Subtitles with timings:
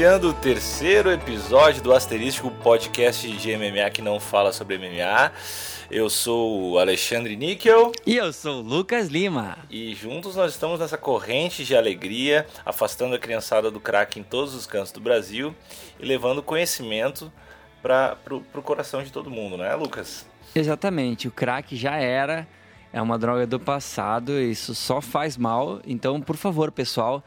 [0.00, 5.30] iniciando o terceiro episódio do Asterístico podcast de MMA que não fala sobre MMA.
[5.90, 7.92] Eu sou o Alexandre Níquel.
[8.06, 9.58] E eu sou o Lucas Lima.
[9.68, 14.54] E juntos nós estamos nessa corrente de alegria, afastando a criançada do crack em todos
[14.54, 15.54] os cantos do Brasil
[15.98, 17.30] e levando conhecimento
[17.82, 20.24] para o coração de todo mundo, né, Lucas?
[20.54, 21.28] Exatamente.
[21.28, 22.48] O crack já era,
[22.90, 25.78] é uma droga do passado, isso só faz mal.
[25.86, 27.22] Então, por favor, pessoal,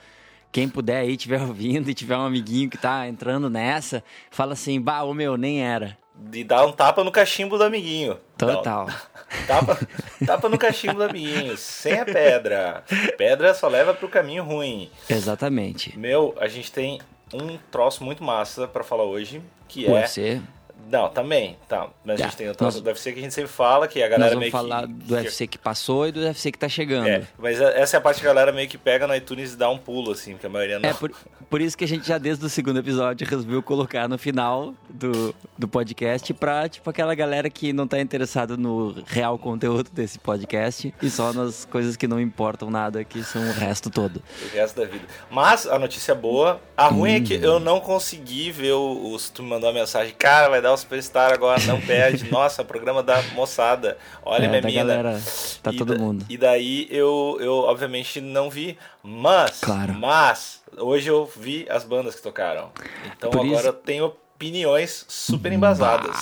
[0.53, 4.79] quem puder aí, tiver ouvindo e tiver um amiguinho que tá entrando nessa, fala assim,
[4.79, 5.97] bah, o meu, nem era.
[6.15, 8.19] De dar um tapa no cachimbo do amiguinho.
[8.37, 8.87] Total.
[9.47, 9.79] tapa,
[10.23, 12.83] tapa no cachimbo do amiguinho, sem a pedra.
[13.17, 14.91] Pedra só leva pro caminho ruim.
[15.09, 15.97] Exatamente.
[15.97, 17.01] Meu, a gente tem
[17.33, 20.41] um troço muito massa para falar hoje, que Pode é ser.
[20.89, 21.87] Não, também, tá.
[22.05, 22.25] Mas Tá.
[22.25, 24.03] a gente tem o troço Nós- do UFC que a gente sempre fala, que a
[24.03, 24.93] Nós galera vamos meio falar que...
[24.93, 27.07] do UFC que passou e do UFC que tá chegando.
[27.07, 29.55] É, mas essa é a parte que a galera meio que pega no iTunes e
[29.57, 30.89] dá um pulo, assim, porque a maioria não.
[30.89, 31.11] É por,
[31.49, 35.33] por isso que a gente já desde o segundo episódio resolveu colocar no final do,
[35.57, 40.93] do podcast pra, tipo, aquela galera que não tá interessada no real conteúdo desse podcast
[41.01, 44.21] e só nas coisas que não importam nada, que são o resto todo.
[44.51, 45.05] o resto da vida.
[45.31, 47.41] Mas a notícia boa, a ruim é que Hum.
[47.43, 48.73] eu não consegui ver
[49.19, 52.29] se tu me mandou uma mensagem, cara, vai dar o Superstar agora, não perde.
[52.31, 53.97] Nossa, programa da moçada.
[54.23, 54.83] Olha É, minha mina.
[54.95, 55.21] galera,
[55.61, 56.25] tá E todo da- mundo.
[56.29, 59.93] E daí eu, eu obviamente não vi, mas, Claro.
[59.93, 62.71] mas hoje eu vi as bandas que tocaram.
[63.17, 66.15] Então Por agora isso- eu tenho opiniões super embasadas.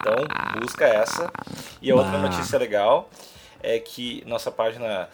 [0.00, 0.16] Então
[0.60, 1.30] busca essa.
[1.80, 2.18] E a outra Bah.
[2.18, 3.08] notícia legal
[3.64, 5.08] é que nossa página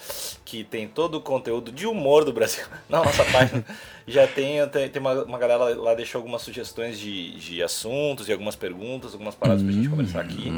[0.44, 3.64] que tem todo o conteúdo de humor do Brasil, não, nossa página
[4.06, 8.32] já tem, tem, tem uma, uma galera lá deixou algumas sugestões de, de assuntos e
[8.32, 9.90] algumas perguntas, algumas paradas pra gente Hum.
[9.90, 10.50] conversar aqui,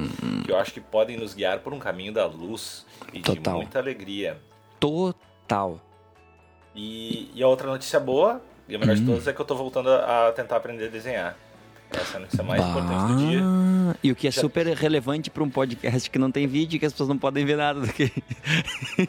[0.44, 3.56] que eu acho que podem nos guiar por um caminho da luz e de Total.
[3.56, 4.38] muita alegria.
[4.80, 5.80] Total.
[6.74, 9.00] E, e a outra notícia boa, e a melhor Hum.
[9.00, 11.36] de todas, é que eu tô voltando a tentar aprender a desenhar.
[11.94, 13.40] Essa é a notícia mais importante do dia.
[13.40, 16.76] Bah, E o que é Já- super relevante pra um podcast que não tem vídeo
[16.76, 18.10] e que as pessoas não podem ver nada do que.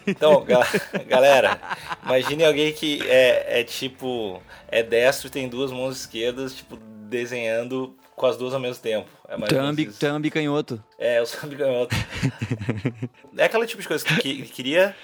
[0.07, 0.66] Então, ga-
[1.07, 1.59] galera,
[2.03, 6.77] imagine alguém que é, é tipo, é destro e tem duas mãos esquerdas, tipo,
[7.09, 9.07] desenhando com as duas ao mesmo tempo.
[9.27, 10.83] É Thumb, thumb canhoto.
[11.00, 11.95] É, eu sou canhoto.
[13.38, 14.95] é aquele tipo de coisa que que- queria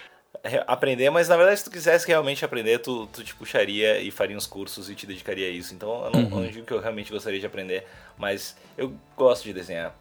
[0.67, 4.35] aprender, mas na verdade se tu quisesse realmente aprender, tu, tu te puxaria e faria
[4.38, 5.73] uns cursos e te dedicaria a isso.
[5.73, 7.85] Então eu não, eu não digo que eu realmente gostaria de aprender,
[8.17, 9.94] mas eu gosto de desenhar.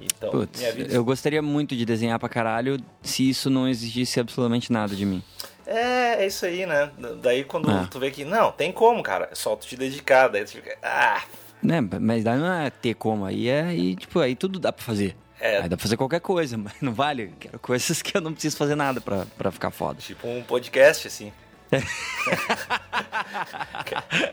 [0.00, 0.92] Então, Putz, vida...
[0.92, 5.22] eu gostaria muito de desenhar pra caralho se isso não exigisse absolutamente nada de mim.
[5.66, 6.90] É, é isso aí, né?
[7.22, 7.86] Daí quando Ah.
[7.90, 10.76] tu vê que, não, tem como, cara, é só tu te dedicar, daí tu fica,
[10.82, 11.22] ah,
[11.62, 11.80] Né?
[12.00, 15.16] Mas daí não é ter como, aí é aí, tipo, aí tudo dá pra fazer.
[15.44, 15.58] É.
[15.58, 17.34] Aí dá pra fazer qualquer coisa, mas não vale.
[17.38, 20.00] Quero coisas que eu não preciso fazer nada pra, pra ficar foda.
[20.00, 21.30] tipo um podcast, assim.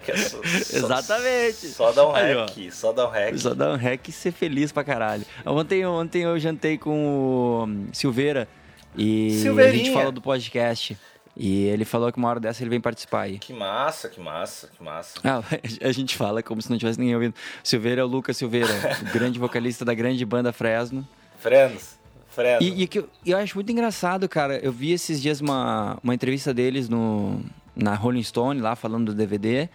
[0.07, 1.67] É só- só- Exatamente.
[1.67, 2.45] Só dá um Aí, ó.
[2.45, 3.37] hack, só dá um hack.
[3.37, 5.25] Só dá um rec e ser feliz pra caralho.
[5.45, 8.47] Ontem, ontem eu jantei com o hum, Silveira
[8.95, 10.97] e a gente falou do podcast.
[11.35, 13.39] E ele falou que uma hora dessa ele vem participar aí.
[13.39, 15.19] Que massa, que massa, que massa.
[15.23, 15.41] Ah,
[15.81, 17.33] a gente fala como se não tivesse ninguém ouvindo.
[17.63, 21.07] Silveira é o Lucas Silveira, o grande vocalista da grande banda Fresno.
[21.39, 21.97] Friends,
[22.29, 22.67] Friends.
[22.67, 24.57] E, e que eu, eu acho muito engraçado, cara.
[24.59, 27.41] Eu vi esses dias uma, uma entrevista deles no,
[27.75, 29.69] na Rolling Stone, lá falando do DVD.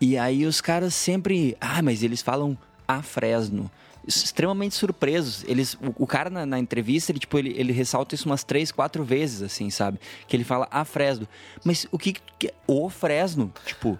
[0.00, 1.56] E aí os caras sempre.
[1.60, 2.56] Ah, mas eles falam
[2.88, 3.70] a Fresno.
[4.06, 5.44] Extremamente surpresos.
[5.46, 8.72] Eles, o, o cara na, na entrevista, ele, tipo, ele, ele ressalta isso umas três,
[8.72, 9.98] quatro vezes, assim, sabe?
[10.26, 11.28] Que ele fala a Fresno.
[11.64, 12.14] Mas o que.
[12.38, 13.52] que o Fresno?
[13.66, 13.98] Tipo,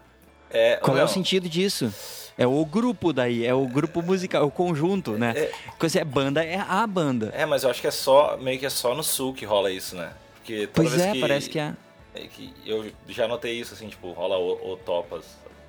[0.51, 1.93] É, qual é não, o sentido disso?
[2.39, 5.35] É o grupo daí, é o grupo musical, o conjunto, né?
[5.37, 5.99] É.
[5.99, 7.31] É banda, é a banda.
[7.35, 9.71] É, mas eu acho que é só, meio que é só no sul que rola
[9.71, 10.11] isso, né?
[10.37, 11.75] Porque toda Pois vez é, que, parece que é.
[12.15, 15.25] é que eu já notei isso, assim, tipo, rola o, o topas,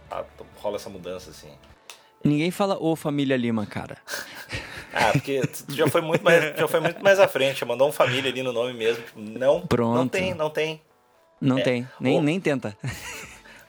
[0.10, 0.24] a-
[0.56, 1.50] rola essa mudança, assim.
[2.24, 3.98] Ninguém fala ô família Lima, cara.
[4.94, 7.92] Ah, porque tu já foi muito mais, já foi muito mais à frente, mandou um
[7.92, 10.12] família ali no nome mesmo, não, não Pronto.
[10.12, 10.82] tem, não tem.
[11.40, 12.22] Não É, tem, nem, ô.
[12.22, 12.78] nem tenta.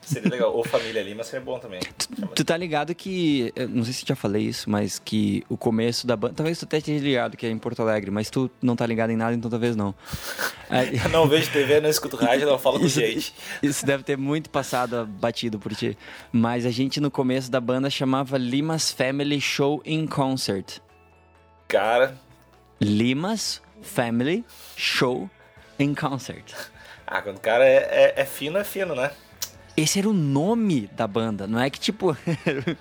[0.04, 1.81] Seria legal, ou família Lima seria bom também.
[2.19, 6.06] Chama- Tu tá ligado que, não sei se já falei isso, mas que o começo
[6.06, 8.75] da banda, talvez tu até esteja ligado que é em Porto Alegre, mas tu não
[8.75, 9.94] tá ligado em nada, então talvez não.
[11.04, 13.34] Eu não vejo TV, não escuto rádio, não falo com Isso, gente.
[13.62, 15.96] isso deve ter muito passado batido por ti.
[16.32, 20.78] Mas a gente no começo da banda chamava Limas Family Show in Concert.
[21.69, 22.16] Cara,
[22.81, 24.44] Limas Family
[24.76, 25.31] Show
[25.78, 26.52] in Concert.
[27.06, 27.76] ah, quando o cara é,
[28.16, 29.10] é, é fino, é fino, né?
[29.76, 32.16] Esse era o nome da banda, não é que tipo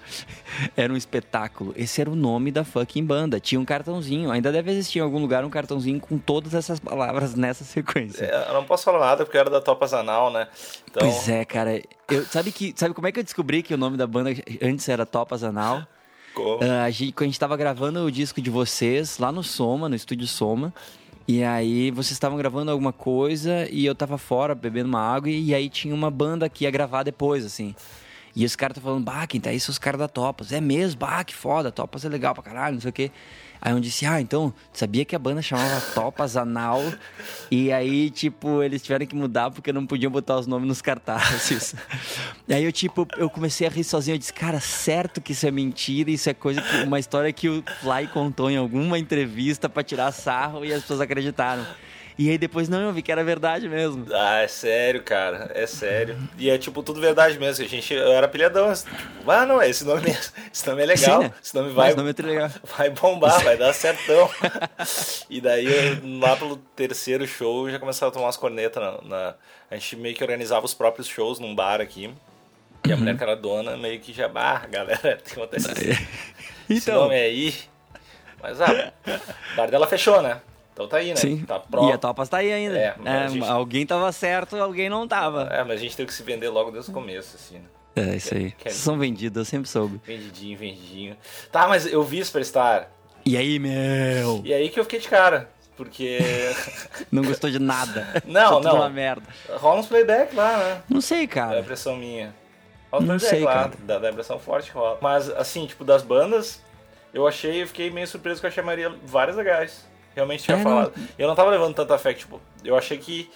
[0.75, 1.73] era um espetáculo.
[1.77, 3.39] Esse era o nome da fucking banda.
[3.39, 7.35] Tinha um cartãozinho, ainda deve existir em algum lugar um cartãozinho com todas essas palavras
[7.35, 8.25] nessa sequência.
[8.25, 10.47] É, eu não posso falar nada porque era da Topas Anal, né?
[10.89, 11.07] Então...
[11.07, 11.81] Pois é, cara.
[12.09, 14.87] Eu, sabe, que, sabe como é que eu descobri que o nome da banda antes
[14.89, 15.87] era Topas Anal?
[16.33, 16.63] Como?
[16.63, 19.87] Uh, a gente, quando a gente tava gravando o disco de vocês lá no Soma,
[19.89, 20.73] no estúdio Soma.
[21.33, 25.56] E aí vocês estavam gravando alguma coisa e eu tava fora bebendo uma água e,
[25.56, 27.74] aí tinha uma banda que ia gravar depois, assim.
[28.36, 30.51] E os caras estão falando, bah, quem tá aí são os caras da Topas.
[30.51, 33.12] É mesmo, bah, que foda, Topas é legal pra caralho, não sei o quê.
[33.61, 36.81] Aí eu disse, ah, então, sabia que a banda chamava Topas Anal?
[37.51, 41.75] E aí, tipo, eles tiveram que mudar porque não podiam botar os nomes nos cartazes.
[42.47, 44.15] e aí eu, tipo, eu comecei a rir sozinho.
[44.15, 47.47] Eu disse, cara, certo que isso é mentira, isso é coisa que, uma história que
[47.47, 51.65] o Fly contou em alguma entrevista para tirar sarro e as pessoas acreditaram.
[52.21, 54.06] E aí depois não, eu vi que era verdade mesmo.
[54.13, 55.51] Ah, é sério, cara.
[55.56, 56.15] É sério.
[56.38, 57.65] E é tipo tudo verdade mesmo.
[57.65, 58.71] A gente, eu era pilhadão.
[58.71, 60.15] Tipo, ah, não, esse nome,
[60.53, 61.23] esse nome é legal.
[61.23, 61.33] Sim, né?
[61.44, 61.88] Esse nome vai.
[61.88, 62.51] Esse nome é legal.
[62.77, 64.29] Vai bombar, vai dar certão.
[65.31, 65.65] e daí
[66.21, 69.35] lá pelo terceiro show já começava a tomar umas cornetas na, na,
[69.71, 72.13] A gente meio que organizava os próprios shows num bar aqui.
[72.85, 75.71] E a mulher que era dona meio que já, bah, galera, tem que botar esse,
[75.71, 75.97] então...
[76.69, 77.56] esse nome aí.
[78.39, 78.94] Mas ah,
[79.53, 80.39] o bar dela fechou, né?
[80.73, 81.15] Então tá aí, né?
[81.15, 81.44] Sim.
[81.45, 81.89] Tá pró.
[81.89, 82.77] E a Topas tá aí ainda.
[82.77, 83.45] É, é gente...
[83.45, 85.44] Alguém tava certo, alguém não tava.
[85.51, 87.65] É, mas a gente teve que se vender logo desde o começo, assim, né?
[87.95, 88.51] É, isso aí.
[88.51, 88.71] Quer...
[88.71, 90.00] São vendidos, eu sempre soube.
[90.06, 91.18] Vendidinho, vendidinho.
[91.51, 92.89] Tá, mas eu vi Superstar.
[93.25, 94.41] E aí, meu?
[94.45, 95.50] E aí que eu fiquei de cara.
[95.75, 96.19] Porque.
[97.12, 98.07] não gostou de nada.
[98.25, 98.75] Não, não.
[98.75, 99.23] uma merda.
[99.50, 100.81] Rola uns playback lá, né?
[100.88, 101.56] Não sei, cara.
[101.56, 102.33] É a impressão minha.
[102.91, 103.71] Rola não sei, lá, cara.
[103.79, 105.00] Dá, dá impressão forte que rola.
[105.01, 106.62] Mas, assim, tipo, das bandas,
[107.13, 110.93] eu achei, eu fiquei meio surpreso que eu chamaria várias legais realmente tinha é, falado.
[110.95, 111.07] Não...
[111.17, 113.29] Eu não tava levando tanta fé, tipo, eu achei que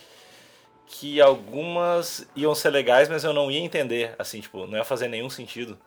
[0.87, 5.07] que algumas iam ser legais, mas eu não ia entender, assim, tipo, não ia fazer
[5.07, 5.77] nenhum sentido.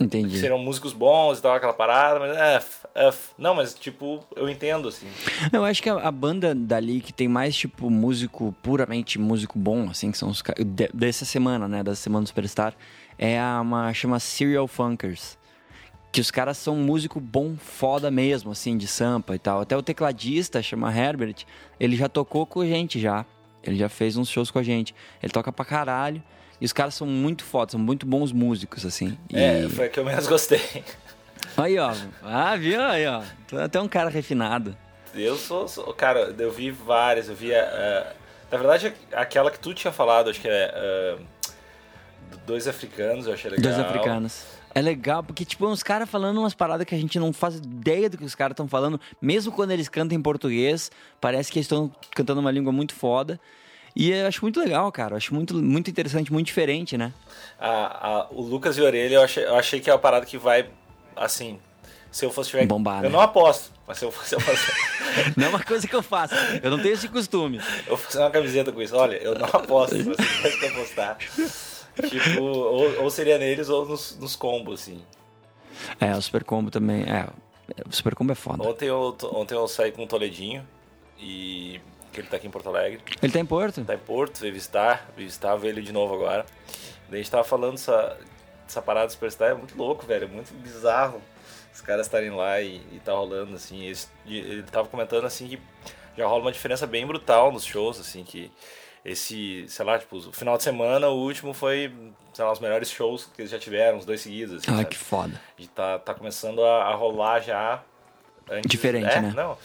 [0.00, 0.30] Entendi.
[0.30, 2.60] Que seriam músicos bons e tal, aquela parada, mas é,
[2.94, 5.06] é, não, mas tipo, eu entendo, assim.
[5.52, 9.88] Eu acho que a, a, banda dali que tem mais, tipo, músico, puramente músico bom,
[9.90, 12.74] assim, que são os de, dessa semana, né, da semana do Superstar,
[13.18, 15.37] é a, uma, chama Serial Funkers.
[16.10, 19.60] Que os caras são músico bom, foda mesmo, assim, de sampa e tal.
[19.60, 21.44] Até o tecladista, chama Herbert,
[21.78, 23.26] ele já tocou com a gente já.
[23.62, 24.94] Ele já fez uns shows com a gente.
[25.22, 26.22] Ele toca pra caralho.
[26.60, 29.16] E os caras são muito fodas, são muito bons músicos, assim.
[29.30, 29.38] E...
[29.38, 30.60] É, foi a que eu menos gostei.
[31.56, 31.92] Aí, ó.
[32.22, 32.80] Ah, viu?
[32.80, 33.22] Aí, ó.
[33.46, 34.76] Tu é até um cara refinado.
[35.14, 37.50] Eu sou, sou cara, eu vi várias, eu vi.
[37.50, 38.06] Uh,
[38.50, 41.18] na verdade, aquela que tu tinha falado, acho que é.
[41.18, 41.24] Uh,
[42.46, 43.72] dois africanos, eu achei legal.
[43.72, 44.44] Dois africanos.
[44.78, 48.08] É legal, porque, tipo, uns caras falando umas paradas que a gente não faz ideia
[48.08, 50.88] do que os caras estão falando, mesmo quando eles cantam em português,
[51.20, 53.40] parece que eles estão cantando uma língua muito foda.
[53.96, 55.14] E eu acho muito legal, cara.
[55.14, 57.12] Eu acho muito, muito interessante, muito diferente, né?
[57.58, 60.38] A, a, o Lucas e Orelha, eu achei, eu achei que é uma parada que
[60.38, 60.70] vai,
[61.16, 61.58] assim,
[62.12, 62.64] se eu fosse tiver.
[62.64, 63.16] Bombar, eu né?
[63.16, 64.36] não aposto, mas se eu fosse.
[64.36, 64.70] Eu fosse...
[65.36, 66.36] não é uma coisa que eu faço.
[66.62, 67.60] Eu não tenho esse costume.
[67.84, 68.94] Eu vou fazer uma camiseta com isso.
[68.94, 71.18] Olha, eu não aposto, mas se eu apostar.
[72.08, 75.02] Tipo, ou, ou, seria neles ou nos, nos combos, assim.
[76.00, 77.02] É, o Super Combo também.
[77.02, 77.28] É,
[77.86, 78.62] o Super Combo é foda.
[78.62, 80.66] Ontem eu, ontem eu saí com o Toledinho
[81.18, 81.80] e.
[82.12, 83.00] que ele tá aqui em Porto Alegre.
[83.22, 83.84] Ele tá em Porto?
[83.84, 86.46] Tá em Porto, veio visitar, veio ele de novo agora.
[87.08, 88.18] Daí a gente tava falando essa,
[88.66, 91.22] essa parada do Superstar, é muito louco, velho, é muito bizarro
[91.78, 93.84] os caras estarem lá e, e tá rolando, assim.
[93.84, 95.60] Ele, ele tava comentando, assim, que
[96.16, 98.50] já rola uma diferença bem brutal nos shows, assim, que
[99.08, 101.92] esse, sei lá, tipo, o final de semana, o último foi,
[102.34, 104.56] sei lá, os melhores shows que eles já tiveram, os dois seguidos.
[104.56, 104.90] Assim, ah, sabe?
[104.90, 105.40] que foda.
[105.58, 107.82] E tá, tá começando a, a rolar já.
[108.50, 109.32] Antes, Diferente, é, né?
[109.34, 109.56] Não,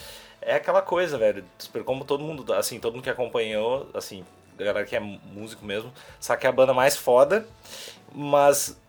[0.42, 1.44] é aquela coisa, velho.
[1.58, 4.26] Super como todo mundo, assim, todo mundo que acompanhou, assim,
[4.58, 7.46] a galera que é músico mesmo, sabe que é a banda mais foda,
[8.14, 8.80] mas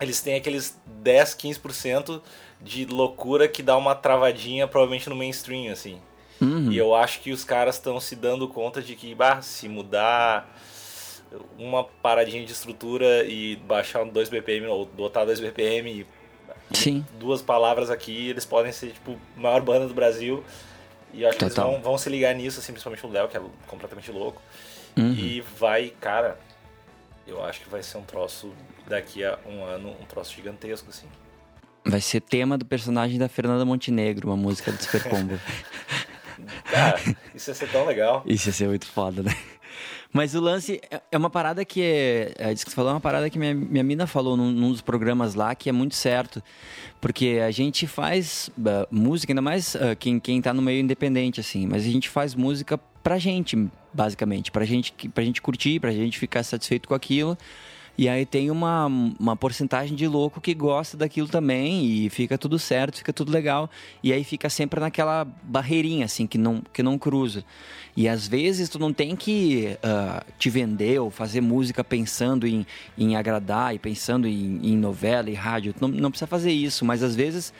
[0.00, 2.22] eles têm aqueles 10, 15%
[2.60, 6.00] de loucura que dá uma travadinha provavelmente no mainstream, assim.
[6.40, 6.70] Uhum.
[6.70, 10.48] E eu acho que os caras estão se dando conta de que, bah, se mudar
[11.58, 16.06] uma paradinha de estrutura e baixar um 2 BPM ou botar 2 BPM e
[16.72, 17.04] Sim.
[17.18, 20.44] duas palavras aqui, eles podem ser, tipo, a maior banda do Brasil.
[21.12, 21.50] E eu acho Total.
[21.50, 24.40] que eles vão, vão se ligar nisso, assim, principalmente o Léo, que é completamente louco.
[24.96, 25.12] Uhum.
[25.12, 26.38] E vai, cara,
[27.26, 28.52] eu acho que vai ser um troço
[28.86, 31.06] daqui a um ano, um troço gigantesco, assim.
[31.84, 35.38] Vai ser tema do personagem da Fernanda Montenegro, uma música do Super Combo.
[36.70, 37.00] Cara,
[37.34, 38.22] isso ia ser tão legal.
[38.26, 39.34] Isso ia ser muito foda, né?
[40.12, 42.32] Mas o lance é, uma parada que é.
[42.38, 44.72] é isso que você falou é uma parada que minha, minha mina falou num, num,
[44.72, 46.42] dos programas lá, que é muito certo.
[47.00, 51.40] Porque a gente faz uh, música, ainda mais uh, quem, quem tá no meio independente,
[51.40, 54.50] assim, mas a gente faz música pra gente, basicamente.
[54.50, 57.36] Pra gente, pra gente curtir, pra gente ficar satisfeito com aquilo.
[57.98, 62.56] E aí tem uma, uma porcentagem de louco que gosta daquilo também e fica tudo
[62.56, 63.68] certo, fica tudo legal.
[64.04, 67.44] E aí fica sempre naquela barreirinha, assim, que não, que não cruza.
[67.96, 72.64] E às vezes tu não tem que uh, te vender ou fazer música pensando em,
[72.96, 75.72] em agradar e pensando em, em novela e rádio.
[75.72, 77.52] Tu não, não precisa fazer isso, mas às vezes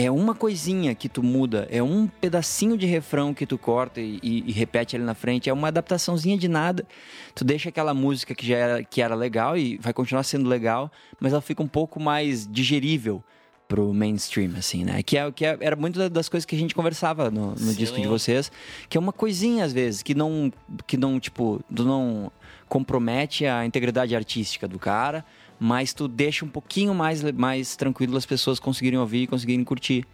[0.00, 4.20] é uma coisinha que tu muda, é um pedacinho de refrão que tu corta e,
[4.22, 6.86] e, e, repete ali na frente, é uma adaptaçãozinha de nada.
[7.34, 10.88] Tu deixa aquela música que já era, que era legal e vai continuar sendo legal,
[11.18, 13.24] mas ela fica um pouco mais digerível
[13.66, 15.02] pro mainstream, assim, né?
[15.02, 18.00] Que, é, que é, era muito das coisas que a gente conversava no, no disco
[18.00, 18.52] de vocês,
[18.88, 20.52] que é uma coisinha às vezes, que não,
[20.86, 22.30] que não tipo, não
[22.68, 25.24] compromete a integridade artística do cara,
[25.58, 30.06] mas tu deixa um pouquinho mais, mais tranquilo as pessoas conseguirem ouvir e conseguirem curtir.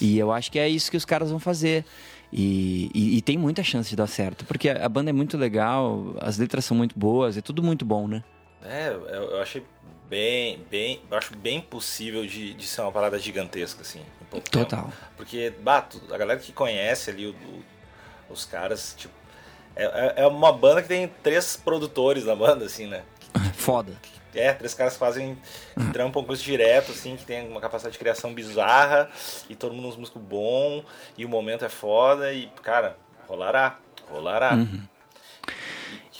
[0.00, 1.84] E eu acho que é isso que os caras vão fazer.
[2.32, 6.14] E, e, e, tem muita chance de dar certo, porque a banda é muito legal,
[6.20, 8.24] as letras são muito boas, é tudo muito bom, né?
[8.64, 9.62] É, eu, eu achei
[10.08, 14.00] bem, bem, eu acho bem possível de, de ser uma parada gigantesca, assim.
[14.50, 14.84] Total.
[14.84, 14.96] Tempo.
[15.16, 17.64] Porque, bato, a galera que conhece ali o, o,
[18.32, 19.14] os caras, tipo,
[19.76, 23.02] é, é, é uma banda que tem três produtores na banda, assim, né?
[23.54, 23.92] Foda.
[24.38, 25.38] É, três caras fazem,
[25.92, 29.08] trampam com isso direto, assim, que tem uma capacidade de criação bizarra,
[29.48, 30.84] e todo mundo uns músicos bom,
[31.16, 33.78] e o momento é foda, e, cara, rolará,
[34.10, 34.54] rolará.
[34.54, 34.82] Uhum.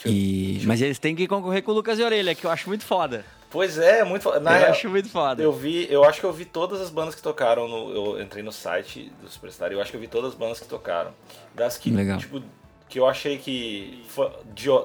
[0.05, 2.85] E, mas eles têm que concorrer com o Lucas de Orelha, que eu acho muito
[2.85, 3.25] foda.
[3.51, 4.41] Pois é, muito foda.
[4.41, 5.43] Na eu real, acho muito foda.
[5.43, 8.43] Eu vi, eu acho que eu vi todas as bandas que tocaram no, eu entrei
[8.43, 11.13] no site do Superstar, eu acho que eu vi todas as bandas que tocaram.
[11.55, 12.19] Das que, Legal.
[12.19, 12.43] tipo,
[12.89, 14.05] que eu achei que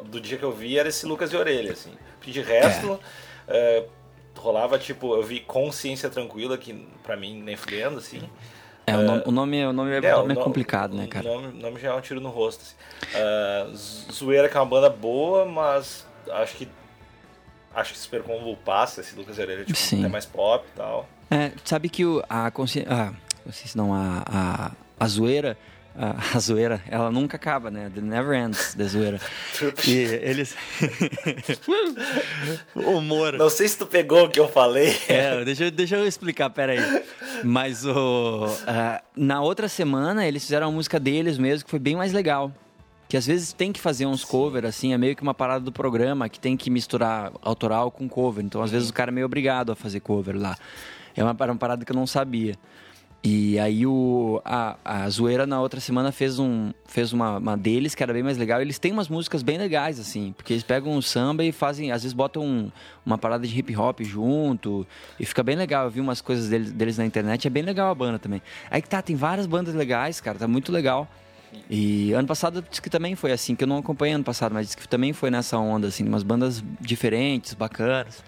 [0.05, 1.91] do dia que eu vi era esse Lucas de Orelha, assim.
[2.21, 2.99] Porque de resto,
[3.47, 3.79] é.
[3.79, 3.85] É,
[4.37, 8.21] rolava tipo, eu vi Consciência Tranquila, que pra mim nem fudendo, assim.
[8.85, 11.27] É, o nome, o nome, o nome é, é, nome é complicado, né, cara?
[11.27, 12.61] O nome, nome, já é um tiro no rosto.
[12.61, 12.75] Assim.
[13.17, 16.67] Uh, Zoeira, que é uma banda boa, mas acho que
[17.73, 20.05] acho que Super Combo passa, esse Lucas Herrera tipo, Sim.
[20.05, 21.07] é mais pop e tal.
[21.29, 22.91] É, sabe que o, a consciência.
[22.91, 23.13] Ah,
[23.75, 25.57] não, a, a, a zoeira
[25.95, 27.91] a, a, zoeira, ela nunca acaba, né?
[27.93, 29.19] The never ends, the zoeira.
[29.85, 30.55] e eles.
[32.75, 33.33] Humor.
[33.33, 34.95] Não sei se tu pegou o que eu falei.
[35.07, 36.79] É, deixa, deixa eu explicar, peraí.
[37.43, 38.45] Mas o.
[38.45, 42.51] Uh, na outra semana, eles fizeram a música deles mesmo, que foi bem mais legal.
[43.09, 45.71] Que às vezes tem que fazer uns covers, assim, é meio que uma parada do
[45.71, 48.43] programa que tem que misturar autoral com cover.
[48.43, 50.55] Então, às vezes, o cara é meio obrigado a fazer cover lá.
[51.13, 52.55] É uma, uma parada que eu não sabia.
[53.23, 57.93] E aí o, a, a Zoeira na outra semana fez, um, fez uma, uma deles
[57.93, 58.59] que era bem mais legal.
[58.59, 62.01] Eles têm umas músicas bem legais, assim, porque eles pegam um samba e fazem, às
[62.01, 62.71] vezes botam um,
[63.05, 64.87] uma parada de hip hop junto.
[65.19, 65.85] E fica bem legal.
[65.85, 68.41] Eu vi umas coisas deles, deles na internet, é bem legal a banda também.
[68.71, 71.07] Aí que tá, tem várias bandas legais, cara, tá muito legal.
[71.69, 74.67] E ano passado disse que também foi assim, que eu não acompanhei ano passado, mas
[74.67, 78.23] disse que também foi nessa onda, assim, umas bandas diferentes, bacanas.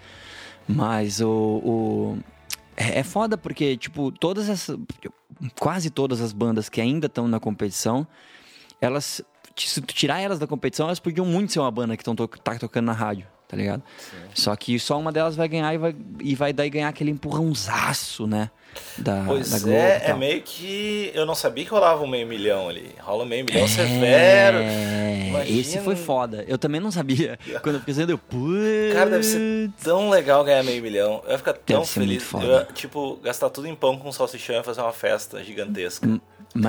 [0.68, 2.18] Mas o, o
[2.76, 4.76] é, é foda porque, tipo, todas essas.
[5.58, 8.06] Quase todas as bandas que ainda estão na competição,
[8.80, 9.22] elas.
[9.56, 12.26] Se tu tirar elas da competição, elas podiam muito ser uma banda que estão to
[12.26, 13.82] tá tocando na rádio, tá ligado?
[13.98, 14.16] Sim.
[14.34, 18.26] Só que só uma delas vai ganhar e vai, e vai daí ganhar aquele empurrãozaço,
[18.26, 18.50] né?
[18.98, 21.10] Da, pois da Globo é, é meio que.
[21.14, 22.94] Eu não sabia que rolava um meio milhão ali.
[23.00, 23.68] Rola um meio milhão é...
[23.68, 24.58] severo.
[25.28, 25.60] Imagina...
[25.60, 26.44] Esse foi foda.
[26.46, 27.38] Eu também não sabia.
[27.62, 28.94] Quando eu fiquei dizendo, putz.
[28.94, 31.22] Cara, deve ser tão legal ganhar meio milhão.
[31.24, 32.32] Eu ia ficar tão deve feliz.
[32.32, 36.08] Eu ia, tipo, gastar tudo em pão com salsichão e fazer uma festa gigantesca.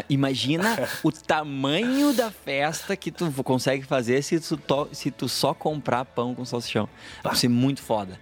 [0.09, 4.89] Imagina o tamanho da festa que tu consegue fazer se tu, to...
[4.91, 6.89] se tu só comprar pão com salsichão.
[7.23, 8.19] Vai ser muito foda.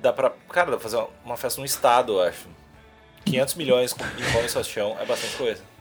[0.00, 0.30] Dá pra.
[0.50, 2.46] Cara, dá pra fazer uma festa no estado, eu acho.
[3.24, 5.72] 500 milhões em pão e salsichão é bastante coisa.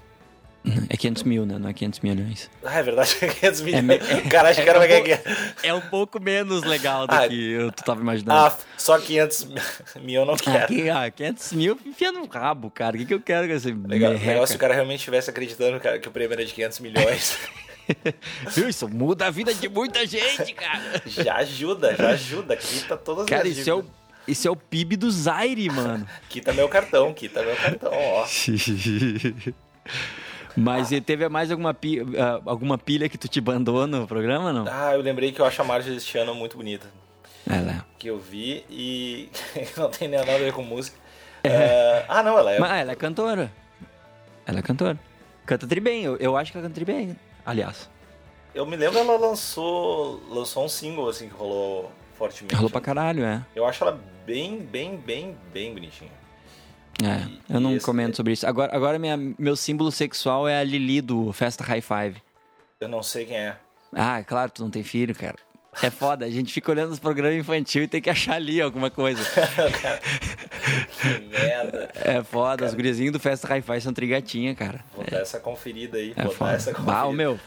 [0.89, 1.57] É 500 mil, né?
[1.57, 2.49] Não é 500 milhões.
[2.63, 4.09] Ah, é verdade, é 500 milhões.
[4.09, 5.17] É, é, Caralho, é, que era é, um
[5.63, 8.39] é um pouco menos legal do ah, que eu tava imaginando.
[8.39, 9.47] Ah, só 500
[10.01, 10.67] mil eu não quero.
[10.93, 12.95] Ah, 500 mil enfia no rabo, cara.
[12.95, 15.79] O que, que eu quero com esse legal, legal se o cara realmente estivesse acreditando
[15.79, 17.37] cara, que o prêmio era de 500 milhões.
[18.53, 18.69] Viu?
[18.69, 21.01] Isso muda a vida de muita gente, cara.
[21.07, 22.55] Já ajuda, já ajuda.
[22.55, 23.83] Quita todas cara, as Cara, isso é o
[24.31, 26.07] esse é o PIB do Zaire, mano.
[26.29, 28.25] quita meu cartão, quita meu cartão, ó.
[30.55, 31.01] Mas ah.
[31.01, 34.65] teve mais alguma pilha, ah, alguma pilha que tu te bandou no programa, não?
[34.69, 36.87] Ah, eu lembrei que eu acho a Marge deste ano muito bonita.
[37.49, 37.81] Ela é.
[37.97, 39.29] Que eu vi e
[39.75, 40.97] não tem nada a ver com música.
[41.43, 41.49] É.
[41.49, 42.59] Uh, ah, não, ela é.
[42.59, 43.51] Mas ela é cantora.
[44.45, 44.99] Ela é cantora.
[45.45, 47.89] Canta tri bem, eu, eu acho que ela canta tri bem, aliás.
[48.53, 52.53] Eu me lembro ela lançou, lançou um single assim que rolou fortemente.
[52.53, 53.43] Rolou pra caralho, é.
[53.55, 56.11] Eu acho ela bem, bem, bem, bem bonitinha.
[57.03, 58.15] É, e, eu não comento é...
[58.15, 58.45] sobre isso.
[58.45, 62.21] Agora, agora minha, meu símbolo sexual é a Lili do Festa High Five.
[62.79, 63.57] Eu não sei quem é.
[63.91, 65.35] Ah, é claro, tu não tem filho, cara.
[65.81, 68.91] É foda, a gente fica olhando os programas infantil e tem que achar ali alguma
[68.91, 69.23] coisa.
[71.01, 71.89] que merda.
[71.95, 74.83] É foda, cara, os gurizinhos do Festa Hi-Fi são trigatinha, cara.
[74.93, 75.11] Vou é.
[75.11, 76.51] dar essa conferida aí, é vou foda.
[76.51, 76.91] dar essa conferida.
[76.91, 77.39] Bah, meu,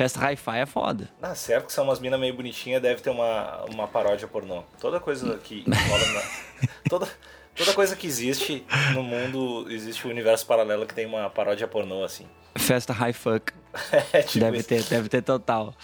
[0.00, 1.10] Festa Hi-Fi é foda.
[1.20, 4.62] Ah, certo que são umas minas meio bonitinhas, deve ter uma, uma paródia pornô.
[4.80, 6.68] Toda coisa que rola na...
[6.88, 7.06] Toda,
[7.54, 8.64] toda coisa que existe
[8.94, 12.26] no mundo, existe um universo paralelo que tem uma paródia pornô, assim.
[12.56, 13.52] Festa High Fuck.
[14.14, 14.68] é, tipo deve isso.
[14.68, 15.74] ter, deve ter total.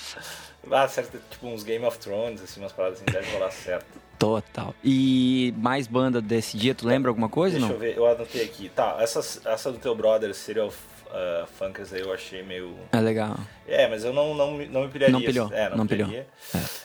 [0.71, 4.01] Ah, certo, tipo uns Game of Thrones, assim, umas paradas assim, deve rolar certo.
[4.19, 4.75] Total.
[4.83, 7.75] E mais banda desse dia, tu lembra alguma coisa, Deixa não?
[7.75, 8.71] eu ver, eu anotei aqui.
[8.71, 10.73] Tá, essa, essa do teu brother, Serial
[11.17, 12.77] uh, Funkers aí, eu achei meio...
[12.93, 13.37] É legal.
[13.67, 15.13] É, mas eu não, não, não me pilharia.
[15.13, 16.27] Não pilhou, É, não, não pilharia.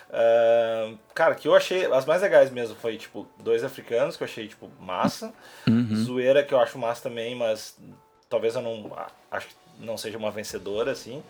[0.09, 4.25] Uh, cara, que eu achei, as mais legais mesmo foi, tipo, dois africanos, que eu
[4.25, 5.33] achei, tipo, massa.
[5.67, 5.95] Uhum.
[5.95, 7.77] Zoeira, que eu acho massa também, mas
[8.29, 8.91] talvez eu não...
[9.29, 11.21] Acho que não seja uma vencedora, assim.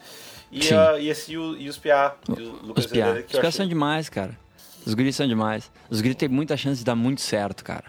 [0.52, 0.76] E, Sim.
[0.76, 2.92] uh, e esse e, o, e os e o Lucas Os.
[2.92, 3.52] Verdadeiro, Os achei...
[3.52, 4.38] são demais, cara.
[4.86, 5.72] Os guris são demais.
[5.90, 7.86] Os guris têm muita chance de dar muito certo, cara.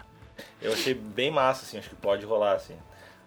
[0.61, 2.75] Eu achei bem massa, assim, acho que pode rolar, assim.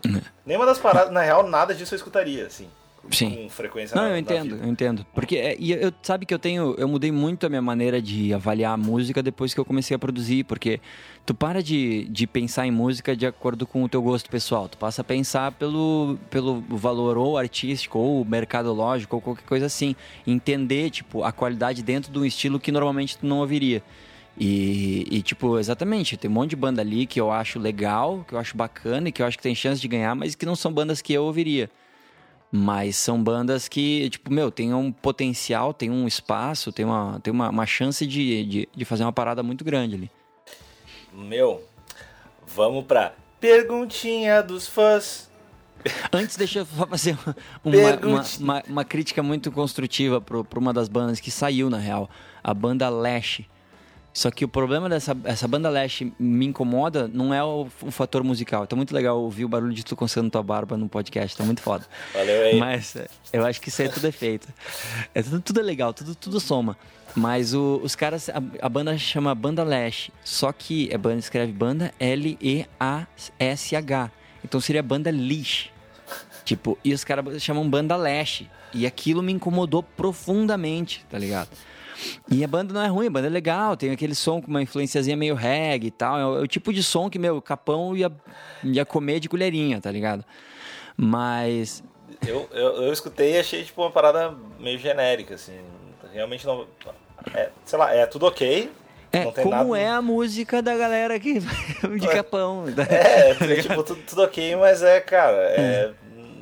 [0.04, 0.20] É.
[0.44, 2.68] Nenhuma das paradas, na real, nada disso eu escutaria, assim.
[3.10, 3.30] Sim.
[3.30, 5.06] Com frequência Não, na, eu entendo, eu entendo.
[5.14, 8.32] Porque, é, e eu, sabe que eu tenho, eu mudei muito a minha maneira de
[8.34, 10.80] avaliar a música depois que eu comecei a produzir, porque
[11.24, 14.78] tu para de, de pensar em música de acordo com o teu gosto pessoal, tu
[14.78, 19.94] passa a pensar pelo, pelo valor ou artístico ou mercadológico ou qualquer coisa assim,
[20.26, 23.82] entender, tipo, a qualidade dentro de um estilo que normalmente tu não ouviria.
[24.38, 28.34] E, e, tipo, exatamente, tem um monte de banda ali que eu acho legal, que
[28.34, 30.54] eu acho bacana e que eu acho que tem chance de ganhar, mas que não
[30.54, 31.70] são bandas que eu ouviria.
[32.52, 37.32] Mas são bandas que, tipo, meu, tem um potencial, tem um espaço, tem uma, tem
[37.32, 40.10] uma, uma chance de, de, de fazer uma parada muito grande ali.
[41.12, 41.62] Meu,
[42.46, 45.30] vamos pra perguntinha dos fãs.
[46.12, 50.88] Antes, deixa eu só fazer uma, uma, uma, uma crítica muito construtiva pra uma das
[50.88, 52.10] bandas que saiu, na real.
[52.42, 53.42] A banda Lash.
[54.16, 58.24] Só que o problema dessa essa banda Lash me incomoda não é o, o fator
[58.24, 58.66] musical.
[58.66, 61.60] Tá muito legal ouvir o barulho de tu coçando tua barba no podcast, tá muito
[61.60, 61.84] foda.
[62.14, 62.58] Valeu aí.
[62.58, 64.48] Mas é, eu acho que isso aí tudo é feito.
[65.14, 66.78] É, tudo, tudo é legal, tudo, tudo soma.
[67.14, 71.52] Mas o- os caras, a, a banda chama Banda Lash, só que a banda escreve
[71.52, 71.92] banda
[72.88, 74.10] L-E-A-S-H.
[74.42, 75.68] Então seria banda Lish.
[76.42, 78.44] Tipo, e os caras chamam banda Lash.
[78.72, 81.48] E aquilo me incomodou profundamente, tá ligado?
[82.30, 84.62] E a banda não é ruim, a banda é legal, tem aquele som com uma
[84.62, 86.18] influenciazinha meio reggae e tal.
[86.18, 88.12] É o, é o tipo de som que, meu, Capão ia,
[88.62, 90.24] ia comer de colherinha, tá ligado?
[90.96, 91.82] Mas
[92.26, 95.58] Eu, eu, eu escutei e achei, tipo, uma parada meio genérica, assim.
[96.12, 96.66] Realmente não...
[97.34, 98.70] É, sei lá, é tudo ok.
[99.12, 99.78] É, como nada...
[99.78, 101.40] é a música da galera aqui
[101.98, 102.64] de Capão.
[102.88, 105.92] É, é tipo, tudo, tudo ok, mas é, cara, é,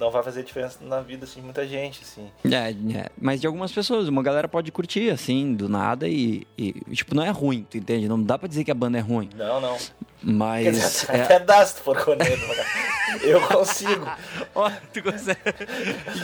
[0.04, 2.30] não vai fazer diferença na vida, assim, de muita gente, assim.
[2.44, 6.72] É, é, mas de algumas pessoas, uma galera pode curtir, assim, do nada e, e,
[6.92, 8.06] tipo, não é ruim, tu entende?
[8.08, 9.76] Não dá pra dizer que a banda é ruim, Não, não.
[10.22, 10.64] Mas...
[10.74, 11.96] dizer, é- até dá se tu for.
[13.22, 14.06] Eu consigo.
[14.92, 15.38] Tu consegue...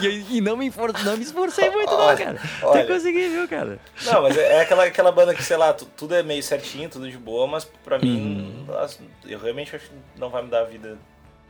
[0.01, 0.91] e, e não, me esfor...
[1.03, 2.39] não me esforcei muito não, Olha, cara.
[2.63, 2.83] olha.
[2.85, 3.79] Tu consegui, viu, cara?
[4.05, 6.89] Não, mas é é aquela, aquela banda que, sei lá, tu- tudo é meio certinho,
[6.89, 8.01] tudo de boa, mas pra Hum.
[8.01, 10.97] mim, as- eu realmente acho que não vai mudar a vida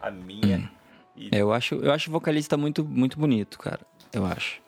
[0.02, 0.70] a minha.
[1.32, 3.82] É, Eu acho, eu acho o vocalista muito, muito bonito, cara.
[4.14, 4.60] Eu acho.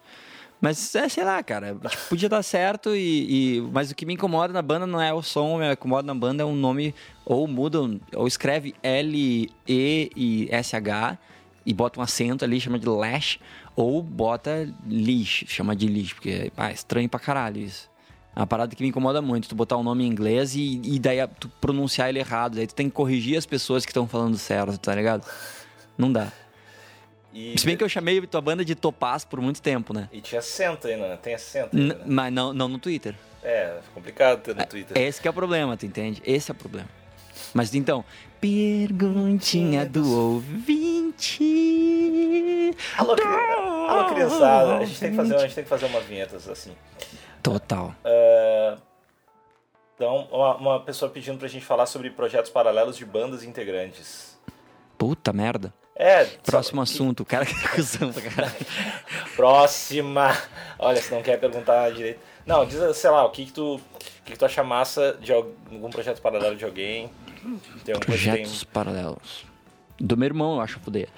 [0.62, 1.76] Mas, é, sei lá, cara.
[1.76, 5.14] tipo, podia dar certo e, e- Mas o que me incomoda na banda não é
[5.14, 6.96] o som, o me incomoda na banda é um nome...
[7.26, 11.18] Ou mudam, ou escreve L, E e S-H
[11.66, 13.40] e bota um acento ali, chama de Lash.
[13.76, 17.90] Ou bota Lish, chama de Lish, porque ah, é estranho pra caralho isso.
[18.36, 21.00] É uma parada que me incomoda muito, tu botar um nome em inglês e, e
[21.00, 22.56] daí tu pronunciar ele errado.
[22.56, 25.26] Daí tu tem que corrigir as pessoas que estão falando certo, tá ligado?
[25.98, 26.32] Não dá.
[27.34, 30.08] E, Se bem que eu chamei tua banda de Topaz por muito tempo, né?
[30.12, 31.18] e tinha acento aí, né?
[31.22, 32.02] Tem acento aí, N- né?
[32.06, 33.16] mas não, não no Twitter.
[33.42, 34.96] É, complicado ter no Twitter.
[34.98, 36.22] Esse que é o problema, tu entende?
[36.26, 36.88] Esse é o problema.
[37.54, 38.06] Mas então,
[38.40, 41.42] perguntinha do ouvinte.
[42.98, 43.26] Alô, cri...
[43.26, 44.78] Alô, criançada.
[44.78, 46.76] A gente, tem que fazer, a gente tem que fazer umas vinhetas assim.
[47.42, 47.94] Total.
[48.06, 48.78] É,
[49.96, 54.40] Então, uma, uma pessoa pedindo pra gente falar sobre projetos paralelos de bandas integrantes.
[54.98, 55.74] Puta merda.
[55.96, 57.22] É, Próximo assunto.
[57.22, 58.56] O cara que tá acusando, cara.
[59.36, 60.36] Próxima.
[60.80, 62.20] Olha, se não quer perguntar direito.
[62.46, 63.82] Não, diz, sei lá, o que que tu, o
[64.26, 67.10] que que tu acha massa de algum projeto paralelo de alguém?
[67.44, 67.96] Tem que tem...
[68.00, 69.46] Projetos paralelos.
[70.00, 71.10] Do meu irmão, eu acho foder.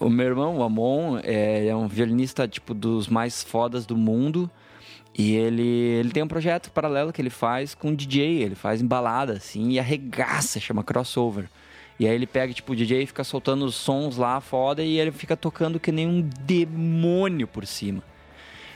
[0.00, 4.50] O meu irmão, o Amon, é, é um violinista, tipo, dos mais fodas do mundo.
[5.16, 8.42] E ele, ele tem um projeto paralelo que ele faz com DJ.
[8.42, 11.48] Ele faz embalada, assim, e arregaça, chama crossover.
[11.98, 14.98] E aí ele pega, tipo, o DJ e fica soltando os sons lá, foda, e
[14.98, 18.02] ele fica tocando que nem um demônio por cima.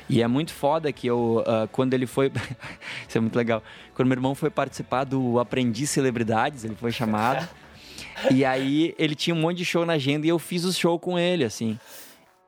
[0.08, 2.32] E é muito foda que eu, uh, quando ele foi.
[3.06, 3.62] Isso é muito legal.
[3.94, 7.46] Quando meu irmão foi participar do Aprendiz Celebridades, ele foi chamado.
[8.32, 10.98] e aí ele tinha um monte de show na agenda e eu fiz o show
[10.98, 11.78] com ele, assim.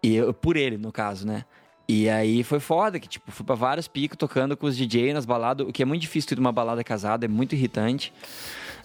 [0.03, 1.45] E eu, por ele, no caso, né?
[1.87, 5.27] E aí foi foda, que tipo, fui pra vários picos tocando com os DJ nas
[5.27, 8.13] baladas, o que é muito difícil ter uma balada casada, é muito irritante,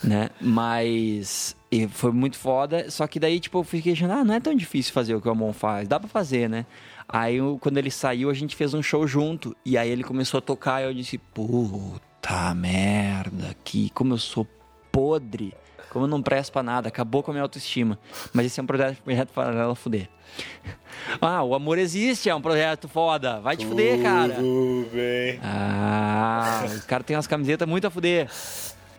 [0.03, 0.31] né?
[0.41, 4.39] Mas e foi muito foda, só que daí, tipo, eu fiquei achando, ah, não é
[4.39, 6.65] tão difícil fazer o que o Amon faz, dá pra fazer, né?
[7.07, 9.55] Aí, quando ele saiu, a gente fez um show junto.
[9.65, 14.47] E aí ele começou a tocar e eu disse, puta merda, que como eu sou
[14.91, 15.53] podre,
[15.89, 17.99] como eu não presto pra nada, acabou com a minha autoestima.
[18.33, 20.09] Mas esse é um projeto, projeto paralelo a fuder.
[21.21, 23.39] Ah, o amor existe, é um projeto foda.
[23.39, 24.35] Vai te fuder, cara.
[24.35, 25.39] Tudo bem.
[25.43, 28.27] Ah, o cara tem umas camisetas muito a fuder.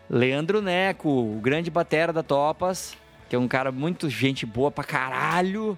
[0.08, 2.96] Leandro Neco, o grande batera da Topas,
[3.28, 5.76] que é um cara muito gente boa pra caralho.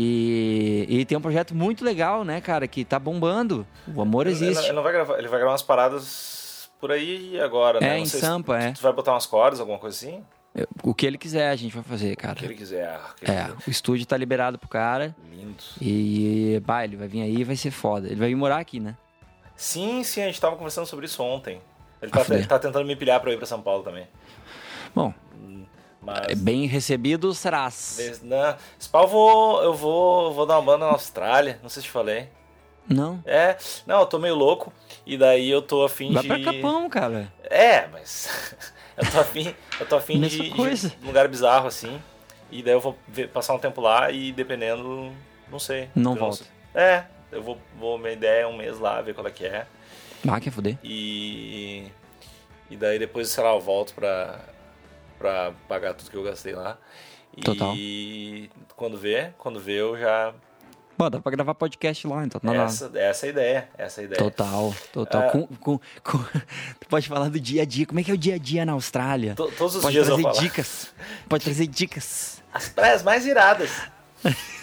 [0.00, 3.66] E, e tem um projeto muito legal, né, cara, que tá bombando.
[3.92, 4.62] O amor existe.
[4.62, 7.88] Ele, ele vai gravar, ele vai gravar umas paradas por aí agora, né?
[7.88, 8.70] É, Não em se Sampa, é.
[8.72, 10.22] Tu vai botar umas cordas, alguma coisa assim?
[10.82, 12.34] O que ele quiser a gente vai fazer, cara.
[12.34, 12.96] O que ele quiser.
[12.96, 15.16] o que É, ele o estúdio tá liberado pro cara.
[15.28, 15.36] quiser.
[15.36, 15.64] Lindo.
[15.80, 18.06] E, bah, ele vai vir aí e vai ser foda.
[18.06, 18.96] Ele vai vir morar aqui, né?
[19.56, 21.60] Sim, sim, a gente tava conversando sobre isso ontem.
[22.00, 24.06] Ele tá, ele tá tentando me pilhar pra eu ir pra São Paulo também.
[24.94, 25.12] Bom,
[26.00, 26.28] Mas.
[26.28, 28.20] é bem recebido serás.
[28.22, 31.82] Não, esse pau eu vou, eu vou, vou dar uma banda na Austrália, não sei
[31.82, 32.28] se te falei.
[32.88, 33.22] Não?
[33.26, 34.72] É, não, eu tô meio louco
[35.04, 36.28] e daí eu tô afim Vai de.
[36.28, 37.30] pra Capão, cara.
[37.44, 38.56] É, mas
[38.96, 40.88] eu tô afim, eu tô afim de, coisa.
[40.88, 42.00] de um lugar bizarro assim.
[42.50, 45.12] E daí eu vou ver- passar um tempo lá e dependendo,
[45.50, 45.90] não sei.
[45.94, 46.36] Não volta.
[46.36, 46.46] sei.
[46.74, 49.66] É, eu vou, vou minha ideia é um mês lá, ver qual é que é.
[50.26, 50.78] Ah, quer fuder?
[50.82, 51.86] E
[52.70, 54.40] e daí depois, sei lá, eu volto pra
[55.18, 56.78] pra pagar tudo que eu gastei lá.
[57.44, 57.72] Total.
[57.76, 60.32] E quando vê, quando vê eu já
[60.96, 62.40] Bom, dá pra gravar podcast lá, então.
[62.42, 62.64] Não, não.
[62.64, 64.18] essa, essa é a ideia, essa é a ideia.
[64.18, 65.22] Total, total.
[65.22, 65.30] É.
[65.30, 66.18] Com, com, com-
[66.80, 67.86] Tu pode falar do dia a dia.
[67.86, 69.36] Como é que é o dia a dia na Austrália?
[69.36, 70.44] To- Todos os Pode dias eu trazer vou falar.
[70.44, 70.92] dicas.
[71.28, 72.42] Pode trazer dicas.
[72.52, 73.70] As praias mais iradas.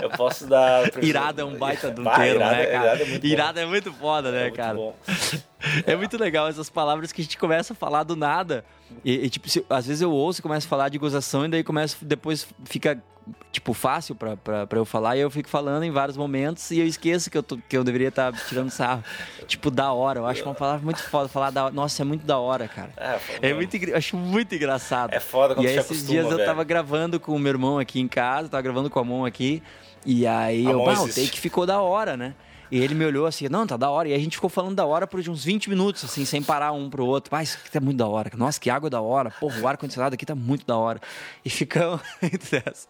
[0.00, 0.90] eu posso dar.
[1.02, 2.84] Irada é um baita de um Bah, termo, irada, né, cara?
[2.84, 3.26] Irada é muito.
[3.26, 4.74] Irada é muito foda, né, É muito cara?
[4.74, 4.94] bom.
[5.86, 8.64] É muito legal essas palavras que a gente começa a falar do nada.
[9.04, 11.48] E, e, tipo, se- às vezes eu ouço e começo a falar de gozação e
[11.48, 13.02] daí começa, depois fica,
[13.50, 14.36] tipo, fácil pra
[14.72, 17.58] eu falar e eu fico falando em vários momentos e eu esqueço que eu, tô-
[17.68, 19.02] que eu deveria estar tirando sarro.
[19.46, 20.20] Tipo, da hora.
[20.20, 21.28] Eu acho uma palavra muito foda.
[21.28, 21.74] Falar da hora.
[21.74, 22.90] Nossa, é muito da hora, cara.
[22.96, 25.12] É, É muito, engra- acho muito engraçado.
[25.12, 26.46] É foda quando E aí, esses acostuma, dias eu velho.
[26.48, 29.62] tava gravando com o meu irmão aqui em casa, tava gravando com a mão aqui.
[30.06, 32.34] E aí eu, Amon bah, o take ficou da hora, né?
[32.72, 34.08] E ele me olhou assim, não, tá da hora.
[34.08, 36.88] E a gente ficou falando da hora por uns 20 minutos, assim, sem parar um
[36.88, 37.36] pro outro.
[37.36, 38.30] Ah, isso aqui tá muito da hora.
[38.34, 39.30] Nossa, que água da hora.
[39.30, 40.98] Porra, o ar-condicionado aqui tá muito da hora.
[41.44, 42.00] E ficamos.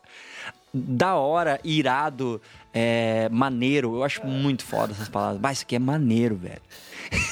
[0.75, 2.41] Da hora, irado,
[2.73, 3.97] é, maneiro.
[3.97, 5.39] Eu acho muito foda essas palavras.
[5.39, 6.63] Bah, isso aqui é maneiro, velho.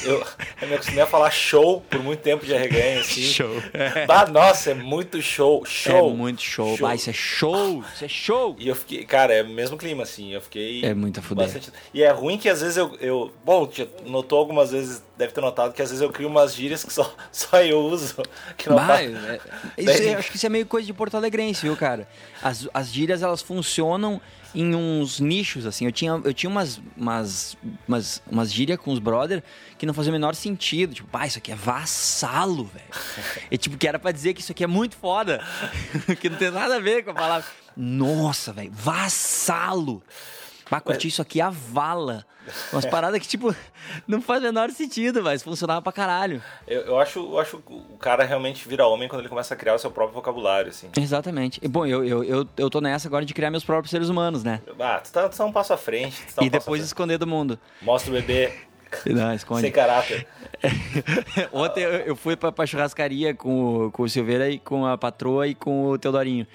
[0.05, 0.25] Eu,
[0.63, 3.23] eu me acostumei a falar show por muito tempo de arreganho, assim.
[3.23, 3.51] Show.
[4.07, 5.65] Bah, nossa, é muito show.
[5.65, 6.11] Show.
[6.11, 6.77] É muito show.
[6.79, 7.83] Bah, isso é show.
[7.95, 8.57] Isso é show.
[8.59, 10.33] E eu fiquei, cara, é o mesmo clima, assim.
[10.33, 10.85] Eu fiquei.
[10.85, 11.45] É muito fuder.
[11.47, 12.97] bastante- E é ruim que às vezes eu.
[13.01, 13.69] eu bom,
[14.07, 17.15] notou algumas vezes, deve ter notado que às vezes eu crio umas gírias que só,
[17.33, 18.17] só eu uso.
[18.57, 19.41] Que não Bah, faz- é-
[19.79, 22.09] isso, Daí- é- acho que isso é meio coisa de Porto Alegrense, viu, cara?
[22.43, 24.21] As, as gírias, elas funcionam
[24.55, 25.85] em uns nichos, assim.
[25.87, 29.43] Eu tinha, eu tinha umas, umas, umas, umas gírias com os brother
[29.79, 30.95] que não faziam o menor sentido.
[30.95, 32.85] Tipo, pá, isso aqui é vassalo, velho.
[33.51, 35.45] E tipo, que era pra dizer que isso aqui é muito foda.
[36.21, 37.49] que não tem nada a ver com a palavra.
[37.77, 40.03] Nossa, velho, vassalo.
[40.71, 42.25] Bah, curti isso aqui, a vala.
[42.73, 43.55] Umas paradas que, tipo,
[44.09, 46.43] não faz o menor sentido, mas funcionava pra caralho.
[46.67, 49.57] Eu, eu acho, eu acho que o cara realmente vira homem quando ele começa a
[49.57, 50.89] criar o seu próprio vocabulário, assim.
[50.97, 51.61] Exatamente.
[51.63, 54.43] E, bom, eu, eu, eu, eu tô nessa agora de criar meus próprios seres humanos,
[54.45, 54.61] né?
[54.79, 56.25] Ah, tu tá, tu tá um passo à frente.
[56.27, 57.59] tu tá um e depois esconder do mundo.
[57.83, 58.53] Mostra o bebê
[59.07, 59.61] Não, esconde.
[59.63, 60.27] sem caráter.
[61.53, 64.97] Ontem eu, eu fui pra, pra churrascaria com, o- com o Silveira e com a
[64.99, 66.47] patroa e com o Teodorinho.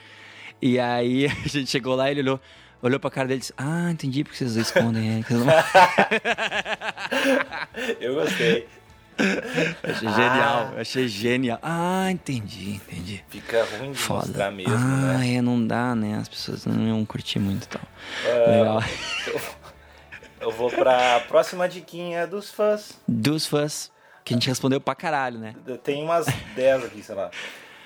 [0.62, 2.40] E aí a gente chegou lá e ele olhou,
[2.86, 5.20] olhou pra cara dele e disse: Ah, entendi porque vocês escondem.
[5.20, 5.54] É, vocês não-"
[8.00, 8.68] Eu gostei.
[9.84, 11.60] achei genial, achei genial.
[11.62, 13.24] Ah, entendi, entendi.
[13.30, 14.28] Fica ruim de Foda.
[14.28, 15.36] mostrar mesmo, ah, né?
[15.36, 16.18] é, não dá, né?
[16.20, 17.82] As pessoas não iam curtir muito e tal.
[18.26, 18.84] Ah, Legal.
[20.42, 23.00] Eu vou pra próxima diquinha dos fãs.
[23.08, 23.90] Dos fãs,
[24.24, 25.56] que a gente respondeu pra caralho, né?
[25.84, 27.32] Tem umas 10 aqui, sei lá.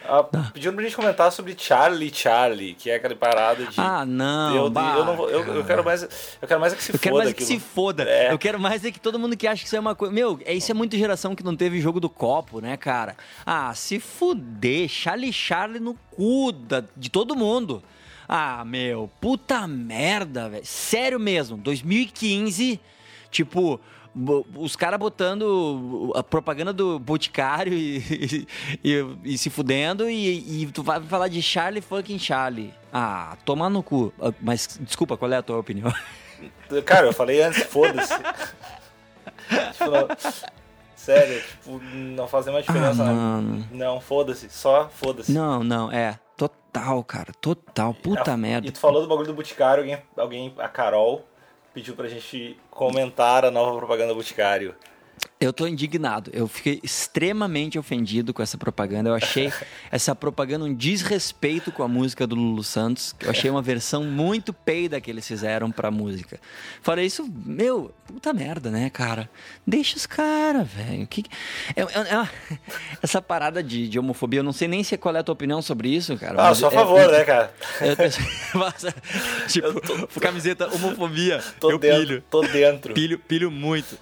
[0.07, 3.79] Ah, pediram pra gente comentar sobre Charlie Charlie, que é aquela parada de.
[3.79, 4.55] Ah, não.
[4.55, 6.03] eu, eu, não vou- eu, eu quero mais.
[6.41, 7.59] Eu quero mais é que se Eu quero foda mais que aquilo.
[7.59, 8.03] se foda.
[8.03, 8.31] É.
[8.31, 10.13] Eu quero mais é que todo mundo que acha que isso é uma coisa.
[10.13, 13.15] Meu, é, isso é muito geração que não teve jogo do copo, né, cara?
[13.45, 14.87] Ah, se fuder.
[14.89, 17.83] Charlie Charlie no cu da- de todo mundo.
[18.27, 20.65] Ah, meu, puta merda, velho.
[20.65, 22.79] Sério mesmo, 2015,
[23.31, 23.79] tipo,
[24.55, 28.47] os caras botando a propaganda do Boticário e,
[28.83, 32.73] e, e se fudendo e, tu vai falar de Charlie fucking Charlie.
[32.91, 34.11] Ah, tomar no cu.
[34.21, 35.93] Ah, Mas, desculpa, qual é a tua opinião?
[36.85, 38.13] Cara, eu falei antes, foda-se.
[38.13, 40.07] tipo, não-
[40.95, 43.03] sério, tipo, não faz nenhuma diferença.
[43.03, 43.13] Ah, né?
[43.13, 43.67] mano.
[43.71, 45.31] Não, foda-se, só foda-se.
[45.31, 46.19] Não, não, é.
[46.37, 47.93] Total, cara, total.
[47.95, 48.67] Puta merda.
[48.67, 51.25] E tu falou do bagulho do Boticário, alguém, alguém, a Carol,
[51.73, 54.75] pediu pra gente comentar a nova propaganda Boticário.
[55.39, 56.29] Eu tô indignado.
[56.33, 59.09] Eu fiquei extremamente ofendido com essa propaganda.
[59.09, 59.51] Eu achei
[59.89, 63.15] essa propaganda um desrespeito com a música do Lulu Santos.
[63.21, 66.39] Eu achei uma versão muito peida que eles fizeram pra música.
[66.81, 69.29] Falei isso, meu, puta merda, né, cara?
[69.65, 71.07] Deixa os caras, velho.
[71.07, 71.23] Que...
[71.75, 72.29] É, é- é uma-
[73.01, 75.61] Essa parada de, de homofobia, eu não sei nem se qual é a tua opinião
[75.61, 76.49] sobre isso, cara.
[76.49, 77.53] Ah, sou a é- favor, é- né, cara?
[77.81, 77.95] eu-
[79.47, 81.41] tipo, camiseta homofobia.
[81.59, 82.23] Tô eu dentro, pilho.
[82.29, 82.93] tô dentro.
[82.93, 83.97] Pilho, pilho muito.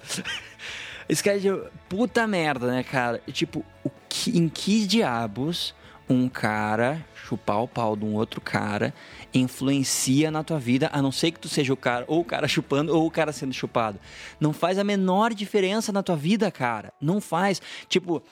[1.08, 1.48] Esse cara de
[1.88, 3.20] puta merda, né, cara?
[3.32, 5.74] Tipo, o que, em que diabos
[6.08, 8.94] um cara chupar o pau de um outro cara
[9.34, 12.48] influencia na tua vida, a não ser que tu seja o cara, ou o cara
[12.48, 13.98] chupando, ou o cara sendo chupado.
[14.40, 16.92] Não faz a menor diferença na tua vida, cara.
[17.00, 17.60] Não faz.
[17.88, 18.22] Tipo.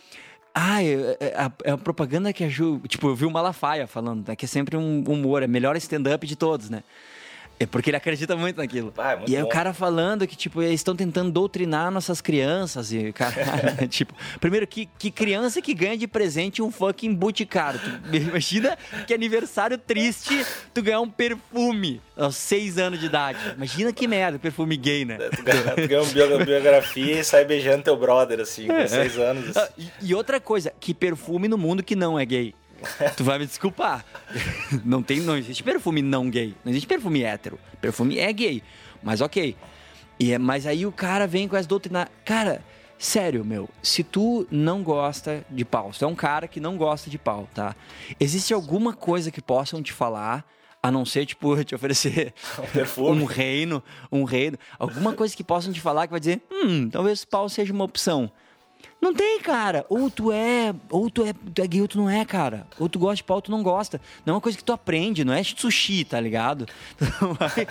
[0.59, 2.81] Ah, é, é a, é propaganda que a Ju.
[2.89, 6.27] Tipo, eu vi o Malafaia falando, né, que é sempre um humor, é melhor stand-up
[6.27, 6.83] de todos, né?
[7.59, 8.93] É porque ele acredita muito naquilo.
[8.99, 9.49] Ah, é muito e aí bom.
[9.49, 12.93] o cara falando que, tipo, eles estão tentando doutrinar nossas crianças.
[12.93, 13.35] E, cara,
[13.89, 17.81] tipo, primeiro, que, que criança que ganha de presente um fucking boticário?
[18.11, 23.39] Tu imagina que aniversário triste tu ganhar um perfume aos seis anos de idade.
[23.57, 25.17] Imagina que merda, perfume gay, né?
[25.17, 29.17] Tu ganha, tu ganha uma bio- biografia e sai beijando teu brother, assim, com seis
[29.19, 29.57] anos.
[29.57, 29.91] Ah, assim.
[30.03, 32.55] E, e outra coisa, que perfume no mundo que não é gay.
[33.17, 34.05] Tu vai me desculpar.
[34.85, 36.55] Não tem, não existe perfume não gay.
[36.65, 37.59] Não existe perfume hétero.
[37.81, 38.63] Perfume é gay.
[39.03, 39.57] Mas ok.
[40.19, 42.09] E é, mas aí o cara vem com as doutrinas.
[42.25, 42.63] Cara,
[42.99, 43.69] sério, meu.
[43.83, 47.19] Se tu não gosta de pau, se tu é um cara que não gosta de
[47.19, 47.75] pau, tá?
[48.19, 50.45] Existe alguma coisa que possam te falar,
[50.83, 52.33] a não ser, tipo, te oferecer
[52.99, 56.89] Um um reino, um reino, alguma coisa que possam te falar que vai dizer, hum,
[56.89, 58.31] talvez pau seja uma opção.
[59.07, 59.87] Não tem, cara.
[59.89, 62.67] Ou tu é, ou tu é, tu é gay ou tu não é, cara.
[62.77, 64.01] Ou tu gosta de pau ou tu não gosta.
[64.25, 66.67] Não é uma coisa que tu aprende, não é sushi, tá ligado?
[66.99, 67.67] Tu não vai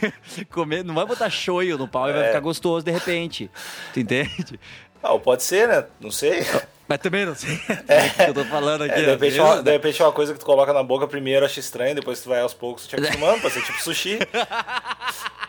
[0.50, 2.26] comer, não vai botar shoyu no pau e vai É.
[2.28, 3.50] ficar gostoso de repente.
[3.92, 4.58] Tu entende?
[5.02, 5.84] Ah, pode ser, né?
[6.00, 6.40] Não sei.
[6.88, 7.60] Mas também não sei.
[7.86, 8.08] É.
[8.08, 8.92] que eu tô falando aqui.
[8.94, 9.62] É, de, às repente, é uma, né?
[9.62, 12.28] de repente é uma coisa que tu coloca na boca primeiro, acha estranho, depois tu
[12.28, 14.18] vai aos poucos te acostumando, pode ser tipo sushi.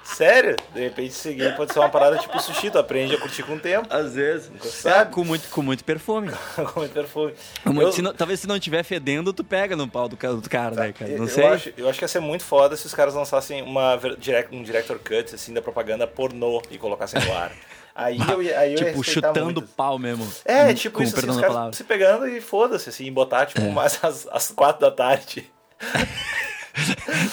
[0.04, 0.56] Sério?
[0.74, 3.60] De repente seguir pode ser uma parada tipo sushi, tu aprende a curtir com o
[3.60, 3.88] tempo.
[3.90, 4.52] Às vezes.
[4.64, 5.14] Sabe.
[5.14, 6.30] com, muito, com muito perfume.
[6.74, 7.34] com muito perfume.
[7.64, 10.50] Muito- Eu- se não- talvez se não tiver fedendo, tu pega no pau do, do
[10.50, 11.12] cara, né, cara?
[11.12, 11.46] Não eu, sei.
[11.46, 13.98] Acho, eu acho que ia ser muito foda se os caras lançassem uma,
[14.52, 17.52] um director cut assim, da propaganda pornô e colocassem no ar.
[18.02, 19.62] Aí eu, ia- aí eu ia tipo, chutando muito.
[19.62, 20.26] pau mesmo.
[20.46, 21.70] É, tipo com isso, assim, os caras.
[21.70, 21.72] É.
[21.74, 25.50] se pegando e foda-se, assim, botar, tipo, mais às, às quatro da tarde.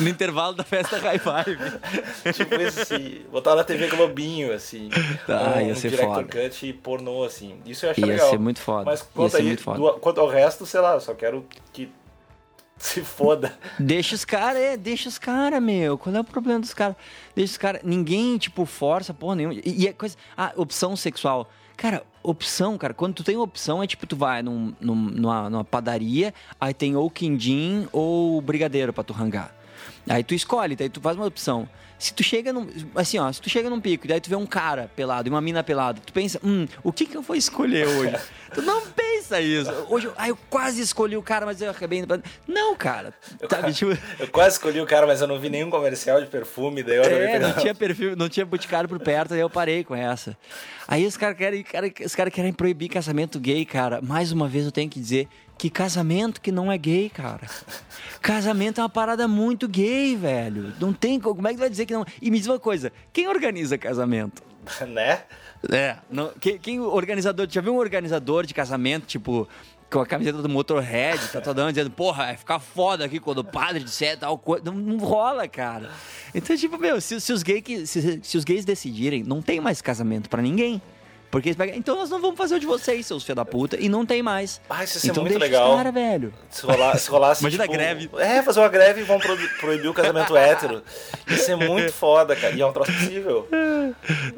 [0.00, 2.32] No intervalo da festa High Five.
[2.32, 4.88] tipo isso, assim, botar na TV Globinho, assim.
[5.28, 6.42] Ah, um, ia um ser director foda.
[6.48, 7.56] cut e pornô, assim.
[7.64, 8.30] Isso eu acho Ia legal.
[8.30, 8.84] ser muito foda.
[8.84, 9.78] Mas Ia quanto, aí, muito foda.
[9.78, 11.88] do- quanto ao resto, sei lá, eu só quero que
[12.86, 13.58] se foda.
[13.78, 15.96] Deixa os caras, é, deixa os caras, meu.
[15.96, 16.96] Qual é o problema dos caras?
[17.34, 17.82] Deixa os caras.
[17.82, 19.54] Ninguém, tipo, força porra nenhuma.
[19.54, 20.16] E, e é coisa.
[20.36, 21.48] Ah, opção sexual.
[21.76, 25.64] Cara, opção, cara, quando tu tem opção, é tipo, tu vai num, num- numa, numa
[25.64, 29.54] padaria, aí tem ou quindim ou brigadeiro pra tu rangar.
[30.08, 31.68] Aí tu escolhe, daí tu faz uma opção.
[31.98, 32.66] Se tu chega num.
[32.94, 35.40] Assim, ó, se tu chega num pico, daí tu vê um cara pelado e uma
[35.40, 38.14] mina pelada, tu pensa, hum, o que que eu vou escolher hoje?
[38.54, 39.70] tu não pensa isso.
[39.88, 42.20] Hoje, eu- ah, eu quase escolhi o cara, mas eu acabei indo pra...
[42.46, 43.14] Não, cara.
[43.50, 43.96] Sabe, tipo.
[44.20, 47.02] Eu quase escolhi o cara, mas eu não vi nenhum comercial de perfume, daí eu
[47.04, 50.36] É, não tinha perfil, não tinha boticário por perto, aí eu parei com essa.
[50.86, 54.02] Aí os caras querem, cara, os caras querem proibir casamento gay, cara.
[54.02, 57.48] Mais uma vez eu tenho que dizer que casamento que não é gay, cara.
[58.20, 60.72] Casamento é uma parada muito gay, velho.
[60.80, 62.04] Não tem co- como é que vai dizer que não.
[62.20, 64.42] E me diz uma coisa, quem organiza casamento?
[64.88, 65.22] né?
[65.72, 69.48] É, não, quem, quem organizador, já viu um organizador de casamento, tipo,
[69.90, 73.44] com a camiseta do Motorhead, tá todo dizendo, porra, vai ficar foda aqui quando o
[73.44, 74.64] padre disser tal coisa.
[74.66, 75.90] Não, não rola, cara.
[76.34, 79.80] Então, tipo, meu, se, se os que- se, se os gays decidirem, não tem mais
[79.80, 80.82] casamento pra ninguém.
[81.30, 83.76] Porque eles pegam, então nós não vamos fazer o de vocês, seus filhos da puta,
[83.80, 84.60] e não tem mais.
[84.70, 85.76] Ah, isso ia ser então muito legal.
[85.76, 86.32] cara, velho.
[86.50, 87.42] Se, rolar, se rolasse.
[87.42, 88.10] Imagina tipo, a greve.
[88.18, 90.82] É, fazer uma greve e vão pro- proibir o casamento hétero.
[91.26, 92.54] Isso é muito foda, cara.
[92.54, 93.46] E é um troço possível.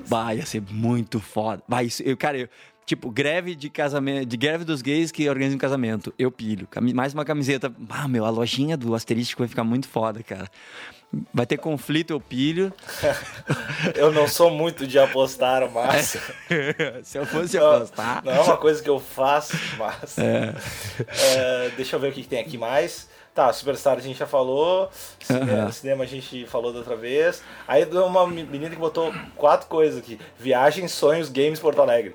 [0.05, 1.63] Vai, ia ser muito foda.
[1.69, 2.49] Vai, isso, eu, cara, eu,
[2.87, 6.11] Tipo, greve de casamento, de greve dos gays que organizam um casamento.
[6.19, 6.67] Eu pilho.
[6.95, 7.71] Mais uma camiseta.
[7.91, 10.49] Ah, meu, a lojinha do asterístico vai ficar muito foda, cara.
[11.33, 12.71] Vai ter conflito, eu pilho.
[13.97, 16.19] Eu não sou muito de apostar, mas.
[17.03, 18.23] Se eu fosse Não, apostar.
[18.25, 20.19] não é uma coisa que eu faço, mas.
[20.19, 23.09] É, deixa eu ver o que, que tem aqui mais.
[23.35, 24.91] Tá, Superstar a gente já falou.
[25.21, 25.73] Cinema, Aham.
[25.73, 27.43] cinema a gente falou da outra vez.
[27.67, 32.15] Aí deu uma menina que botou quatro coisas aqui: Viagem, sonhos, games, Porto Alegre.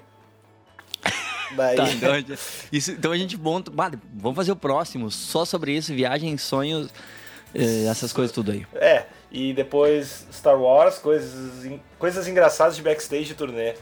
[1.55, 1.75] Daí.
[1.77, 2.39] Tá, então, a gente-
[2.71, 3.71] isso, então a gente monta.
[4.15, 6.89] vamos fazer o próximo, só sobre isso, viagem, sonhos,
[7.53, 8.65] essas coisas tudo aí.
[8.75, 13.73] É, e depois Star Wars, coisas, coisas engraçadas de backstage de turnê.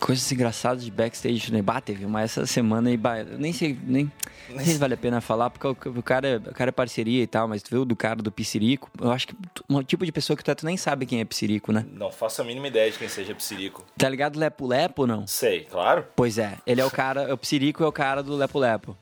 [0.00, 1.60] Coisas engraçadas de backstage, né?
[1.60, 4.10] Bah, teve uma essa semana e bah, nem sei, nem,
[4.48, 7.22] nem sei se vale a pena falar, porque o, o cara, o cara é parceria
[7.22, 8.90] e tal, mas tu viu do cara do Piscirico?
[9.00, 9.36] Eu acho que
[9.68, 11.84] um tipo de pessoa que tu, tu nem sabe quem é Piscirico, né?
[11.92, 13.84] Não faço a mínima ideia de quem seja Psirico.
[13.98, 15.26] Tá ligado Lepo Lepo, não?
[15.26, 16.06] Sei, claro.
[16.16, 18.96] Pois é, ele é o cara, o Psirico é o cara do Lepo Lepo.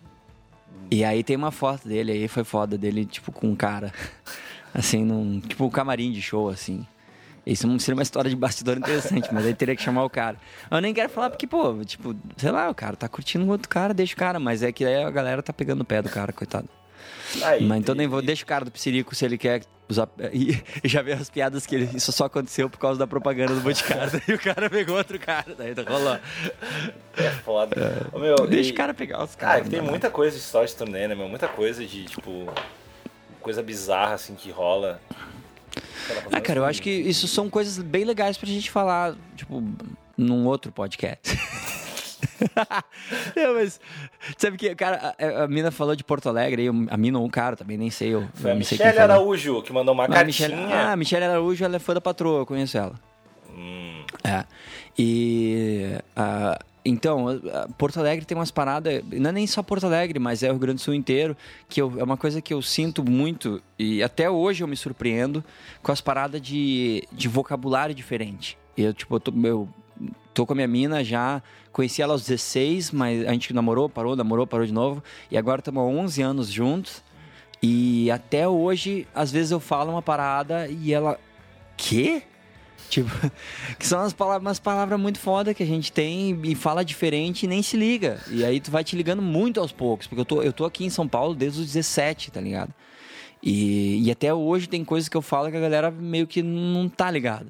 [0.90, 3.92] E aí tem uma foto dele aí, foi foda dele, tipo, com um cara,
[4.74, 6.84] assim, num, tipo, um camarim de show, assim.
[7.46, 10.36] Isso não seria uma história de bastidor interessante, mas aí teria que chamar o cara.
[10.70, 13.68] Eu nem quero falar porque, pô, tipo, sei lá, o cara tá curtindo o outro
[13.68, 16.08] cara, deixa o cara, mas é que aí a galera tá pegando o pé do
[16.08, 16.68] cara, coitado.
[17.42, 20.08] Aí, Mas então e- nem vou, deixa o cara do Psirico se ele quer usar.
[20.32, 23.54] E, e já vê as piadas que ele, isso só aconteceu por causa da propaganda
[23.54, 24.10] do Boticário.
[24.26, 26.18] Daí o cara pegou outro cara, daí rolou.
[27.16, 28.08] É foda.
[28.12, 29.68] Ô, meu, Deixa e- o cara pegar os Cara, caras.
[29.68, 31.28] que tem muita coisa de de turnê, né, meu?
[31.28, 32.46] Muita coisa de, tipo.
[33.40, 35.00] Coisa bizarra, assim, que rola.
[36.32, 39.62] Ah, cara, eu acho que isso são coisas bem legais pra gente falar, tipo,
[40.16, 41.38] num outro podcast.
[43.36, 43.80] Não, mas
[44.36, 47.30] sabe que, cara, a, a mina falou de Porto Alegre, aí, a mina ou um
[47.30, 49.02] cara, também nem sei, eu Foi a Michelle falou.
[49.02, 50.48] Araújo que mandou uma a cartinha.
[50.48, 52.94] Michelle, ah, a Michelle Araújo, ela é fã da patroa, eu conheço ela.
[53.54, 54.44] Hum, É.
[54.98, 55.94] E.
[56.16, 60.42] ah, então, ah, Porto Alegre tem umas paradas, não é nem só Porto Alegre, mas
[60.42, 61.36] é o Rio Grande do Sul inteiro,
[61.68, 65.44] que eu- é uma coisa que eu sinto muito, e até hoje eu me surpreendo
[65.82, 68.56] com as paradas de, de vocabulário diferente.
[68.76, 69.68] Eu, tipo, eu tô, eu
[70.32, 74.16] tô com a minha mina já, conheci ela aos 16, mas a gente namorou, parou,
[74.16, 77.02] namorou, parou de novo, e agora estamos há 11 anos juntos,
[77.62, 81.18] e até hoje, às vezes eu falo uma parada e ela.
[81.76, 82.22] Quê?
[82.88, 83.10] Tipo,
[83.78, 87.44] que são umas palavras, umas palavras muito foda que a gente tem e fala diferente
[87.44, 88.18] e nem se liga.
[88.30, 90.84] E aí tu vai te ligando muito aos poucos, porque eu tô, eu tô aqui
[90.84, 92.72] em São Paulo desde os 17, tá ligado?
[93.42, 96.88] E, e até hoje tem coisas que eu falo que a galera meio que não
[96.88, 97.46] tá ligada.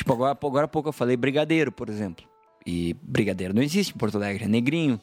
[0.00, 2.24] Tipo, agora, agora há pouco eu falei brigadeiro, por exemplo.
[2.64, 4.98] E brigadeiro não existe em Porto Alegre, é negrinho.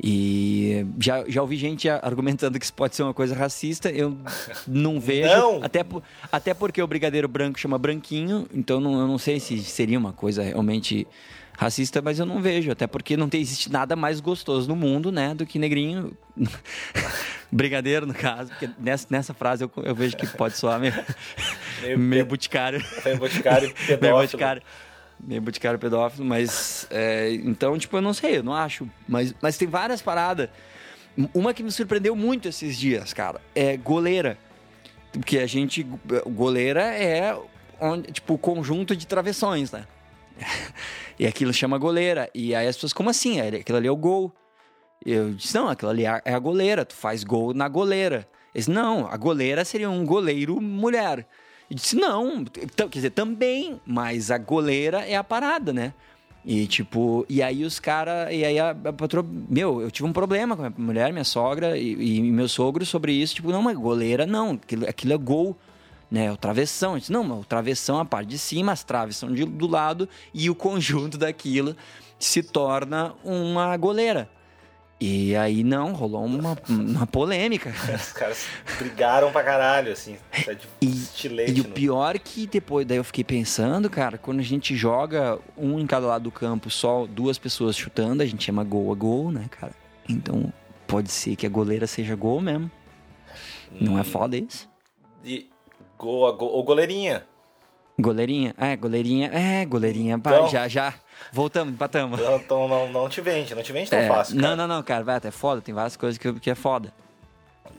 [0.00, 4.16] E já, já ouvi gente argumentando que isso pode ser uma coisa racista, eu
[4.68, 5.28] não vejo.
[5.28, 5.64] Não!
[5.64, 5.84] Até,
[6.30, 10.12] até porque o brigadeiro branco chama branquinho, então não, eu não sei se seria uma
[10.12, 11.08] coisa realmente
[11.60, 12.70] racista, mas eu não vejo.
[12.70, 16.16] Até porque não tem, existe nada mais gostoso no mundo, né, do que negrinho.
[17.52, 20.94] brigadeiro, no caso, porque nessa, nessa frase eu, eu vejo que pode soar meio,
[21.82, 22.82] meio, meio boticário.
[23.04, 24.20] meio boticário Meio pedófilo.
[24.22, 24.62] boticário.
[25.22, 26.86] Meio boticário pedófilo, mas.
[26.90, 28.88] é, então, tipo, eu não sei, eu não acho.
[29.06, 30.48] Mas, mas tem várias paradas.
[31.34, 34.38] Uma que me surpreendeu muito esses dias, cara, é goleira.
[35.12, 35.82] Porque a gente.
[36.26, 37.36] Goleira é
[37.78, 39.84] onde, tipo, o conjunto de travessões, né?
[41.18, 42.30] E aquilo chama goleira.
[42.34, 43.40] E aí as pessoas, como assim?
[43.40, 44.32] Aquilo ali é o gol.
[45.04, 48.28] Eu disse, não, aquilo ali é a goleira, tu faz gol na goleira.
[48.54, 51.26] Eles, não, a goleira seria um goleiro mulher.
[51.70, 55.94] E disse, não, quer dizer, também, mas a goleira é a parada, né?
[56.44, 60.12] E tipo, e aí os caras, e aí a, a patroa, meu, eu tive um
[60.12, 63.60] problema com a minha mulher, minha sogra e, e meu sogro sobre isso, tipo, não,
[63.62, 65.56] mas goleira não, aquilo, aquilo é gol,
[66.10, 66.30] né?
[66.32, 66.98] O travessão.
[66.98, 69.66] Disse, não, mas o travessão é a parte de cima, as traves são de- do
[69.66, 71.76] lado e o conjunto daquilo
[72.18, 74.28] se torna uma goleira.
[75.02, 77.72] E aí não, rolou uma, uma polêmica.
[77.94, 78.44] Os caras
[78.78, 80.18] brigaram pra caralho, assim.
[80.44, 80.88] Tá E,
[81.56, 85.38] e o no- pior que depois, daí eu fiquei pensando, cara, quando a gente joga
[85.56, 88.94] um em cada lado do campo, só duas pessoas chutando, a gente chama gol a
[88.94, 89.72] gol, né, cara?
[90.06, 90.52] Então
[90.86, 92.70] pode ser que a goleira seja gol mesmo.
[93.80, 94.68] Não é foda isso?
[95.22, 95.46] de
[96.06, 96.50] gol.
[96.52, 97.24] Ou goleirinha.
[97.98, 98.54] Goleirinha?
[98.56, 99.30] É, goleirinha.
[99.32, 100.14] É, goleirinha.
[100.16, 100.94] Então- já, já.
[101.32, 102.18] Voltamos, empatamos.
[102.20, 104.36] Então, então não, não te vende, não te vende tão É, fácil.
[104.36, 104.56] não, cara.
[104.56, 106.92] não, não, cara, vai até foda, tem várias coisas que, que é foda.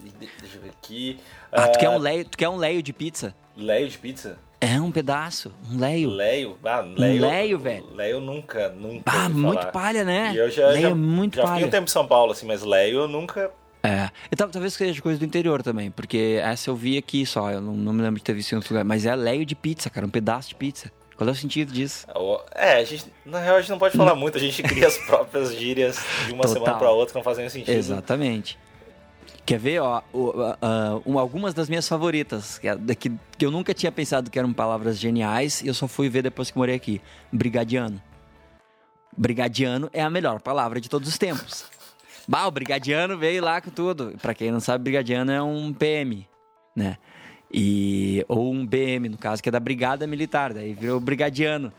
[0.00, 1.18] De- Deixa eu ver aqui.
[1.50, 3.34] Ah, tu quer Ah, um leio, tu quer um leio de pizza?
[3.56, 4.38] Leio de pizza?
[4.60, 6.08] É um pedaço, um leio.
[6.08, 6.56] Leio?
[6.64, 7.20] Ah, leio.
[7.28, 7.86] leio, velho.
[7.94, 9.10] Leio nunca, nunca.
[9.12, 9.72] Ah, muito falar.
[9.72, 10.30] palha, né?
[10.32, 11.54] E eu já, leio já, é muito já palha.
[11.54, 13.50] fiquei um tempo em São Paulo, assim, mas leio eu nunca.
[13.82, 14.10] É.
[14.30, 17.60] E tal- talvez seja coisa do interior também, porque essa eu vi aqui só, eu
[17.60, 18.84] não, não me lembro de ter visto em outro lugar.
[18.84, 20.90] Mas é leio de pizza, cara, um pedaço de pizza.
[21.16, 22.06] Qual é o sentido disso?
[22.54, 24.96] É, a gente, na real a gente não pode falar muito, a gente cria as
[25.06, 26.54] próprias gírias de uma Total.
[26.62, 27.74] semana pra outra que não fazem sentido.
[27.76, 28.58] Exatamente.
[29.44, 30.00] Quer ver, ó,
[31.04, 34.52] um- algumas das minhas favoritas, que, é- que, que eu nunca tinha pensado que eram
[34.52, 37.00] palavras geniais e eu só fui ver depois que morei aqui.
[37.32, 38.00] Brigadiano.
[39.16, 41.64] Brigadiano é a melhor palavra de todos os tempos.
[42.26, 44.14] Bah, o brigadiano veio lá com tudo.
[44.20, 46.26] Pra quem não sabe, brigadiano é um PM,
[46.74, 46.98] né?
[47.52, 51.72] E, ou um BM, no caso, que é da Brigada Militar, daí virou brigadiano.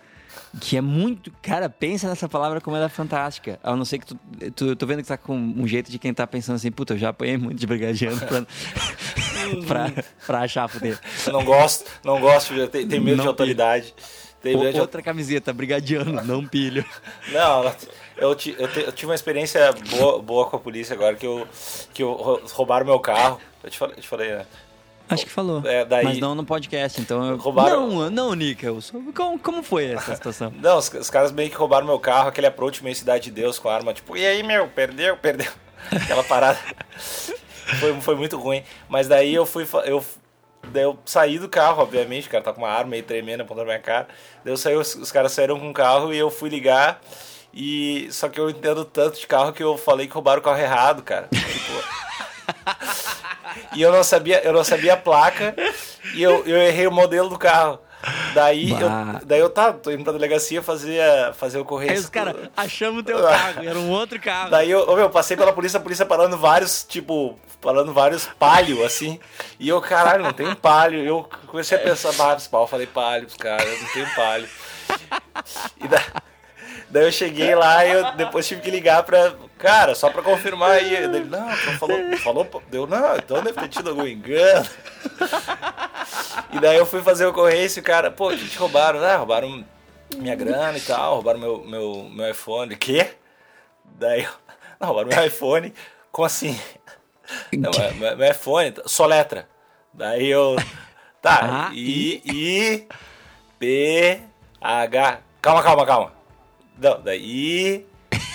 [0.62, 1.32] Que é muito.
[1.42, 3.60] Cara, pensa nessa palavra como ela é fantástica.
[3.64, 4.20] A não ser que tu.
[4.56, 6.94] tu eu tô vendo que tá com um jeito de quem tá pensando assim, puta,
[6.94, 8.46] eu já apanhei muito de brigadiano pra,
[9.68, 11.00] pra, pra achar poder.
[11.28, 13.94] Não gosto, não gosto, tenho, tenho medo Não de autoridade.
[14.44, 16.86] Tenho medo de Outra camiseta, brigadiano, não pilho.
[17.32, 17.74] Não,
[18.18, 21.26] eu, ti- eu, te- eu tive uma experiência boa, boa com a polícia agora que
[21.26, 21.48] eu,
[21.94, 23.40] que eu rou- roubaram meu carro.
[23.64, 24.46] Eu te falei, eu te falei né?
[25.10, 25.62] Acho que falou.
[25.66, 27.38] É, daí- Mas não no podcast, então eu.
[27.38, 28.80] Roubaram- Não, não, Nickel.
[29.16, 30.52] Como, como foi essa situação?
[30.62, 33.60] Não, os, os caras meio que roubaram meu carro, aquele approach meio Cidade de Deus
[33.60, 35.52] com a arma, tipo, e aí, meu, perdeu, perdeu.
[35.92, 36.58] Aquela parada.
[37.80, 38.64] foi, foi muito ruim.
[38.88, 39.68] Mas daí eu fui.
[39.86, 40.04] Eu,
[40.72, 43.68] daí eu saí do carro, obviamente, o cara tá com uma arma meio tremendo apontando
[43.68, 44.08] na minha cara.
[44.44, 47.02] Daí eu saí, os, os caras saíram com o carro e eu fui ligar.
[47.54, 48.08] E.
[48.12, 51.02] Só que eu entendo tanto de carro que eu falei que roubaram o carro errado,
[51.04, 51.28] cara.
[51.30, 51.84] Tipo.
[53.76, 55.56] E eu não sabia, eu não sabia a placa
[56.16, 57.80] e eu, eu errei o modelo do carro.
[58.34, 58.80] Daí Bah.
[58.82, 61.02] eu, daí eu tá, tô indo pra delegacia fazer,
[61.36, 61.92] fazer o correio.
[61.92, 64.50] Aí os caras, achamos o teu carro, era um outro carro.
[64.50, 68.84] Daí eu, ô, meu, passei pela polícia, a polícia parando vários, tipo, parando vários palio,
[68.86, 69.20] assim.
[69.60, 71.04] E eu, caralho, não tem palio.
[71.04, 74.50] Eu comecei a pensar, vários pau, falei palio pros caras, não tem palio.
[75.80, 76.04] E da-
[76.94, 79.34] daí eu cheguei lá e eu depois tive que ligar pra.
[79.58, 80.94] Cara, só pra confirmar aí.
[80.96, 82.64] Ele, não, falou, falou.
[82.70, 84.68] Deu, não, então deve ter tido algum engano.
[86.52, 89.04] E daí eu fui fazer o correio e o cara, pô, que te roubaram?
[89.04, 89.66] Ah, roubaram
[90.16, 92.76] minha grana e tal, roubaram meu, meu, meu iPhone.
[92.76, 93.12] Quê?
[93.86, 94.32] Daí eu,
[94.80, 95.74] não, roubaram meu iPhone.
[96.12, 96.60] Como assim?
[97.54, 99.48] Não, meu, meu- meu iPhone, só letra.
[99.94, 100.56] Daí eu,
[101.22, 102.88] tá, Ah, I, I,
[103.58, 104.20] P,
[104.62, 105.20] H.
[105.42, 106.12] Calma, calma, calma.
[106.78, 107.86] Não, daí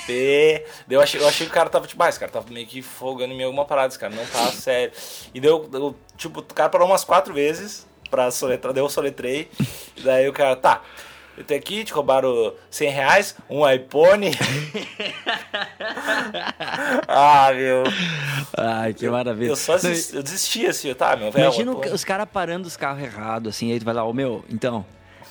[0.07, 0.65] P.
[0.89, 2.83] Eu achei, eu achei que o cara tava tipo, ah, esse cara tava meio que
[2.83, 4.93] folgando em mim alguma parada, esse cara não tá sério.
[5.35, 9.51] E deu, deu, tipo, o cara parou umas quatro vezes pra soletrar, daí eu soletrei.
[9.97, 10.83] E daí o cara, tá.
[11.37, 14.33] Eu tenho aqui, te roubaram 100 reais, um iPhone.
[17.07, 17.85] ah, meu.
[18.57, 19.51] Ai, que maravilha.
[19.51, 21.45] Eu só Não, desisti, eu desisti assim, tá, meu velho.
[21.45, 24.45] Imagina o- os caras parando os carros errados, assim, aí tu vai lá, ô meu,
[24.51, 24.85] então,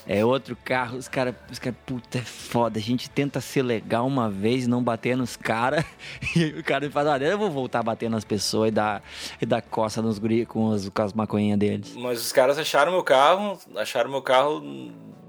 [0.08, 4.08] é outro carro, os caras, os cara, puta, é foda, a gente tenta ser legal
[4.08, 5.84] uma vez, não bater nos caras,
[6.36, 9.04] e o cara fala, olha, eu vou voltar a bater nas pessoas e dar,
[9.42, 11.94] e dar coça nos guri com, as- com as maconhas deles.
[11.96, 14.62] Mas os caras acharam meu carro, acharam meu carro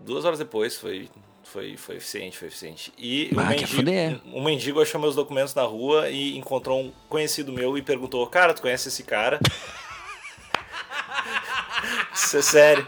[0.07, 1.09] duas horas depois, foi,
[1.43, 2.93] foi, foi eficiente, foi eficiente.
[2.97, 4.11] E o, Ah, fuder.
[4.12, 8.24] mendigo, o mendigo achou meus documentos na rua e encontrou um conhecido meu e perguntou,
[8.29, 9.41] cara, tu conhece esse cara?
[12.14, 12.87] Isso é sério.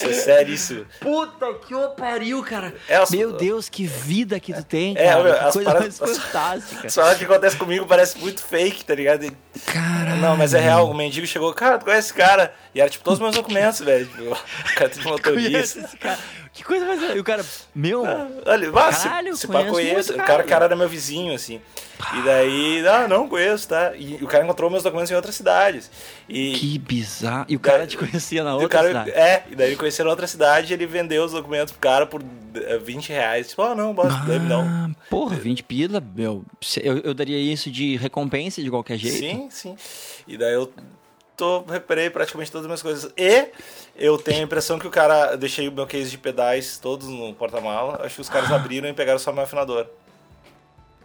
[0.00, 0.54] Isso é sério
[1.00, 2.74] Puta que o pariu, cara.
[2.88, 5.22] É, as- Meu Deus, que vida que tu tem, É, cara.
[5.22, 6.90] que as coisa paradas- mais fantástica.
[6.90, 9.30] Só que acontece comigo parece muito fake, tá ligado?
[9.66, 10.16] Caralho.
[10.20, 12.52] Não, mas é real, o mendigo chegou, cara, tu conhece esse cara?
[12.74, 14.06] E era tipo todos os meus documentos, velho.
[14.06, 15.96] Tipo, o cara tem Conhece motorista.
[15.98, 16.18] cara.
[16.52, 17.00] Que coisa mais...
[17.14, 17.44] E o cara,
[17.74, 18.02] meu...
[18.44, 20.12] Olha, mas se, Caralho, se pá, conheço conheço.
[20.12, 21.60] muito, O cara, era meu vizinho, assim.
[22.18, 23.92] E daí, ah, não, conheço, tá?
[23.96, 25.88] E o cara encontrou meus documentos em outras cidades.
[26.28, 27.46] E, Que bizarro.
[27.48, 29.10] E o cara Daí- te conhecia na outra cara, cidade.
[29.12, 32.04] É, e daí ele conheceu na outra cidade e ele vendeu os documentos pro cara
[32.04, 32.20] por
[32.54, 33.48] eh, 20 reais.
[33.50, 34.62] Tipo, ah, não, bota, daí não.
[34.62, 36.44] Ah, porra, 20 pila, meu.
[36.60, 39.18] Se- Eu, eu daria isso de recompensa de qualquer jeito.
[39.18, 39.76] Sim, sim.
[40.26, 40.72] E daí eu
[41.40, 43.12] tô, recuperei praticamente todas as minhas coisas.
[43.16, 43.48] E
[43.96, 45.32] eu tenho a impressão que o cara.
[45.32, 48.00] Eu deixei o meu case de pedais todos no porta-mala.
[48.04, 49.86] Acho que os caras abriram e pegaram só meu afinador.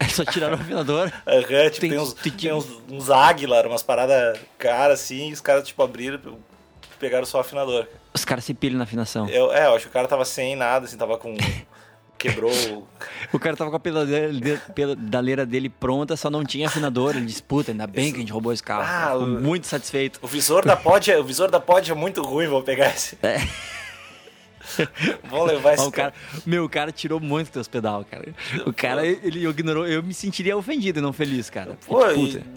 [0.09, 1.11] Só tiraram o afinador.
[1.25, 5.41] Aham, tipo, Tem- tem, uns, tem- tem uns, uns umas paradas caras assim, e os
[5.41, 7.88] caras, tipo, abriram e pegaram só o afinador.
[8.13, 9.27] Os caras se pilham na afinação.
[9.29, 11.36] Eu, é, eu acho que o cara tava sem nada, assim, tava com.
[12.30, 12.88] Quebrou.
[13.34, 17.15] o- cara tava com a pedaleira, de- pedaleira dele pronta, só não tinha afinador.
[17.15, 18.84] Ele disputa, ainda bem que a gente roubou esse carro.
[18.86, 20.19] Ah, o- muito satisfeito.
[20.21, 23.17] O visor da pod é, o visor da pod é muito ruim, vou pegar esse.
[23.23, 23.38] É.
[25.30, 26.13] Vamos levar esse o cara,
[26.45, 28.34] meu, o cara tirou muito teus pedal, cara.
[28.65, 29.86] O cara, ele ignorou.
[29.88, 31.78] Eu me sentiria ofendido e não feliz, cara.
[31.86, 32.03] Pô,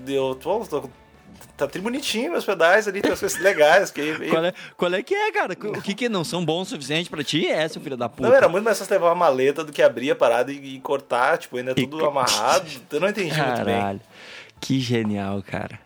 [0.07, 0.91] eu tô, tô-
[1.59, 3.91] tá tri bonitinho meus pedais ali, tem as coisas legais.
[3.91, 5.53] Que, Qual é, qual é que é, cara?
[5.53, 7.47] O que que não são bons o suficiente pra ti?
[7.47, 8.29] É, seu filho da puta.
[8.29, 10.81] Não, era muito mais fácil levar uma maleta do que abrir a parada e, e
[10.81, 12.67] cortar, tipo, ainda é E tudo co- amarrado.
[12.91, 13.77] Eu não entendi muito bem.
[13.77, 14.01] Caralho.
[14.61, 15.79] Que genial, cara.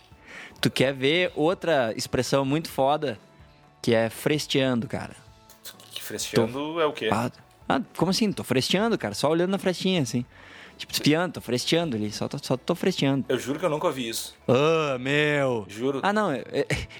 [0.61, 3.19] Tu quer ver outra expressão muito foda
[3.83, 5.17] que é fresteando, cara.
[6.01, 7.09] Fresteando é o quê?
[7.13, 7.31] Ah,
[7.69, 8.31] ah, como assim?
[8.33, 9.15] Tô fresteando, cara.
[9.15, 10.25] Só olhando na frestinha, assim.
[10.83, 12.11] Tipo, espiando, tô fresteando ali.
[12.11, 13.25] Só tô, só tô fresteando.
[13.29, 14.35] Eu juro que eu nunca ouvi isso.
[14.49, 15.65] Ah, meu!
[15.69, 16.01] Juro.
[16.03, 16.35] Ah, não.
[16.35, 16.45] Eu,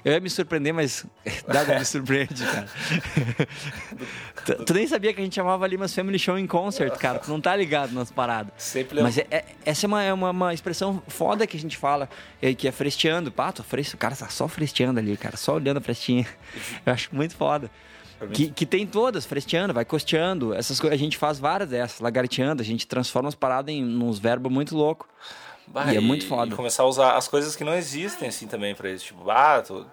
[0.05, 1.05] eu ia me surpreender, mas
[1.45, 2.67] nada me surpreende, cara.
[4.45, 7.19] tu, tu nem sabia que a gente chamava Limas Family Show em concert, cara.
[7.19, 8.53] Tu não tá ligado nas paradas.
[8.57, 9.03] Sempre lembro.
[9.03, 12.07] Mas é- é- essa é, uma, é uma, uma expressão foda que a gente fala,
[12.57, 13.33] que é fresteando.
[13.33, 13.93] Pá, tô fres...
[13.93, 15.35] o cara tá só fresteando ali, cara.
[15.35, 16.25] Só olhando a frestinha.
[16.85, 17.69] Eu acho muito foda.
[18.31, 20.53] Que, que tem todas, fresteando, vai costeando.
[20.53, 24.19] Essas coisas, a gente faz várias dessas, lagarteando, a gente transforma as paradas em uns
[24.19, 25.07] verbos muito loucos.
[25.67, 26.53] Bah, e é muito foda.
[26.53, 29.05] E começar a usar as coisas que não existem, assim, também pra isso.
[29.05, 29.85] Tipo, ah, tô,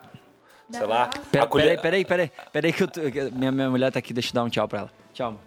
[0.71, 1.09] sei lá.
[1.31, 3.01] Pera, colher- peraí, peraí, peraí, peraí que eu tô,
[3.33, 4.91] minha, minha mulher tá aqui, deixa eu dar um tchau pra ela.
[5.15, 5.41] Tchau.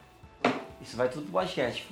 [0.81, 1.87] Isso vai tudo pro podcast.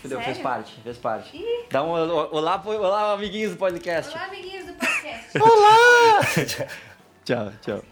[0.00, 1.44] Fudeu, fez parte, fez parte.
[1.70, 4.12] Dá um olá, olá, olá, amiguinhos do podcast.
[4.12, 5.38] Olá, amiguinhos do podcast.
[7.24, 7.82] Tchau, tchau.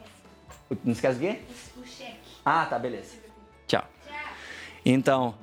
[0.84, 1.40] Não esquece o quê?
[2.44, 3.14] Ah, tá, beleza.
[3.66, 3.84] Tchau.
[4.84, 5.34] Então,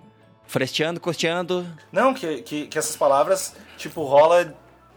[0.45, 1.65] fresteando, costeando.
[1.91, 4.45] Não, que, que, que essas palavras, tipo, rola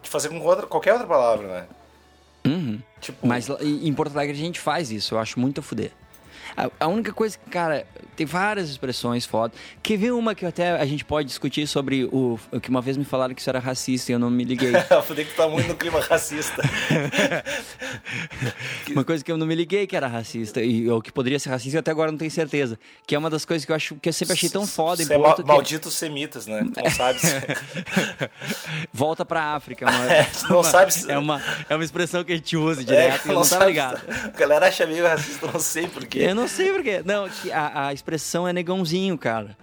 [0.03, 1.67] de fazer com outra, qualquer outra palavra, né?
[2.47, 2.81] Uhum.
[3.01, 5.93] Tipo, Mas em Porto Alegre a gente faz isso, eu acho muito a fuder.
[6.79, 7.87] A, a única coisa que, cara,
[8.17, 9.55] tem várias expressões foda.
[9.83, 13.05] Quer ver uma que até a gente pode discutir sobre o, que uma vez me
[13.05, 14.73] falaram que isso era racista e eu não me liguei.
[15.07, 16.63] Fudei que tu tá muito no clima racista.
[18.91, 21.51] Uma coisa que eu não me liguei que era racista, e, ou que poderia ser
[21.51, 22.79] racista, eu até agora não tenho certeza.
[23.07, 25.07] Que é uma das coisas que eu acho que eu sempre achei tão foda é
[25.07, 25.21] Porto.
[25.29, 26.67] ma que- malditos semitas, né?
[26.75, 27.27] Tu não sabe se...
[28.93, 29.85] Volta pra África.
[29.87, 32.57] É uma, É, não uma- sabe se- é, uma, é uma expressão que a gente
[32.57, 34.01] usa É, direto e eu não tava sabe ligado.
[34.25, 36.19] A galera acha meio racista, eu não sei porquê.
[36.21, 37.03] Eu não sei porquê.
[37.05, 39.57] Não, a, a expressão é negãozinho, cara.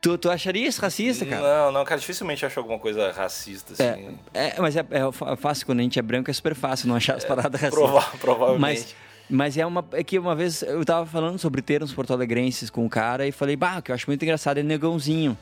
[0.00, 1.42] Tu, tu acharia isso racista, cara?
[1.66, 4.16] Não, não, cara, dificilmente acho alguma coisa racista, assim.
[4.32, 6.94] É, é, mas é, é fácil, quando a gente é branco é super fácil não
[6.94, 7.84] achar as paradas racistas.
[7.90, 8.60] prova- provavelmente.
[8.60, 8.94] Mas,
[9.28, 9.84] mas é uma.
[9.92, 13.56] É que uma vez eu tava falando sobre termos porto-alegrenses com o cara e falei,
[13.56, 15.36] bah, o que eu acho muito engraçado é negãozinho.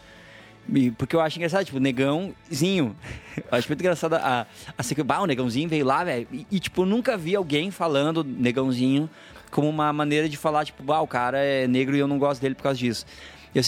[0.74, 2.96] E- Porque eu acho engraçado, tipo, negãozinho.
[3.36, 4.46] Eu acho muito engraçado a,
[4.78, 6.26] a que, bah, o negãozinho veio lá, velho.
[6.32, 9.08] E, e, tipo, eu nunca vi alguém falando negãozinho
[9.50, 12.40] como uma maneira de falar, tipo, bah, o cara é negro e eu não gosto
[12.40, 13.06] dele por causa disso.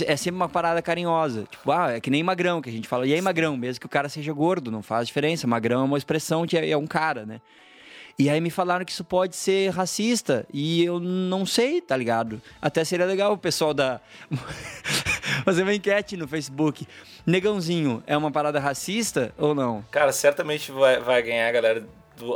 [0.07, 1.45] É sempre uma parada carinhosa.
[1.51, 3.07] Tipo, ah, é que nem magrão, que a gente fala.
[3.07, 5.47] E aí, magrão, mesmo que o cara seja gordo, não faz diferença.
[5.47, 7.41] Magrão é uma expressão que é, é um cara, né?
[8.19, 10.45] E aí me falaram que isso pode ser racista.
[10.53, 12.43] E eu não sei, tá ligado?
[12.61, 14.01] Até seria legal o pessoal da.
[15.45, 16.87] fazer uma enquete no Facebook.
[17.25, 19.85] Negãozinho é uma parada racista ou não?
[19.91, 21.87] Cara, certamente vai, vai ganhar a galera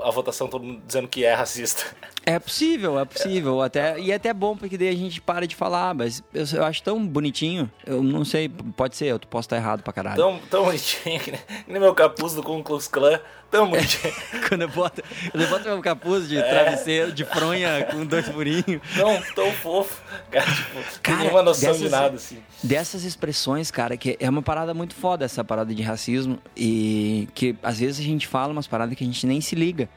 [0.03, 1.85] a votação todo mundo dizendo que é racista.
[2.25, 3.61] É possível, é possível.
[3.63, 5.93] Até, e é até bom, porque daí a gente para de falar.
[5.95, 7.71] Mas eu, eu acho tão bonitinho.
[7.85, 10.17] Eu não sei, pode ser, eu posso estar errado pra caralho.
[10.17, 11.33] Tão, tão bonitinho que
[11.67, 13.19] nem, meu capuz do Ku Klux Klan.
[13.51, 14.15] Tão bonitinho.
[14.49, 15.03] Quando eu boto,
[15.35, 18.81] eu boto meu capuz de travesseiro, de fronha com dois furinhos.
[18.97, 20.01] tão, tão fofo.
[20.31, 22.39] Cara, tipo, não Cara, tem nenhuma noção de dessas- nada, assim.
[22.63, 27.55] Dessas expressões, cara, que é uma parada muito foda essa parada de racismo e que
[27.63, 29.89] às vezes a gente fala umas paradas que a gente nem se liga,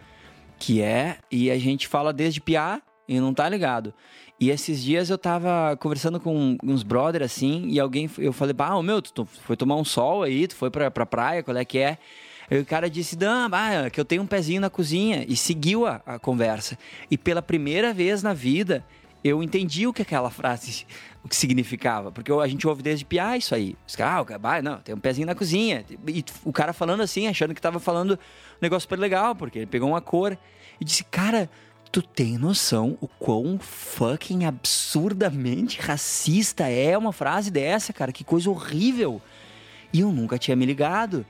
[0.60, 3.94] que é e a gente fala desde piá e não tá ligado.
[4.40, 8.82] E esses dias eu tava conversando com uns brother assim e alguém eu falei: "Bah,
[8.82, 11.78] meu, tu, foi tomar um sol aí, tu foi pra, pra praia, qual é que
[11.78, 11.98] é?"
[12.50, 15.26] Aí o cara disse, não, bah, que eu tenho um pezinho na cozinha.
[15.28, 16.78] E seguiu a, a conversa.
[17.10, 18.86] E pela primeira vez na vida,
[19.24, 20.86] eu entendi o que aquela frase
[21.26, 22.12] o que significava.
[22.12, 23.76] Porque a gente ouve desde piar isso aí.
[23.88, 25.84] Os caras, ah, o cara, não, tem um pezinho na cozinha.
[26.08, 28.18] E o cara falando assim, achando que tava falando um
[28.62, 30.38] negócio super legal, porque ele pegou uma cor
[30.80, 31.50] e disse, cara,
[31.92, 38.12] tu tem noção o quão fucking absurdamente racista é uma frase dessa, cara?
[38.12, 39.20] Que coisa horrível.
[39.92, 41.26] E eu nunca tinha me ligado.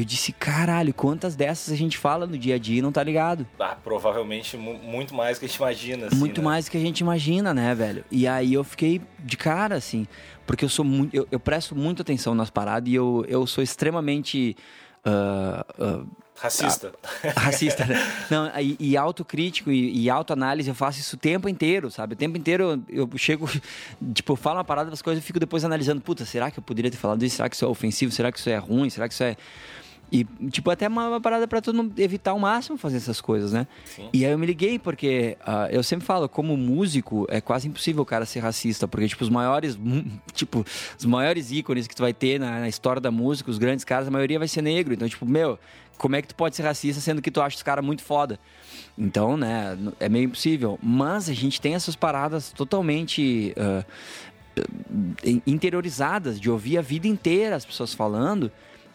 [0.00, 3.02] Eu disse, caralho, quantas dessas a gente fala no dia a dia e não tá
[3.02, 3.46] ligado?
[3.58, 6.44] Ah, provavelmente mu- muito mais que a gente imagina, assim, muito né?
[6.46, 8.04] mais do que a gente imagina, né, velho?
[8.10, 10.06] E aí eu fiquei de cara, assim,
[10.46, 11.14] porque eu sou muito.
[11.14, 14.56] Eu, eu presto muita atenção nas paradas e eu, eu sou extremamente.
[15.04, 16.02] ah, ah,
[16.42, 16.94] Racista.
[17.36, 17.96] racista, né?
[18.30, 22.14] Não, e, e autocrítico e, e autoanálise, eu faço isso o tempo inteiro, sabe?
[22.14, 23.46] O tempo inteiro eu, eu chego,
[24.14, 26.62] tipo, eu falo uma parada das coisas e fico depois analisando, puta, será que eu
[26.62, 27.36] poderia ter falado isso?
[27.36, 28.10] Será que isso é ofensivo?
[28.10, 28.88] Será que isso é ruim?
[28.88, 29.36] Será que isso é.
[30.12, 33.66] E, tipo, até uma, parada pra todo mundo evitar ao máximo fazer essas coisas, né?
[33.84, 34.08] Sim.
[34.12, 38.02] E aí eu me liguei, porque ah, eu sempre falo, como músico, é quase impossível
[38.02, 39.78] o cara ser racista, porque, tipo, os maiores,
[40.34, 40.64] tipo,
[40.98, 44.08] os maiores ícones que tu vai ter na, na história da música, os grandes caras,
[44.08, 44.92] a maioria vai ser negro.
[44.92, 45.58] Então, tipo, meu,
[45.96, 48.40] como é que tu pode ser racista sendo que tu acha os caras muito foda?
[48.98, 50.78] Então, né, é meio impossível.
[50.82, 53.84] Mas a gente tem essas paradas totalmente eh,
[55.46, 58.50] interiorizadas, de ouvir a vida inteira as pessoas falando.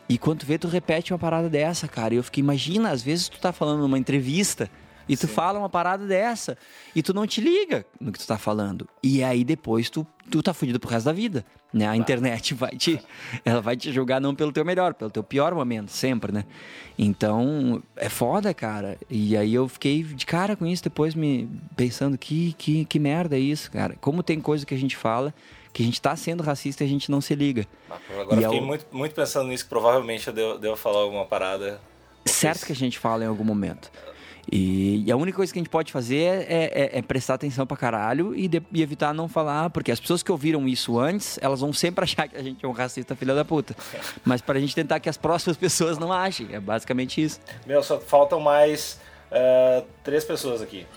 [0.08, 2.14] E quando tu vê, tu repete uma parada dessa, cara.
[2.14, 4.70] E eu fiquei, imagina, às vezes tu tá falando numa entrevista
[5.08, 6.58] E tu fala uma parada dessa
[6.96, 8.88] e tu não te liga no que tu tá falando.
[9.04, 11.46] E aí depois tu, tu tá fudido pro resto da vida.
[11.72, 11.88] Né?
[11.88, 13.00] A internet vai te.
[13.44, 16.46] Ela vai te julgar não pelo teu melhor, pelo teu pior momento, sempre, né?
[16.98, 18.98] Então, é foda, cara.
[19.10, 23.36] E aí eu fiquei de cara com isso, depois me pensando que, que, que merda
[23.36, 23.96] é isso, cara.
[24.00, 25.34] Como tem coisa que a gente fala
[25.76, 27.68] que a gente tá sendo racista e a gente não se liga.
[28.18, 31.82] Agora eu fiquei muito, muito pensando nisso, que provavelmente eu devo, devo falar alguma parada.
[32.24, 33.92] Certo que a gente fala em algum momento.
[34.50, 37.68] E, e, a única coisa que a gente pode fazer é, é, é prestar atenção
[37.68, 41.38] pra caralho e, de, e, evitar não falar, porque as pessoas que ouviram isso antes,
[41.42, 43.76] elas vão sempre achar que a gente é um racista filha da puta.
[44.24, 47.42] Mas pra gente tentar que as próximas pessoas não achem, é basicamente isso.
[47.68, 48.98] Meu, só faltam mais
[49.30, 50.88] uh, três pessoas aqui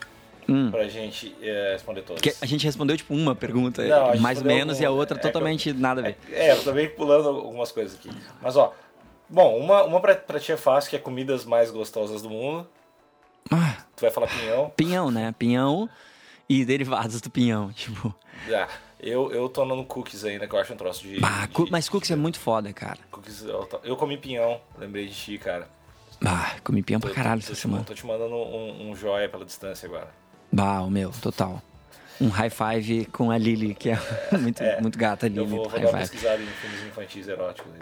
[0.48, 0.70] hum.
[0.70, 2.22] pra gente é, responder todas.
[2.22, 5.20] Que a gente respondeu, tipo, uma pergunta, Não, mais ou menos, e a outra é,
[5.20, 6.16] totalmente nada a ver.
[6.32, 8.10] É, eu tô meio pulando algumas coisas aqui.
[8.40, 8.72] Mas, ó,
[9.28, 12.66] bom, uma, uma pra, pra ti é fácil, que é comidas mais gostosas do mundo.
[13.50, 14.72] Ah, tu vai falar pinhão.
[14.76, 15.34] Pinhão, né?
[15.38, 15.88] Pinhão
[16.48, 18.14] e derivados do pinhão, tipo...
[18.48, 18.68] Já.
[19.00, 21.20] Eu, eu tô no cookies ainda, que eu acho um troço de.
[21.22, 22.14] Ah, de, mas cookies de...
[22.14, 22.98] é muito foda, cara.
[23.12, 25.68] Cookies, eu, eu, comi pinhão, lembrei de ti, cara.
[26.24, 27.84] Ah, comi pinhão pra caralho essa semana.
[27.84, 30.12] Tô te mandando um, um joia pela distância agora.
[30.50, 31.62] Bah, o meu, total.
[32.20, 33.98] Um high five com a Lily, que é
[34.38, 35.40] muito, é, muito gata a Lily.
[35.40, 37.72] Eu vou, vou dar uma pesquisada em filmes infantis eróticos.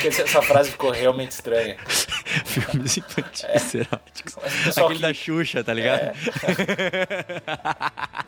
[0.00, 1.76] Porque essa frase ficou realmente estranha.
[2.44, 3.78] filmes infantis é.
[3.78, 4.36] eróticos.
[4.76, 5.02] Aquele que...
[5.02, 6.00] da Xuxa, tá ligado?
[6.00, 6.14] É.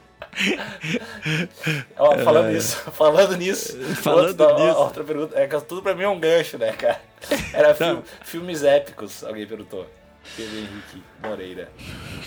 [1.98, 2.52] Ó, falando é.
[2.52, 4.78] nisso, falando nisso, falando outra, nisso.
[4.78, 7.00] outra pergunta, é tudo pra mim é um gancho, né, cara?
[7.52, 9.86] Era filme, filmes épicos, alguém perguntou.
[10.36, 11.72] Pedro Henrique Moreira.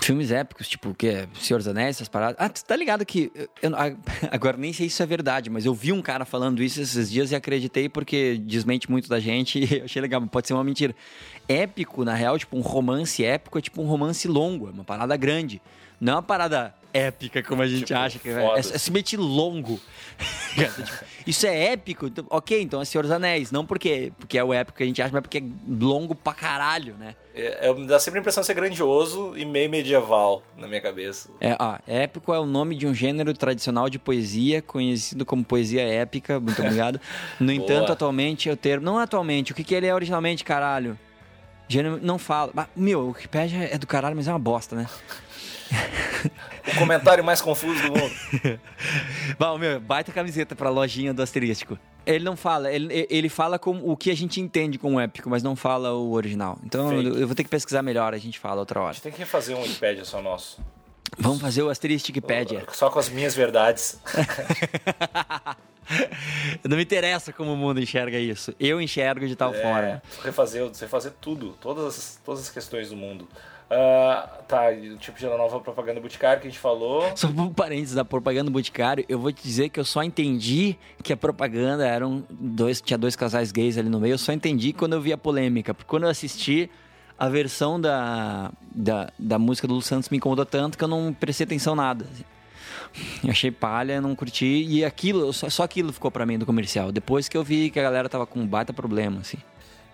[0.00, 1.26] Filmes épicos, tipo o quê?
[1.40, 2.36] Senhor dos Anéis, essas paradas.
[2.38, 3.32] Ah, tu tá ligado que.
[3.62, 3.72] Eu,
[4.30, 7.10] agora nem sei se isso é verdade, mas eu vi um cara falando isso esses
[7.10, 10.94] dias e acreditei porque desmente muito da gente e achei legal, pode ser uma mentira.
[11.48, 15.16] Épico, na real, tipo, um romance épico é tipo um romance longo, é uma parada
[15.16, 15.60] grande.
[16.00, 18.32] Não é uma parada épica como a gente tipo, acha que é.
[18.32, 19.80] É, é simplesmente longo.
[20.54, 22.06] Tipo, isso é épico?
[22.06, 23.50] Então, ok, então é Senhor dos Anéis.
[23.50, 26.32] Não porque, porque é o épico que a gente acha, mas porque é longo pra
[26.32, 27.16] caralho, né?
[27.34, 31.28] É, é, dá sempre a impressão de ser grandioso e meio medieval na minha cabeça.
[31.40, 35.82] É, ó, épico é o nome de um gênero tradicional de poesia, conhecido como poesia
[35.82, 37.00] épica, muito obrigado.
[37.40, 38.84] No entanto, atualmente o termo.
[38.84, 40.96] Não atualmente, o que, que ele é originalmente, caralho?
[41.66, 42.68] Gênero não fala.
[42.76, 44.86] Meu, o Wikipedia é do caralho, mas é uma bosta, né?
[46.66, 48.14] o comentário mais confuso do mundo.
[49.38, 51.78] Bom, meu, baita camiseta pra lojinha do asterístico.
[52.06, 55.42] Ele não fala, ele, ele fala com o que a gente entende como épico, mas
[55.42, 56.58] não fala o original.
[56.64, 58.90] Então eu, eu vou ter que pesquisar melhor, a gente fala outra hora.
[58.90, 60.60] A gente tem que fazer um Wikipedia só nosso.
[61.18, 62.64] Vamos fazer o Asteristicpedia.
[62.72, 63.98] Só com as minhas verdades.
[66.64, 68.54] não me interessa como o mundo enxerga isso.
[68.58, 70.02] Eu enxergo de tal é, forma.
[70.22, 73.28] Refazer, refazer tudo, todas, todas as questões do mundo.
[73.64, 74.66] Uh, tá,
[75.00, 77.10] tipo de nova propaganda Boticário que a gente falou.
[77.16, 81.12] Só um parênteses da propaganda Boticário, eu vou te dizer que eu só entendi que
[81.12, 84.92] a propaganda eram dois, tinha dois casais gays ali no meio, eu só entendi quando
[84.92, 86.70] eu vi a polêmica, porque quando eu assisti
[87.18, 91.12] a versão da, da, da música do Lu Santos me incomodou tanto que eu não
[91.12, 92.06] prestei atenção nada.
[92.12, 92.24] Assim.
[93.24, 96.92] Eu achei palha, não curti, e aquilo, só, só aquilo ficou para mim do comercial.
[96.92, 99.38] Depois que eu vi que a galera tava com um baita problema, assim.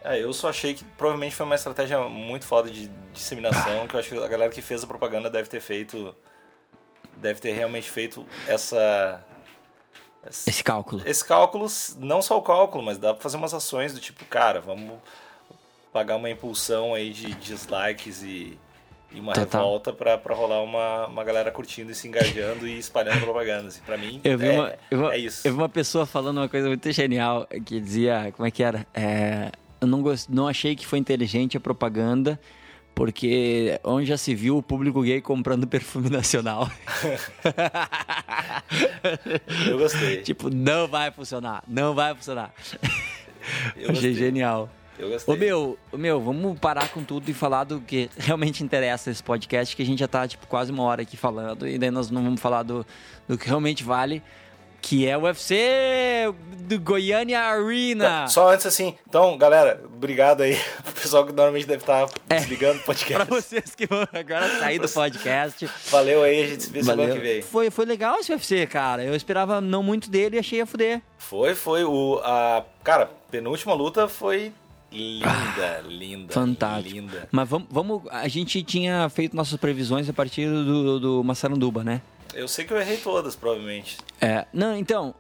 [0.03, 4.01] É, eu só achei que provavelmente foi uma estratégia muito foda de disseminação, que eu
[4.01, 6.15] acho que a galera que fez a propaganda deve ter feito.
[7.17, 9.23] Deve ter realmente feito essa.
[10.27, 11.03] Esse cálculo.
[11.07, 11.67] Esse cálculo,
[11.99, 14.99] não só o cálculo, mas dá pra fazer umas ações do tipo, cara, vamos
[15.93, 18.59] pagar uma impulsão aí de dislikes e,
[19.13, 19.61] e uma Total.
[19.61, 23.69] revolta pra, pra rolar uma, uma galera curtindo e se engajando e espalhando propaganda.
[23.69, 25.47] Assim, pra mim, eu vi é, uma, eu, é isso.
[25.47, 28.87] Eu vi uma pessoa falando uma coisa muito genial que dizia, como é que era?
[28.95, 30.29] É, eu não, gost...
[30.29, 32.39] não achei que foi inteligente a propaganda,
[32.95, 36.71] porque onde já se viu o público gay comprando perfume nacional.
[39.67, 40.23] eu gostei.
[40.23, 42.53] Tipo, não vai funcionar, não vai funcionar.
[43.77, 44.69] Eu achei genial.
[44.99, 45.35] Eu gostei.
[45.35, 49.75] Ô meu, meu, vamos parar com tudo e falar do que realmente interessa esse podcast,
[49.75, 52.23] que a gente já tá tipo quase uma hora aqui falando, e daí nós não
[52.23, 52.85] vamos falar do,
[53.27, 54.23] do que realmente vale
[54.81, 56.33] que é o UFC
[56.71, 58.29] do Goiânia Arena.
[58.29, 62.81] Só antes assim, então, galera, obrigado aí pro pessoal que normalmente deve estar é, desligando
[62.81, 63.15] o podcast.
[63.15, 65.69] pra vocês que vão agora sair do podcast.
[65.91, 67.43] Valeu aí, a gente se vê semana que vem.
[67.43, 69.03] Foi, foi legal esse UFC, cara.
[69.03, 71.03] Eu esperava não muito dele e achei a fuder.
[71.19, 71.85] Foi, foi.
[71.85, 74.53] O, a, cara, penúltima luta foi
[74.93, 76.33] Linda, ah, linda.
[76.33, 76.97] Fantástico.
[76.97, 77.29] Linda.
[77.31, 78.03] Mas vamos, vamos.
[78.11, 82.03] A gente tinha feito nossas previsões a partir do, do Massaranduba, né?
[82.35, 83.99] Eu sei que eu errei todas, provavelmente.
[84.21, 85.15] É, não, então,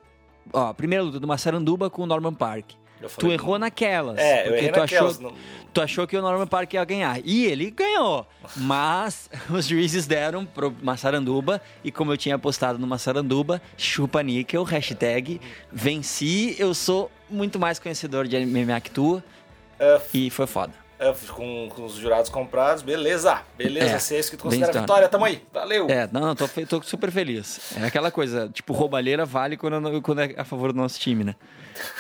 [0.53, 2.73] ó, primeira luta do Massaranduba com o Norman Park.
[3.19, 4.19] tu errou naquelas.
[4.19, 5.19] É, eu errei tu naquelas.
[5.19, 5.35] Achou,
[5.73, 7.21] tu achou que o Norman Park ia ganhar.
[7.25, 8.27] E ele ganhou.
[8.57, 11.61] Mas os juízes deram pro Massaranduba.
[11.83, 15.41] E como eu tinha apostado no Massaranduba, chupa níquel, hashtag
[15.73, 16.57] venci.
[16.59, 19.17] Eu sou muito mais conhecedor de MMA que tu.
[19.17, 20.75] Uh, e foi foda.
[21.01, 24.81] É, com, com, os jurados comprados, beleza, beleza, é, se é isso que tu considera
[24.81, 25.89] vitória, tamo aí, valeu.
[25.89, 27.75] É, não, tô, tô super feliz.
[27.81, 31.35] É aquela coisa, tipo, roubalheira vale quando, quando é a favor do nosso time, né?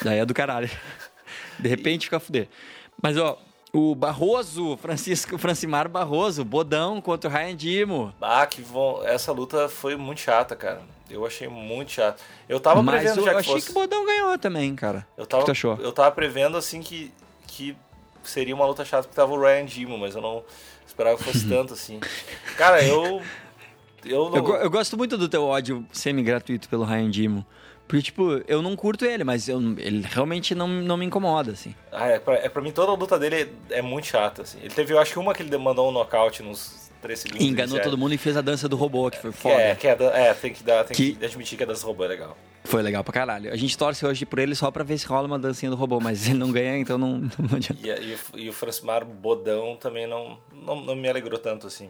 [0.02, 0.70] Daí é do caralho.
[1.58, 2.46] De repente fica a fuder.
[3.02, 3.38] Mas, ó,
[3.72, 8.14] o Barroso, Francisco Francimar Barroso, bodão contra o Ryan Dimo.
[8.20, 9.02] Ah, que bom.
[9.04, 10.82] Essa luta foi muito chata, cara.
[11.08, 12.22] Eu achei muito chato.
[12.46, 13.66] Eu tava Mas prevendo eu já que achei fosse...
[13.66, 15.06] que o Bodão ganhou também, cara.
[15.16, 15.76] Eu tava, o que tu achou?
[15.76, 17.12] Eu tava prevendo, assim, que,
[17.46, 17.76] que
[18.24, 20.44] seria uma luta chata porque tava o Ryan Dimo, mas eu não
[20.86, 22.00] esperava que fosse tanto, assim.
[22.56, 23.22] Cara, eu...
[24.04, 24.36] Eu, não...
[24.36, 27.46] eu, eu, gosto muito do teu ódio semi-gratuito pelo Ryan Dimo.
[27.86, 31.74] Porque, tipo, eu não curto ele, mas eu, ele realmente não, não me incomoda, assim.
[31.90, 34.58] Ah, é pra, é pra mim toda a luta dele é, é muito chata, assim.
[34.60, 37.44] Ele teve, eu acho que uma que ele mandou um nocaute nos 3 segundos.
[37.44, 39.60] Enganou todo mundo e fez a dança do robô, que foi foda.
[39.60, 41.16] É, que é, é tem, que dar, tem que...
[41.16, 42.36] que admitir que a dança do robô é legal.
[42.64, 43.52] Foi legal pra caralho.
[43.52, 45.98] A gente torce hoje por ele só pra ver se rola uma dancinha do robô,
[46.00, 47.80] mas ele não ganha, então não, não adianta.
[47.82, 51.88] E, e, e o Francimar Bodão também não, não, não me alegrou tanto assim.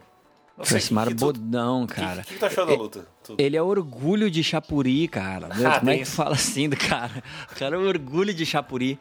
[0.63, 2.21] Francimar Bodão, cara.
[2.21, 3.07] O que, que, tu achou da luta?
[3.25, 3.41] Tudo.
[3.41, 5.49] Ele é orgulho de Chapuri, cara.
[5.65, 7.23] Ah, Como é que tu fala assim do cara?
[7.51, 8.99] O cara é orgulho de Chapuri.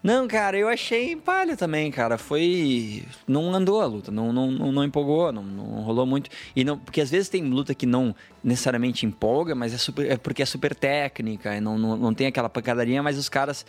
[0.00, 2.16] Não, cara, eu achei palha também, cara.
[2.16, 3.04] Foi.
[3.26, 6.30] Não andou a luta, não, não, não, não empolgou, não, não, rolou muito.
[6.54, 10.16] E não, porque às vezes tem luta que não necessariamente empolga, mas é, super, é
[10.16, 13.66] porque é super técnica, não, não, não tem aquela pancadaria, mas os caras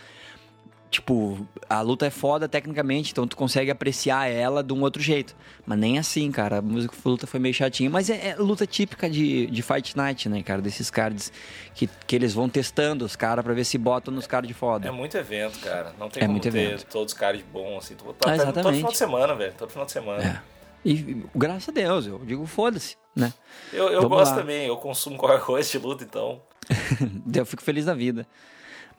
[0.89, 5.35] tipo, a luta é foda tecnicamente, então tu consegue apreciar ela de um outro jeito.
[5.65, 6.57] Mas nem assim, cara.
[6.57, 7.89] A música a luta foi meio chatinha.
[7.89, 10.61] Mas é, é, luta típica de, de Fight Night, né, cara?
[10.61, 11.31] Desses cards
[11.75, 14.87] que, que eles vão testando os caras pra ver se botam nos cards foda.
[14.87, 15.93] É muito evento, cara.
[15.99, 16.85] Não tem é como muito ter evento.
[16.87, 17.95] todos os cards bons, assim.
[17.95, 18.63] Tu ah, exatamente.
[18.63, 19.53] todo final de semana, velho.
[19.57, 20.23] Todo final de semana.
[20.23, 20.59] É.
[20.83, 23.33] E graças a Deus, eu digo foda-se, né?
[23.73, 24.37] Eu, eu gosto lá.
[24.37, 26.41] também, eu consumo qualquer coisa de luta, então.
[27.35, 28.25] eu fico feliz da vida.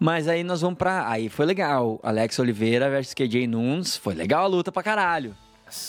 [0.02, 1.06] Mas aí nós vamos pra.
[1.10, 2.00] Aí foi legal.
[2.02, 3.98] Alex Oliveira versus KJ Nunes.
[3.98, 5.36] Foi legal a luta pra caralho.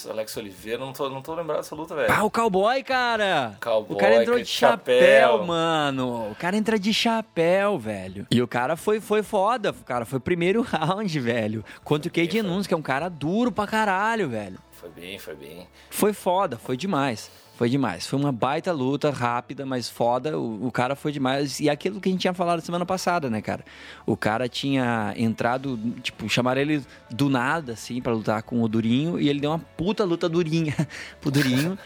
[0.09, 2.14] Alex Oliveira, não tô, não tô lembrado dessa luta, velho.
[2.14, 3.57] Ah, o cowboy, cara!
[3.59, 6.30] Cowboy, o cara entrou de chapéu, chapéu, mano.
[6.30, 8.28] O cara entra de chapéu, velho.
[8.30, 10.05] E o cara foi, foi foda, cara.
[10.05, 11.66] Foi o primeiro round, velho.
[11.84, 14.59] Contra o KJ Nunes, que é um cara duro pra caralho, velho.
[14.72, 15.68] Foi bem, foi bem.
[15.89, 17.32] Foi foda, foi demais.
[17.62, 18.07] Foi demais.
[18.07, 20.36] Foi uma baita luta, rápida, mas foda.
[20.36, 21.59] O, o, cara foi demais.
[21.59, 23.64] E aquilo que a gente tinha falado semana passada, né, cara?
[24.03, 29.20] O cara tinha entrado, tipo, chamaram ele do nada, assim, para lutar com o Durinho.
[29.20, 30.76] E ele deu uma puta luta durinha
[31.22, 31.78] pro Durinho,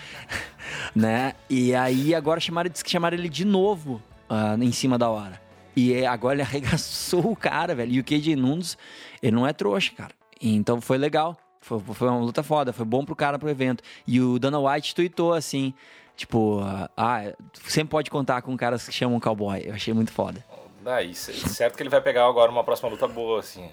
[0.95, 1.33] né?
[1.49, 5.41] E aí agora chamaram, disse que chamaram ele de novo uh, em cima da hora.
[5.75, 7.91] E agora ele arregaçou o cara, velho.
[7.91, 8.77] E o KJ Nunes,
[9.21, 10.13] ele não é trouxa, cara.
[10.41, 11.35] Então foi legal.
[11.65, 13.83] Foi, foi uma luta foda, foi bom pro cara pro evento.
[14.05, 15.73] E o Dana White tweetou assim,
[16.15, 16.61] tipo,
[16.95, 19.63] ah, sempre pode contar com caras que chamam cowboy.
[19.65, 20.45] Eu achei muito foda.
[20.83, 23.67] Daí, certo que ele vai pegar agora uma próxima luta boa, assim.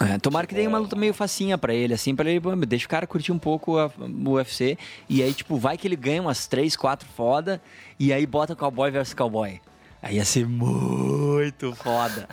[0.00, 2.88] É, tomara que dê uma luta meio facinha para ele, assim, para ele, deixa o
[2.88, 4.78] cara curtir um pouco a, o UFC.
[5.06, 7.60] E aí, tipo, vai que ele ganha umas 3, 4 foda,
[8.00, 9.60] e aí bota cowboy versus cowboy.
[10.04, 12.28] Aí ia ser muito foda.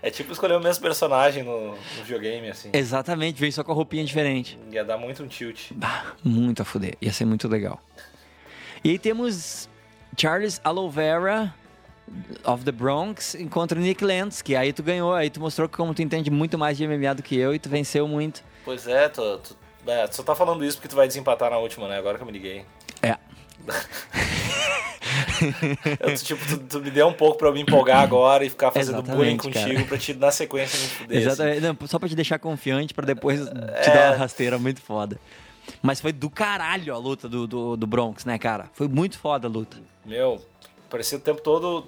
[0.00, 2.70] É tipo escolher o mesmo personagem no, no videogame, assim.
[2.72, 4.56] Exatamente, vem só com a roupinha diferente.
[4.70, 5.72] Ia dar muito um tilt.
[5.82, 6.96] Ah, muito a fuder.
[7.02, 7.82] Ia ser muito legal.
[8.84, 9.68] E aí temos
[10.16, 11.52] Charles Alovera
[12.44, 16.02] of the Bronx contra Nick Lentz, que aí tu ganhou, aí tu mostrou como tu
[16.02, 18.44] entende muito mais de MMA do que eu e tu venceu muito.
[18.64, 19.56] Pois é, tu, tu,
[19.88, 21.98] é, tu só tá falando isso porque tu vai desempatar na última, né?
[21.98, 22.64] Agora que eu me liguei.
[26.00, 28.70] Eu, tipo, tu, tu, me deu um pouco pra eu me empolgar agora e ficar
[28.70, 29.86] fazendo Exatamente, bullying contigo cara.
[29.86, 31.18] pra te na sequência me fuder.
[31.18, 31.76] Exatamente, assim.
[31.80, 33.94] Não, só pra te deixar confiante pra depois te é...
[33.94, 35.18] dar uma rasteira muito foda.
[35.80, 38.68] Mas foi do caralho a luta do, do, do Bronx, né, cara?
[38.72, 39.76] Foi muito foda a luta.
[40.04, 40.40] Meu,
[40.90, 41.86] parecia o tempo todo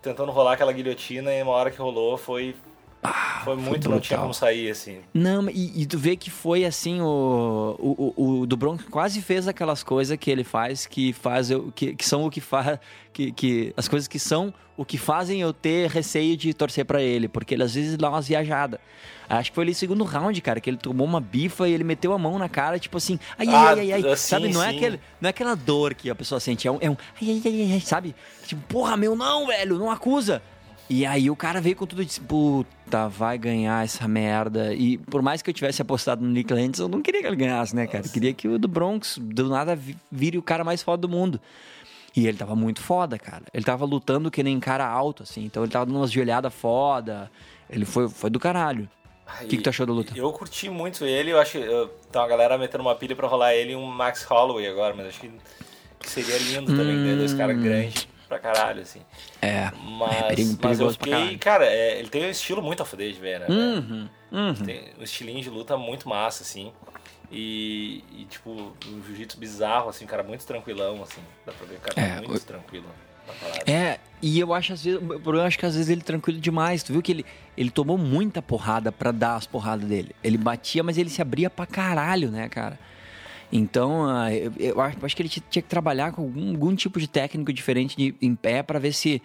[0.00, 2.54] tentando rolar aquela guilhotina e uma hora que rolou foi
[3.02, 4.98] ah, foi muito, não tinha como sair, assim.
[5.14, 9.46] Não, e, e, tu vê que foi assim, o, o, o, do Bronx quase fez
[9.46, 12.78] aquelas coisas que ele faz, que faz eu, que, que são o que faz.
[13.12, 17.00] Que, que, as coisas que são o que fazem eu ter receio de torcer para
[17.00, 18.78] ele, porque ele às vezes dá umas viajadas.
[19.28, 22.12] Acho que foi ali segundo round, cara, que ele tomou uma bifa e ele meteu
[22.12, 24.48] a mão na cara, tipo assim, ai, ah, ai, ai, ai, assim, sabe?
[24.48, 26.96] Não é, aquele, não é aquela dor que a pessoa sente, é um, é um
[27.20, 28.14] ai, ai, ai, ai, sabe?
[28.44, 30.42] Tipo, porra, meu, não, velho, não acusa.
[30.88, 34.72] E aí o cara veio com tudo e disse, puta, vai ganhar essa merda.
[34.72, 37.36] E por mais que eu tivesse apostado no Nick Lentz, eu não queria que ele
[37.36, 38.06] ganhasse, né, cara?
[38.06, 39.76] Eu queria que o do Bronx, do nada,
[40.10, 41.40] vire o cara mais foda do mundo.
[42.14, 43.42] E ele tava muito foda, cara.
[43.52, 45.44] Ele tava lutando que nem cara alto, assim.
[45.44, 47.30] Então ele tava dando umas joelhadas foda.
[47.68, 48.88] Ele foi, foi do caralho.
[49.42, 50.16] O que, que tu achou da luta?
[50.16, 53.26] Eu curti muito ele, eu acho que eu, tá uma galera metendo uma pilha pra
[53.26, 55.30] rolar ele e um Max Holloway agora, mas acho que,
[55.98, 57.16] que seria lindo também, né?
[57.16, 59.00] Dois caras grandes pra caralho, assim.
[59.40, 62.86] É, Mas, é perigo, mas eu fiquei, cara, é, ele tem um estilo muito a
[62.86, 63.46] fuder de ver, né?
[63.48, 64.54] Uhum, uhum.
[64.54, 66.72] Tem um estilinho de luta muito massa, assim.
[67.30, 71.20] E, e, tipo, um jiu-jitsu bizarro, assim, cara, muito tranquilão, assim.
[71.44, 72.86] Dá pra ver, cara, É, muito o- tranquilo
[73.26, 73.70] na parada.
[73.70, 76.38] É, e eu acho às vezes, o problema é que às vezes ele é tranquilo
[76.40, 76.82] demais.
[76.84, 80.14] Tu viu que ele, ele tomou muita porrada pra dar as porradas dele.
[80.22, 82.78] Ele batia, mas ele se abria pra caralho, né, cara?
[83.52, 87.52] Então, ah, eu, acho, que ele tinha que trabalhar com algum, algum tipo de técnico
[87.52, 89.22] diferente de, em pé pra ver se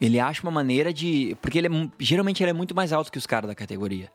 [0.00, 1.36] ele acha uma maneira de.
[1.40, 4.10] Porque ele é, geralmente ele é muito mais alto que os caras da categoria.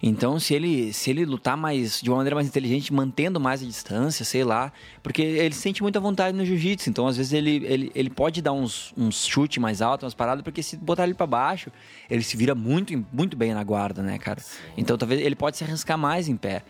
[0.00, 3.66] Então, se ele, se ele lutar mais de uma maneira mais inteligente, mantendo mais a
[3.66, 4.72] distância, sei lá,
[5.02, 8.52] porque ele sente muita vontade no jiu-jitsu, então às vezes ele, ele, ele pode dar
[8.52, 11.72] uns, uns chutes mais altos, umas paradas, porque se botar ele pra baixo,
[12.08, 14.40] ele se vira muito, muito bem na guarda, né, cara?
[14.76, 16.62] Então talvez ele pode se arriscar mais em pé.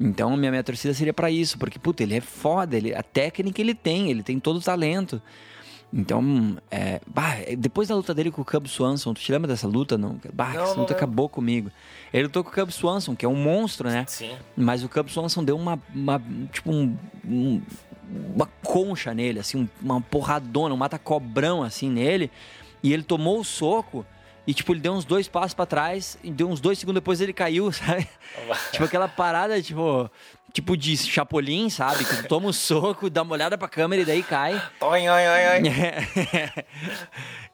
[0.00, 3.60] Então minha, minha torcida seria pra isso, porque, puta, ele é foda, ele, a técnica
[3.60, 5.20] ele tem, ele tem todo o talento.
[5.92, 9.66] Então, é, bah, depois da luta dele com o Cub Swanson, tu te lembra dessa
[9.66, 9.96] luta?
[9.96, 10.96] Não, bah, Não, essa não luta lembro.
[10.96, 11.70] acabou comigo.
[12.12, 14.04] Ele lutou com o Cub Swanson, que é um monstro, né?
[14.06, 14.32] Sim.
[14.54, 16.22] Mas o Cub Swanson deu uma, uma
[16.52, 16.94] tipo um,
[17.26, 17.62] um-
[18.34, 22.30] uma concha nele, assim, um- uma porradona, um mata-cobrão assim nele.
[22.82, 24.04] E ele tomou o soco
[24.48, 27.20] e tipo ele deu uns dois passos pra trás e deu uns dois segundos depois
[27.20, 28.08] ele caiu, sabe?
[28.72, 30.10] tipo aquela parada tipo
[30.54, 32.02] tipo de chapolim, sabe?
[32.02, 34.54] Que tu toma o soco, dá uma olhada pra câmera e daí cai.
[34.80, 35.62] Oi, oi, oi, oi.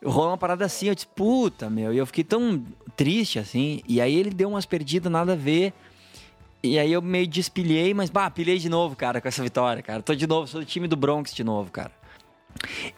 [0.08, 1.92] Rolou uma parada assim, eu disse, puta, meu.
[1.92, 2.64] E eu fiquei tão
[2.96, 3.82] triste assim.
[3.88, 5.72] E aí ele deu umas perdidas, nada a ver.
[6.62, 10.00] E aí eu meio despilhei, mas, bah, pilhei de novo, cara, com essa vitória, cara.
[10.00, 11.90] Tô de novo, sou do time do Bronx de novo, cara.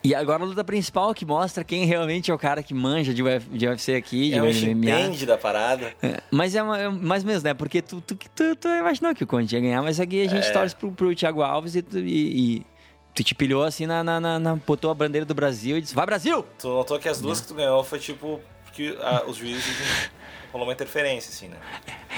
[0.03, 3.21] E agora a luta principal que mostra quem realmente é o cara que manja de,
[3.23, 4.71] Uf, de UFC aqui, de É MMA.
[4.71, 5.93] entende da parada.
[6.01, 7.53] É, Mas é, uma- é mais mesmo, né?
[7.53, 10.47] Porque tu, tu, tu, tu imaginou que o Conte ia ganhar, mas aqui a gente
[10.47, 10.51] É.
[10.51, 12.65] torce pro, pro Thiago Alves e tu, e- e
[13.13, 15.93] tu te pilhou assim na, na, na- na- botou a bandeira do Brasil e disse,
[15.95, 16.45] vai Brasil!
[16.59, 18.39] Tu notou que as duas que tu ganhou foi tipo
[18.73, 19.65] que ah, os juízes
[20.53, 21.57] rolou uma interferência, assim, né?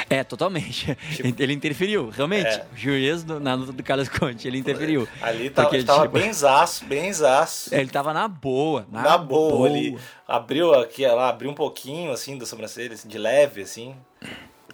[0.10, 0.98] É, totalmente.
[1.38, 2.48] Ele interferiu, realmente.
[2.48, 2.66] É.
[2.74, 5.08] O juiz no- na luta do Carlos Conte, ele interferiu.
[5.22, 7.74] Ali tava, Porque, tava tipo, bem zaço, bem zaço.
[7.74, 8.88] Ele tava na boa.
[8.92, 9.98] Na, Na boa, ali.
[10.28, 13.96] Abriu aqui, ela abriu um pouquinho, assim, da sobrancelha, assim, de leve, assim.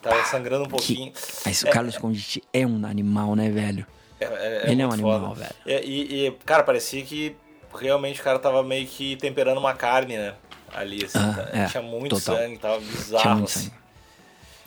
[0.02, 1.12] Tava sangrando um pouquinho.
[1.46, 3.86] Mas o Carlos Conte é um animal, né, velho?
[4.20, 4.26] É-
[4.68, 5.52] é- Ele é um animal, foda.
[5.66, 5.84] velho.
[5.86, 7.36] E, e- cara, parecia que
[7.78, 10.34] realmente o cara tava meio que temperando uma carne, né?
[10.74, 11.18] Ali, assim.
[11.18, 12.38] Ah, tá- é, tinha muito total.
[12.38, 13.60] sangue, tava bizarro, Tinha muito assim.
[13.66, 13.85] sangue.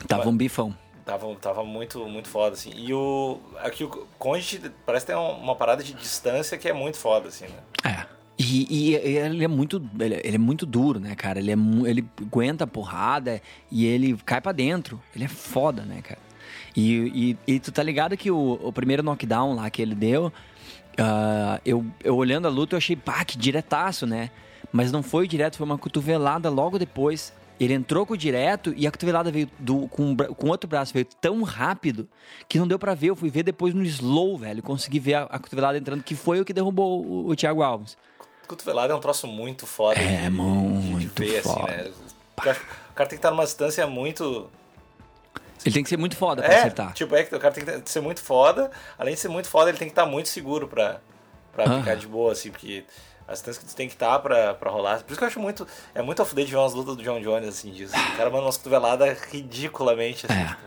[0.09, 0.75] Tava um bifão.
[1.05, 2.71] Tava, tava muito, muito foda, assim.
[2.75, 3.39] E o.
[3.63, 3.89] Aqui o
[4.19, 7.59] Conde parece ter um- uma parada de distância que é muito foda, assim, né?
[7.83, 8.05] É.
[8.37, 11.39] E, e- e ele é muito ele, ele é muito duro, né, cara?
[11.39, 11.55] Ele, é,
[11.89, 13.41] ele aguenta a porrada
[13.71, 15.01] e ele cai pra dentro.
[15.15, 16.19] Ele é foda, né, cara?
[16.75, 20.31] E, e, tu tá ligado que o, o primeiro knockdown lá que ele deu,
[20.97, 24.29] ah, eu, eu olhando a luta, eu achei, pá, que diretaço, né?
[24.71, 27.33] Mas não foi direto, foi uma cotovelada logo depois.
[27.59, 31.05] Ele entrou com o direto e a cotovelada veio do, com, com outro braço, veio
[31.19, 32.07] tão rápido
[32.47, 33.07] que não deu pra ver.
[33.07, 34.63] Eu fui ver depois no slow, velho.
[34.63, 37.97] Consegui ver a, a cotovelada entrando, que foi o que derrubou o, o Thiago Alves.
[38.47, 41.71] Cotovelada é um troço muito foda É, de, muito de ver, assim, foda.
[41.71, 41.91] né?
[42.35, 44.49] Porque O cara tem que estar numa distância muito.
[45.65, 46.93] Ele tem que ser muito foda pra É, acertar.
[46.93, 48.71] tipo, é que o cara tem que ser muito foda.
[48.97, 51.01] Além de ser muito foda, ele tem que estar muito seguro pra,
[51.51, 52.85] pra ficar de boa, assim, porque
[53.29, 54.97] a distância que tu tem que estar pra, pra rolar.
[55.03, 55.65] Por isso que eu acho muito.
[55.93, 57.93] É muito off de ver umas lutas do John Jones, assim, disso.
[57.95, 60.39] O cara manda umas cotoveladas ridiculamente, assim.
[60.41, 60.45] É.
[60.47, 60.61] tipo,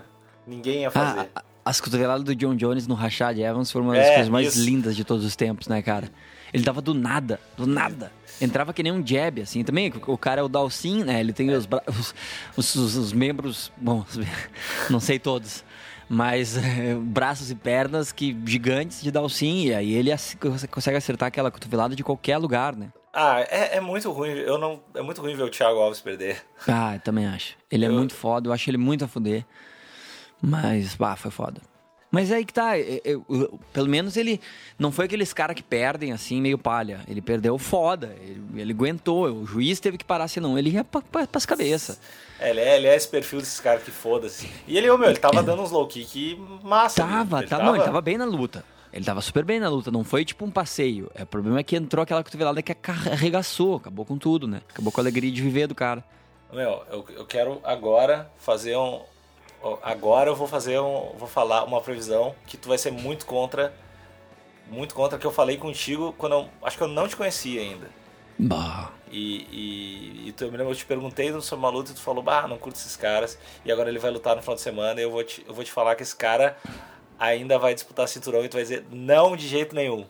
[0.47, 1.29] ninguém ia fazer.
[1.35, 4.55] Ah, as cotoveladas do John Jones no Rashad Evans foram uma das É, coisas mais
[4.55, 4.65] isso.
[4.65, 6.09] lindas de todos os tempos, né, cara?
[6.53, 8.13] Ele tava do nada, do nada.
[8.41, 9.63] Entrava que nem um jab, assim.
[9.65, 11.21] Também o cara é o Dalcin, né?
[11.21, 12.15] Ele tem bra- os,
[12.57, 14.05] os, os- os membros, bom,
[14.91, 15.65] não sei todos,
[16.15, 16.59] mas
[17.05, 19.65] braços e pernas que gigantes de Dalcin.
[19.69, 20.11] E aí ele
[20.71, 22.93] consegue acertar aquela cotovelada de qualquer lugar, né?
[23.15, 24.31] Ah, é, é muito ruim.
[24.31, 26.43] Eu não, é muito ruim ver o Thiago Alves perder.
[26.69, 27.57] Ah, eu também acho.
[27.71, 29.45] Ele é Eu- muito foda, eu acho ele muito a fuder.
[30.41, 31.61] Mas, bah, foi foda.
[32.11, 34.39] Mas aí que tá, eu- eu- eu- pelo menos ele
[34.79, 37.01] não foi aqueles caras que perdem assim, meio palha.
[37.09, 41.01] Ele perdeu foda, ele, ele aguentou, o juiz teve que parar, senão ele ia pra,
[41.01, 41.99] pra, pras cabeças.
[42.43, 44.51] É, ele, é, ele é esse perfil desses caras que foda-se.
[44.67, 47.03] E ele, meu, ele tava dando uns low kick massa.
[47.03, 48.65] Tava, ele tava, não, ele tava bem na luta.
[48.93, 51.11] Ele tava super bem na luta, não foi tipo um passeio.
[51.15, 52.77] É, o problema é que entrou aquela cotovelada que
[53.11, 54.61] arregaçou, acabou com tudo, né?
[54.69, 56.05] Acabou com a alegria de viver do cara.
[56.53, 59.01] Meu, eu, eu quero agora fazer um.
[59.83, 61.13] Agora eu vou fazer um.
[61.17, 63.73] Vou falar uma previsão que tu vai ser muito contra.
[64.71, 66.49] Muito contra que eu falei contigo quando eu.
[66.63, 67.89] Acho que eu não te conhecia ainda.
[68.49, 68.91] Bah.
[69.11, 72.01] E, e, e tu, eu me lembro, eu te perguntei sobre uma luta e tu
[72.01, 73.39] falou, bah, não curto esses caras.
[73.65, 75.63] E agora ele vai lutar no final de semana e eu vou te, eu vou
[75.63, 76.57] te falar que esse cara
[77.19, 80.07] ainda vai disputar cinturão e tu vai dizer, não de jeito nenhum.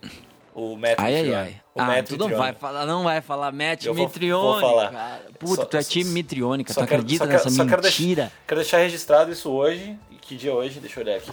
[0.55, 1.35] O Matt Ai, ai, Mitrione.
[1.35, 1.61] ai.
[1.73, 4.69] O Ah, Matt tu não vai falar, não vai falar Matt Eu vou- Mitrione, vou
[4.69, 4.91] falar.
[4.91, 5.21] cara.
[5.39, 6.73] Puta, Só- tu é time Mitrione, cara.
[6.75, 8.21] Tu quero- acredita quero- nessa só quero mentira?
[8.23, 9.97] deixar- Quero deixar registrado isso hoje.
[10.21, 10.79] Que dia é hoje?
[10.79, 11.31] Deixa eu olhar aqui.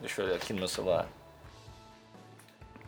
[0.00, 1.08] Deixa eu olhar aqui no meu celular.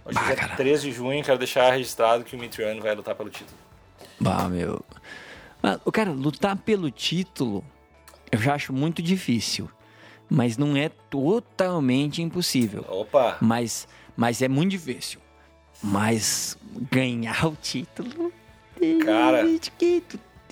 [0.06, 0.56] Hoje é dia cara.
[0.56, 3.58] 13 de junho, quero deixar registrado que o Mitrione vai lutar pelo título.
[4.20, 4.84] Bah, meu.
[5.84, 7.64] O cara, lutar pelo título,
[8.30, 9.68] eu já acho muito difícil.
[10.28, 12.84] Mas não é totalmente impossível.
[12.88, 13.36] Opa!
[13.40, 13.86] Mas,
[14.16, 15.20] mas é muito difícil.
[15.82, 16.56] Mas
[16.90, 18.32] ganhar o título.
[19.04, 19.42] Cara,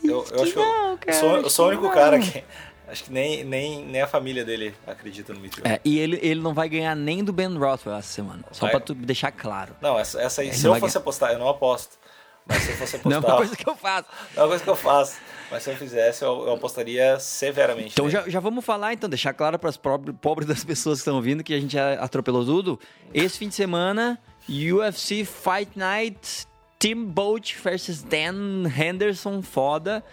[0.03, 2.45] Eu, eu acho que eu, cara, sou, eu sou o único cara que.
[2.87, 5.71] Acho que nem, nem, nem a família dele acredita no Mitrione.
[5.75, 8.45] É, e ele, ele não vai ganhar nem do Ben Rothwell essa semana.
[8.53, 8.73] Só Vai.
[8.73, 9.75] pra tu deixar claro.
[9.81, 11.99] Não, essa, essa aí, Ele se eu fosse apostar, eu não aposto.
[12.47, 13.31] Mas se eu fosse Não é apostar.
[13.31, 14.09] uma coisa que eu faço.
[14.35, 15.17] não é uma coisa que eu faço.
[15.51, 17.93] Mas se eu fizesse, eu, eu apostaria severamente.
[17.93, 21.17] Então já, já vamos falar, então, deixar claro para as pobres das pessoas que estão
[21.17, 22.79] ouvindo que a gente já atropelou tudo.
[23.15, 26.47] Esse fim de semana, UFC Fight Night,
[26.79, 30.05] Tim Bolt versus Dan Henderson, foda.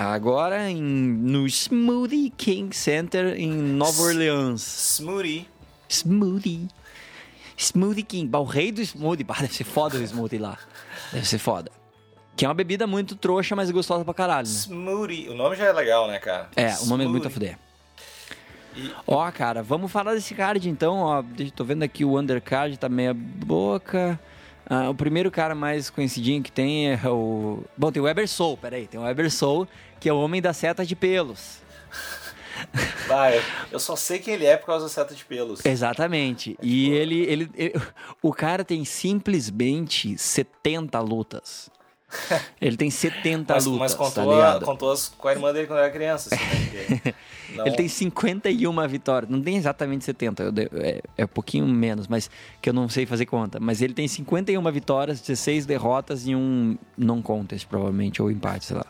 [0.00, 4.62] Agora em, no Smoothie King Center em Nova Orleans.
[4.96, 5.48] Smoothie.
[5.88, 6.68] Smoothie.
[7.56, 8.28] Smoothie King.
[8.28, 9.24] Bah, o rei do smoothie.
[9.24, 10.56] Bah, deve ser foda o smoothie lá.
[11.12, 11.72] Deve ser foda.
[12.36, 14.54] Que é uma bebida muito trouxa, mas gostosa pra caralho, né?
[14.54, 15.28] Smoothie.
[15.30, 16.48] O nome já é legal, né, cara?
[16.54, 17.56] É, o nome é muito a Smoothie.
[17.56, 17.58] fuder.
[18.76, 21.24] E- Ó, cara, vamos falar desse card então, ó.
[21.56, 24.20] Tô vendo aqui o undercard, tá meia boca.
[24.70, 27.64] Ah, o primeiro cara mais conhecidinho que tem é o...
[27.76, 28.86] Bom, tem o Eber Soul, peraí.
[28.86, 29.66] Tem o Eber Soul,
[30.00, 31.58] que é o homem da seta de pelos.
[33.10, 33.40] Ah, eu,
[33.72, 35.64] eu só sei quem ele é por causa da seta de pelos.
[35.64, 36.58] Exatamente.
[36.60, 37.80] E ele, ele, ele-
[38.20, 41.70] O cara tem simplesmente 70 lutas.
[42.60, 44.64] Ele tem 70 Mas, lutas, mas tá contou, a, ligado?
[44.64, 46.34] contou as, com a irmã dele quando era criança.
[46.34, 46.44] Assim,
[47.04, 47.14] né?
[47.54, 49.30] Não- Ele tem 51 vitórias.
[49.30, 52.30] Não tem exatamente 70, eu é, é um pouquinho menos, mas
[52.62, 53.60] que eu não sei fazer conta.
[53.60, 58.76] Mas ele tem 51 vitórias, 16 derrotas e um non contest, provavelmente, ou empate, sei
[58.78, 58.86] lá.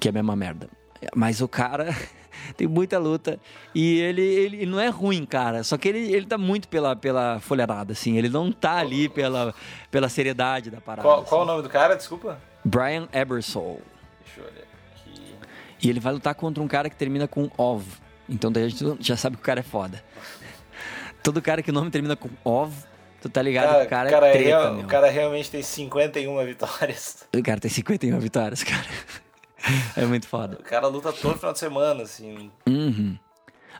[0.00, 0.68] Que é a mesma merda.
[1.14, 1.94] Mas o cara
[2.56, 3.38] tem muita luta.
[3.74, 5.62] E ele, ele, ele não é ruim, cara.
[5.62, 8.16] Só que ele, ele tá muito pela, pela folharada, assim.
[8.16, 9.54] Ele não tá ali pela,
[9.90, 11.02] pela seriedade da parada.
[11.02, 11.52] Qual, qual o assim.
[11.52, 11.94] nome do cara?
[11.96, 12.40] Desculpa.
[12.64, 13.80] Brian Ebersol.
[14.24, 15.34] Deixa eu olhar aqui.
[15.82, 17.86] E ele vai lutar contra um cara que termina com OV.
[18.28, 20.02] Então daí a gente já sabe que o cara é foda.
[21.22, 22.72] Todo cara que o nome termina com OV,
[23.20, 25.62] tu tá ligado Cara, o cara, cara é é treta, real- o cara realmente tem
[25.62, 27.24] 51 vitórias.
[27.34, 28.86] O cara tem 51 vitórias, cara.
[29.96, 30.56] É muito foda.
[30.60, 32.50] O cara luta todo final de semana, assim.
[32.68, 33.16] Uhum.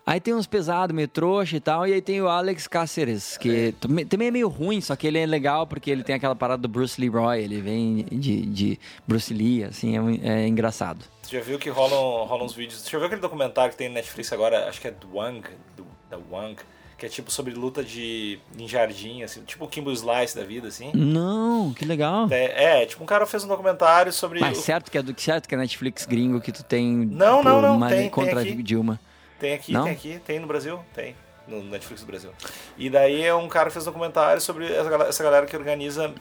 [0.05, 3.73] Aí tem uns pesados, meio trouxa e tal, e aí tem o Alex Cáceres, que
[3.81, 6.63] também- também é meio ruim, só que ele é legal porque ele tem aquela parada
[6.63, 11.05] do Bruce Leroy, ele vem de, de Bruce Lee, assim, é, é engraçado.
[11.25, 12.83] Tu já viu que rolam, rolam uns vídeos.
[12.83, 14.69] Tu já viu aquele documentário que tem no Netflix agora?
[14.69, 15.43] Acho que é do Wang.
[15.77, 16.57] Do, da Wang.
[16.99, 19.43] Que é tipo sobre luta de em jardim, assim.
[19.43, 20.91] Tipo o Kimbo Slice da vida, assim.
[20.95, 22.27] Não, que legal.
[22.31, 24.41] É, é, tipo um cara fez um documentário sobre.
[24.41, 27.43] Mas o- certo que é do certo que é Netflix gringo que tu tem Não,
[27.43, 28.63] não, não, uma- tem- tem contra aqui.
[28.63, 28.99] Dilma.
[29.39, 29.85] Tem aqui, Não?
[29.85, 31.15] tem aqui, tem no Brasil, tem.
[31.47, 32.31] No Netflix do Brasil.
[32.79, 36.13] E daí é um cara fez um documentário sobre essa galera, essa galera que organiza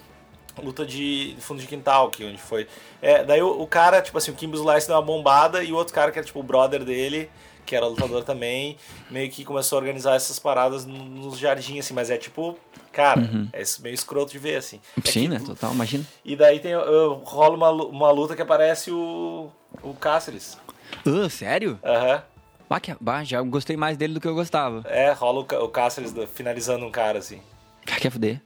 [0.62, 2.68] luta de fundo de quintal, que onde foi.
[3.02, 5.76] É, daí o, o cara, tipo assim, o Kimbo Slice deu uma bombada e o
[5.76, 7.30] outro cara que era tipo o brother dele,
[7.66, 8.78] que era lutador também,
[9.10, 12.58] meio que começou a organizar essas paradas no- nos jardins, assim, mas é tipo,
[12.92, 14.80] cara, é esse meio escroto de ver, assim.
[14.98, 15.12] É Uhum.
[15.14, 15.40] Sim, né?
[15.46, 16.06] Total, imagina.
[16.24, 19.50] E daí tem, uh, rola uma, uma luta que aparece o,
[19.84, 20.58] o Cáceres.
[21.06, 21.80] Ah, sério?
[21.84, 22.24] Aham.
[22.70, 24.84] Bah, que- bah, já gostei mais dele do que eu gostava.
[24.88, 27.40] É, rola o, o Cáceres do- finalizando um cara, assim.
[27.88, 28.42] Ah, Quer fuder.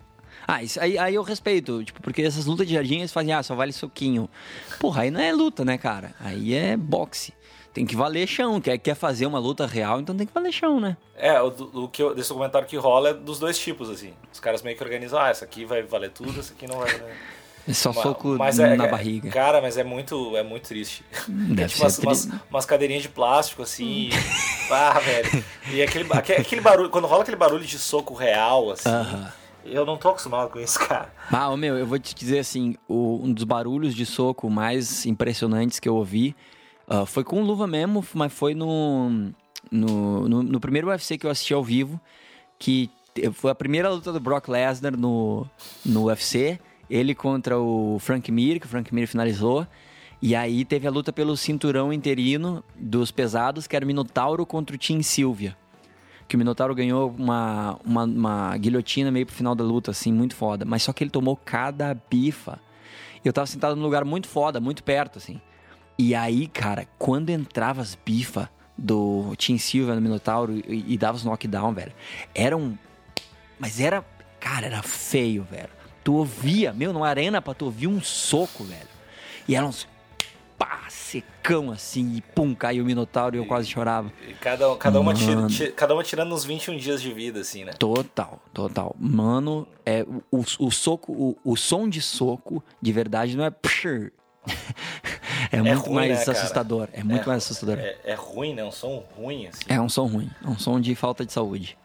[0.47, 3.43] Ah, isso aí, aí eu respeito, tipo, porque essas lutas de jardim eles fazem, ah,
[3.43, 4.27] só vale soquinho.
[4.79, 6.15] Porra, aí não é luta, né, cara?
[6.19, 7.33] Aí é boxe.
[7.73, 8.59] Tem que valer chão.
[8.59, 10.97] Quer, quer fazer uma luta real, então tem que valer chão, né?
[11.15, 14.13] É, o, do- o que eu, desse documentário que rola é dos dois tipos, assim.
[14.33, 16.91] Os caras meio que organizam, ah, essa aqui vai valer tudo, essa aqui não vai
[16.91, 17.15] valer.
[17.67, 19.29] É só soco mas na é- é- barriga.
[19.29, 21.05] Cara, mas é muito, é muito triste.
[21.27, 24.09] Deve tipo, umas, umas, cadeirinhas de plástico, assim.
[24.71, 25.43] ah, velho.
[25.71, 28.89] E aquele, aque- aquele barulho, quando rola aquele barulho de soco real, assim.
[28.89, 29.31] Aham.
[29.65, 31.13] Eu não tô acostumado com isso, cara.
[31.31, 35.79] Ah, meu, eu vou te dizer assim, o- um dos barulhos de soco mais impressionantes
[35.79, 36.35] que eu ouvi
[36.89, 39.31] ah, foi com luva mesmo, mas foi no,
[39.71, 42.01] no, no, no primeiro UFC que eu assisti ao vivo,
[42.57, 42.89] que
[43.33, 45.47] foi a primeira luta do Brock Lesnar no,
[45.85, 46.59] no UFC,
[46.89, 49.67] ele contra o Frank Mir, que o Frank Mir finalizou,
[50.21, 54.75] e aí teve a luta pelo cinturão interino dos pesados, que era o Minotauro contra
[54.75, 55.55] o Tim Sylvia
[56.29, 60.35] que o Minotauro ganhou uma, uma, uma guilhotina meio pro final da luta, assim, muito
[60.35, 60.63] foda.
[60.63, 62.59] Mas só que ele tomou cada bifa.
[63.25, 65.41] Eu tava sentado num lugar muito foda, muito perto, assim.
[66.01, 71.17] E aí, cara, quando entrava as bifa do Tim Silva no Minotauro e, e dava
[71.17, 71.91] os knockdown, velho,
[72.33, 72.77] era um.
[73.59, 74.05] Mas era.
[74.39, 75.67] Cara, era feio, velho.
[76.01, 78.87] Tu ouvia, meu, numa arena pra tu ouvir um soco, velho.
[79.45, 79.85] E eram uns
[80.57, 84.09] pá, secão assim, e pum, caiu o Minotauro e eu quase chorava.
[84.25, 85.49] E cada, cada, uma tira, Mano.
[85.49, 87.73] ti- cada uma tirando uns 21 dias de vida, assim, né?
[87.73, 88.95] Total, total.
[88.97, 94.13] Mano, é o, o soco, o, o som de soco de verdade não é pshir.
[95.51, 96.37] É muito ruim, mais né, cara?
[96.37, 96.87] assustador.
[96.93, 97.77] É muito mais assustador.
[97.79, 97.95] É.
[98.03, 98.63] É, é ruim, né?
[98.63, 99.61] Um som ruim, assim.
[99.79, 100.29] um som ruim.
[100.43, 101.77] É um som de falta de saúde.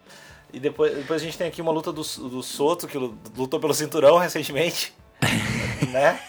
[0.52, 3.74] E depois, depois a gente tem aqui uma luta do, do Soto, que lutou pelo
[3.74, 4.94] cinturão recentemente.
[5.90, 6.20] né?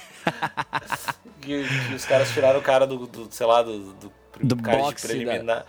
[1.42, 4.12] que, que os caras tiraram o cara do, do sei lá, do, do,
[4.42, 5.66] Do boxe, preliminar.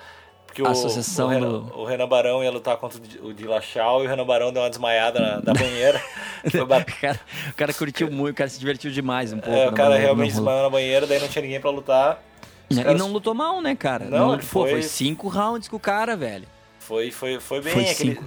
[0.57, 3.35] Porque o, Associação o, Renan, do- o Renan Barão ia lutar contra o Di- o
[3.35, 6.01] Dilachal e o Renan Barão deu uma desmaiada na, na banheira.
[6.51, 9.55] Foi O cara, o cara curtiu muito, o cara se divertiu demais um pouco.
[9.55, 12.23] É, o cara banheira, realmente não desmaiou na banheira, daí não tinha ninguém pra lutar.
[12.71, 14.07] E caras- não lutou mal, né, cara?
[14.07, 16.47] Não, pô, foi- foi cinco rounds com o cara, velho.
[16.79, 18.15] Foi, foi, foi bem Foi aquele.
[18.15, 18.25] cinco.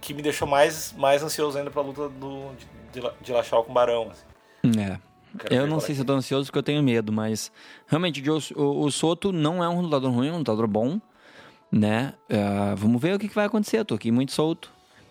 [0.00, 2.50] Que me deixou mais, mais ansioso ainda pra luta do
[3.22, 4.10] Dilachal com o Barão.
[4.10, 4.80] assim.
[4.80, 4.98] É.
[5.38, 7.50] Quero Eu não é sei se eu tô ansioso porque eu tenho medo, mas
[7.86, 11.00] realmente o, o, o Soto não é um lutador ruim, é um lutador bom,
[11.70, 12.14] né?
[12.30, 13.78] Ah, vamos ver o que, que vai acontecer.
[13.78, 14.70] Eu tô aqui muito solto,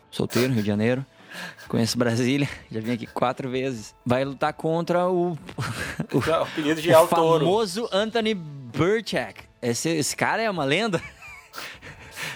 [0.09, 1.05] solteiro, Rio de Janeiro.
[1.67, 3.95] Conheço Brasília, já vim aqui quatro vezes.
[4.05, 5.31] Vai lutar contra o,
[6.13, 9.43] o, O apelido de o famoso Anthony Burchak.
[9.61, 11.01] Esse, esse cara é uma lenda.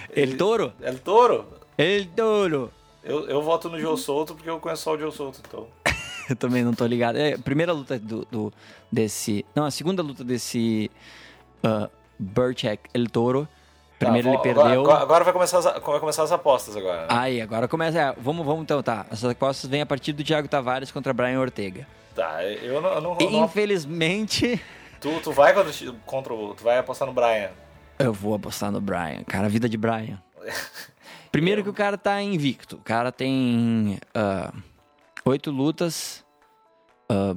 [0.10, 0.74] El Toro?
[0.82, 1.46] El Toro?
[1.78, 2.72] El Toro.
[3.04, 5.68] Eu, eu voto no Joe Souto porque eu conheço só o Joe Souto, então.
[6.30, 7.18] Eu também não tô ligado.
[7.18, 8.54] É, a primeira luta do, do-
[8.92, 9.46] desse.
[9.56, 10.92] Não, a segunda luta desse.
[11.64, 13.48] Uh, Burchak El Toro.
[14.00, 14.82] Primeiro Tá, ele perdeu.
[14.82, 17.02] Agora, agora vai, começar as, vai começar as apostas agora.
[17.02, 17.08] né?
[17.10, 18.00] Aí, agora começa.
[18.00, 19.06] é, vamos, vamos então, tá.
[19.10, 21.88] As apostas vêm a partir do Thiago Tavares contra Brian Ortega.
[22.16, 23.18] Tá, eu não.
[23.20, 24.62] Eu não, infelizmente,
[25.02, 25.72] tu, tu vai contra,
[26.06, 26.54] contra o.
[26.54, 27.50] Tu vai apostar no Brian.
[27.98, 29.24] eu vou apostar no Brian.
[29.28, 30.22] Cara, a vida de Brian.
[31.32, 32.76] Primeiro que o cara tá invicto.
[32.78, 34.52] O cara tem ah,
[35.28, 36.26] oito lutas.
[37.10, 37.36] ah,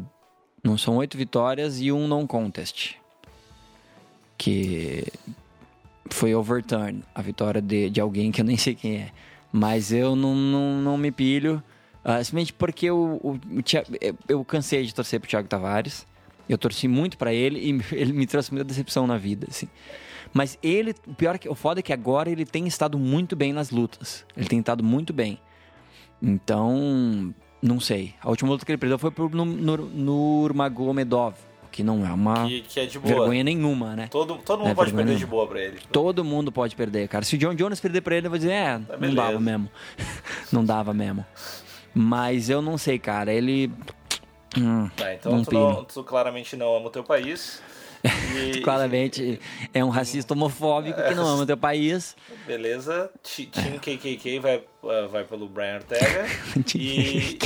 [0.62, 2.96] não são oito vitórias e um non contest.
[4.36, 5.04] Que
[6.08, 7.02] foi overturn.
[7.14, 9.10] A vitória de, de alguém que eu nem sei quem é.
[9.52, 11.62] Mas eu não, não, não me pilho.
[12.04, 13.62] ah, simplesmente porque o, o, o
[14.00, 16.06] eu, eu cansei de torcer pro Thiago Tavares.
[16.48, 19.68] Eu torci muito pra ele e ele me trouxe muita decepção na vida, assim.
[20.32, 23.34] Mas ele, o pior é que o foda é que agora ele tem estado muito
[23.34, 24.24] bem nas lutas.
[24.36, 25.40] Ele tem estado muito bem.
[26.22, 28.14] Então, não sei.
[28.22, 31.34] A última luta que ele perdeu foi pro Nur- Nur- Nurmagomedov,
[31.70, 34.08] que não é uma Que, que é vergonha nenhuma, né?
[34.10, 35.18] Todo, todo mundo É, pode perder não.
[35.18, 35.78] de boa pra ele.
[35.92, 37.24] Todo mundo pode perder, cara.
[37.24, 39.16] Se o John Jones perder pra ele, eu vou dizer, é, não Tá beleza.
[39.16, 39.70] dava mesmo.
[40.52, 41.24] não dava mesmo.
[41.94, 43.32] Mas eu não sei, cara.
[43.32, 43.70] Ele.
[44.58, 47.62] Hum, Tá, então não tu, não, tu claramente não ama o teu país.
[48.04, 49.40] E, Claramente
[49.74, 52.16] é um racista homofóbico que não ama o teu país.
[52.46, 53.10] Beleza.
[53.22, 54.62] Team KKK vai,
[55.10, 56.26] vai pelo Brian Ortega.
[56.74, 57.38] e,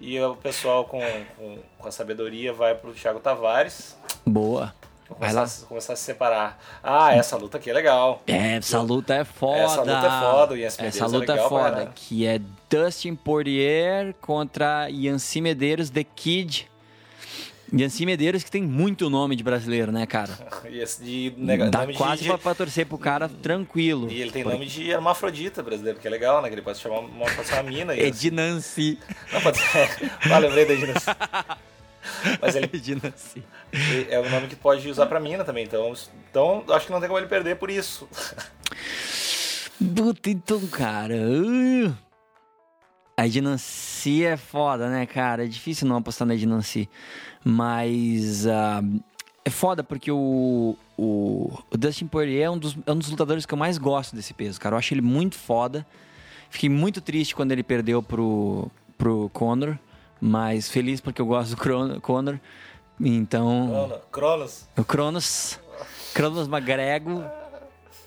[0.00, 1.00] e o pessoal com,
[1.36, 3.96] com, com a sabedoria vai pro Thiago Tavares.
[4.24, 4.72] Boa.
[5.08, 5.42] Vai começar, lá.
[5.42, 6.62] a se- começar a se separar.
[6.82, 8.22] Ah, essa luta aqui é legal.
[8.26, 9.58] É, essa luta é foda.
[9.62, 11.70] Essa luta é foda, o Medeiros Essa é luta é, legal pra foda.
[11.70, 11.92] caralho.
[11.94, 12.40] Que é
[12.70, 16.70] Dustin Poirier contra Yancy Medeiros, The Kid.
[17.72, 20.30] Yancy Medeiros que tem muito nome de brasileiro, né, cara?
[20.70, 24.10] E esse de, nega- Dá nome de- quase de, pra, pra torcer pro cara tranquilo.
[24.10, 26.48] E ele tem nome de hermafrodita brasileiro, que é legal, né?
[26.48, 27.94] Que ele pode chamar uma, pode ser uma mina.
[27.94, 28.98] e- Edinancy.
[29.32, 29.88] Não, pode ser.
[30.32, 30.94] Ah, lembrei da Edna.
[32.40, 33.42] Mas ele Edinancy.
[34.08, 35.64] é um nome que pode usar pra mina também.
[35.64, 35.92] Então,
[36.30, 38.08] então acho que não tem como ele perder por isso.
[39.94, 41.14] Puta, então, cara.
[41.14, 41.94] uh.
[43.16, 45.44] A Edinancy é foda, né, cara?
[45.44, 46.88] É difícil não apostar na Edinancy.
[47.52, 48.46] Mas.
[48.46, 48.82] ah,
[49.44, 53.46] é foda porque o, o, o Dustin Poirier é um, dos, é um dos lutadores
[53.46, 54.74] que eu mais gosto desse peso, cara.
[54.74, 55.86] Eu acho ele muito foda.
[56.50, 59.78] Fiquei muito triste quando ele perdeu pro, pro Conor.
[60.20, 62.38] Mas feliz porque eu gosto do Cron- Conor.
[63.00, 63.68] Então.
[63.70, 64.68] Crono- Cronos.
[64.76, 65.58] O Cronos.
[66.12, 67.24] Cronos Magrego.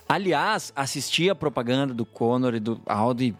[0.08, 3.34] Aliás, assisti a propaganda do Conor e do Aldo e.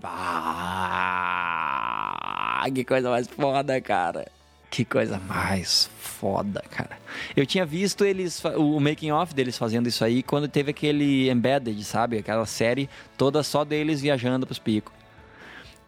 [1.34, 4.26] Ah, que coisa mais foda, cara.
[4.72, 6.98] Que coisa mais foda, cara.
[7.36, 11.84] Eu tinha visto eles, o making off deles fazendo isso aí quando teve aquele Embedded,
[11.84, 12.18] sabe?
[12.18, 14.94] Aquela série toda só deles viajando pros picos.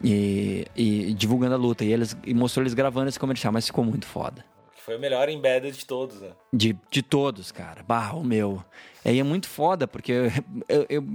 [0.04, 1.86] E, e divulgando a luta.
[1.86, 4.44] E, eles, e mostrou eles gravando esse comercial, mas ficou muito foda.
[4.84, 6.32] Foi o melhor embedded de todos, né?
[6.52, 7.82] De, de todos, cara.
[7.88, 8.62] Bah, o meu.
[9.06, 11.08] Aí é muito foda, porque eu, eu,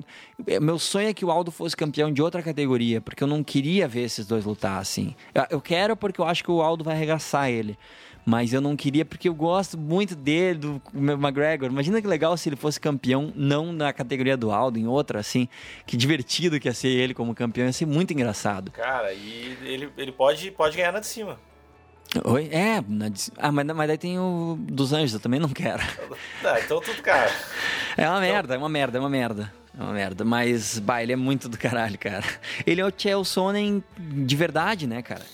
[0.46, 3.44] eu, meu sonho é que o Aldo fosse campeão de outra categoria, porque eu não
[3.44, 5.14] queria ver esses dois lutar assim.
[5.34, 7.76] Eu, eu quero porque eu acho que o Aldo vai arregaçar ele.
[8.24, 11.68] Mas eu não queria porque eu gosto muito dele, do McGregor.
[11.68, 15.46] Imagina que legal se ele fosse campeão, não na categoria do Aldo, em outra, assim.
[15.86, 18.70] Que divertido que ia ser ele como campeão, ia ser muito engraçado.
[18.72, 21.38] Cara, e ele, ele pode, pode ganhar na de cima.
[22.24, 22.48] Oi?
[22.50, 25.82] É, na, ah, mas, mas daí tem o dos Anjos, eu também não quero.
[26.44, 27.30] Ah, então tudo, cara.
[27.96, 29.52] É uma merda, é uma merda, é uma merda.
[29.78, 32.24] É uma merda, mas, bah, ele é muito do caralho, cara.
[32.66, 35.24] Ele é o Chelsonen de verdade, né, cara?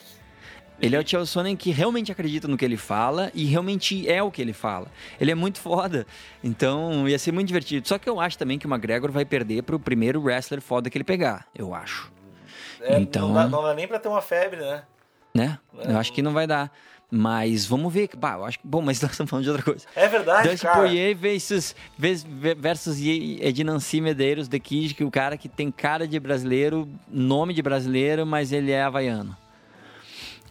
[0.80, 4.22] Ele é o Chael Sonnen que realmente acredita no que ele fala e realmente é
[4.22, 4.88] o que ele fala.
[5.20, 6.06] Ele é muito foda.
[6.42, 7.86] Então ia ser muito divertido.
[7.86, 10.98] Só que eu acho também que o McGregor vai perder pro primeiro wrestler foda que
[10.98, 11.46] ele pegar.
[11.54, 12.12] Eu acho.
[12.80, 14.82] É, então, não dá, não, dá, nem pra ter uma febre, né?
[15.34, 15.58] Né?
[15.78, 16.70] É, eu acho que não vai dar.
[17.10, 18.10] Mas vamos ver.
[18.16, 18.66] Bah, eu acho que.
[18.66, 19.86] Bom, mas nós estamos falando de outra coisa.
[19.94, 20.48] É verdade.
[20.48, 26.18] Dustin Poirier versus, versus Ednancy Medeiros, The Kid, que o cara que tem cara de
[26.18, 29.36] brasileiro, nome de brasileiro, mas ele é havaiano.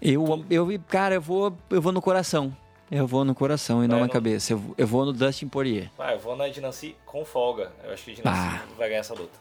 [0.01, 2.55] Eu, eu, cara, eu vou, eu vou no coração.
[2.91, 4.53] Eu vou no coração e não na cabeça.
[4.53, 5.89] Eu, eu vou no Dustin Poirier.
[5.97, 7.71] Ah, eu vou na Dinancy com folga.
[7.83, 8.61] Eu acho que a Dinancy ah.
[8.77, 9.39] vai ganhar essa luta.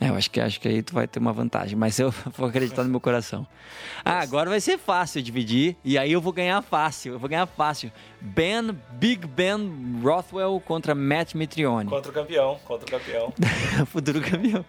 [0.00, 2.48] É, eu acho que, acho que aí tu vai ter uma vantagem, mas eu vou
[2.48, 3.46] acreditar no meu coração.
[4.04, 7.46] Ah, agora vai ser fácil dividir e aí eu vou ganhar fácil, eu vou ganhar
[7.46, 7.90] fácil.
[8.20, 11.88] Ben, Big Ben Rothwell contra Matt Mitrione.
[11.88, 13.32] Contra o campeão, contra o campeão.
[13.86, 14.64] Futuro campeão.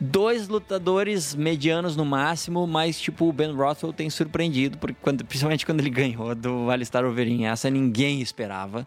[0.00, 5.64] Dois lutadores medianos no máximo, mas tipo, o Ben Rothwell tem surpreendido, porque quando, principalmente
[5.64, 7.46] quando ele ganhou do Alistair Overeem.
[7.46, 8.86] Essa ninguém esperava.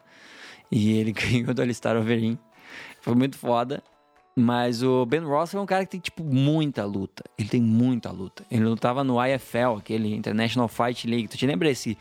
[0.72, 2.38] E ele ganhou do Alistair Overeem.
[3.02, 3.84] Foi muito foda.
[4.40, 7.24] Mas o Ben Ross é um cara que tem, tipo, muita luta.
[7.40, 8.46] Ele tem muita luta.
[8.52, 11.28] Ele lutava no IFL, aquele International Fight League.
[11.28, 11.98] Tu te lembra esse,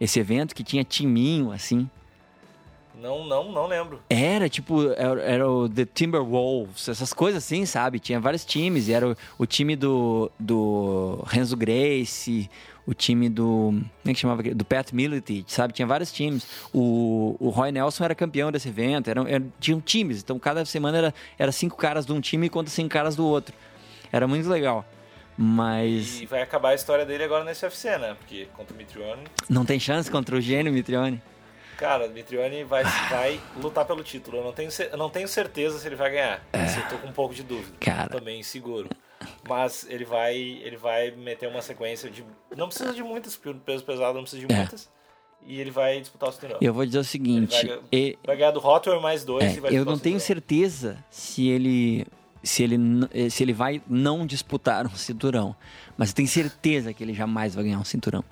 [0.00, 1.88] esse evento que tinha timinho, assim?
[3.00, 4.00] Não, não, não lembro.
[4.10, 8.00] Era, tipo, era, era, o The Timberwolves, essas coisas assim, sabe?
[8.00, 8.88] Tinha vários times.
[8.88, 12.50] E era o, o time do, do Renzo Grace,
[12.86, 13.72] o time do.
[13.72, 14.42] Como é que chamava?
[14.42, 15.72] Do Pat Militich, sabe?
[15.72, 16.46] Tinha vários times.
[16.72, 19.10] O, o Roy Nelson era campeão desse evento.
[19.10, 20.22] Eram, eram, tinham times.
[20.22, 23.54] Então cada semana era, era cinco caras de um time contra cinco caras do outro.
[24.12, 24.84] Era muito legal.
[25.36, 26.20] Mas.
[26.20, 28.14] E vai acabar a história dele agora nesse UFC, né?
[28.18, 29.24] Porque contra o Mitrione.
[29.50, 31.20] Não tem chance contra o gênio Mitrione.
[31.76, 34.38] Cara, o Mitrione vai, vai lutar pelo título.
[34.38, 36.42] Eu não tenho, eu não tenho certeza se ele vai ganhar.
[36.52, 36.64] É.
[36.64, 37.76] Eu tô com um pouco de dúvida.
[37.78, 38.08] Cara.
[38.08, 38.88] Também seguro.
[39.48, 42.24] Mas ele vai, ele vai meter uma sequência de.
[42.56, 44.56] Não precisa de muitas, porque o peso pesado não precisa de é.
[44.56, 44.90] muitas.
[45.46, 46.58] E ele vai disputar o cinturão.
[46.60, 48.18] Eu vou dizer o seguinte: vai, e...
[48.24, 52.06] vai, ganhar do Hotware mais dois é, e vai Eu não tenho certeza se ele.
[52.46, 52.78] Se ele,
[53.30, 55.56] se ele vai não disputar um cinturão.
[55.96, 58.22] Mas tenho certeza que ele jamais vai ganhar um cinturão.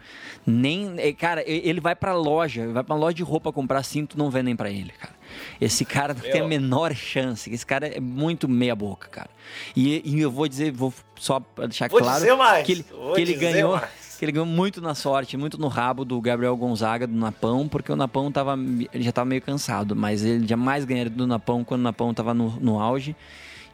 [0.46, 0.94] Nem.
[0.98, 4.54] É, cara, ele vai pra loja, vai pra loja de roupa comprar cinto, não vendem
[4.54, 5.14] para ele, cara.
[5.60, 7.52] Esse cara não tem a menor chance.
[7.52, 9.30] Esse cara é muito meia boca, cara.
[9.74, 12.24] E, e eu vou dizer, vou só deixar vou claro
[12.64, 12.84] que ele,
[13.14, 13.72] que ele ganhou.
[13.72, 14.04] Mais.
[14.18, 17.90] Que ele ganhou muito na sorte, muito no rabo do Gabriel Gonzaga, do Napão, porque
[17.90, 18.54] o Napão tava,
[18.92, 22.32] ele já estava meio cansado, mas ele jamais ganharia do Napão quando o Napão estava
[22.32, 23.16] no, no auge.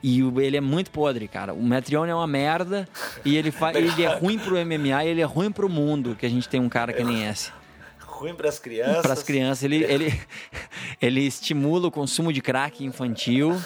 [0.02, 1.52] E ele é muito podre, cara.
[1.52, 2.88] O Metrione é uma merda
[3.24, 3.72] e ele, fa...
[3.76, 6.60] ele é ruim pro MMA e ele é ruim pro mundo, que a gente tem
[6.60, 7.52] um cara que nem esse
[8.20, 9.02] ruim para as crianças.
[9.02, 10.20] Para as crianças, ele, ele,
[11.00, 13.58] ele estimula o consumo de crack infantil.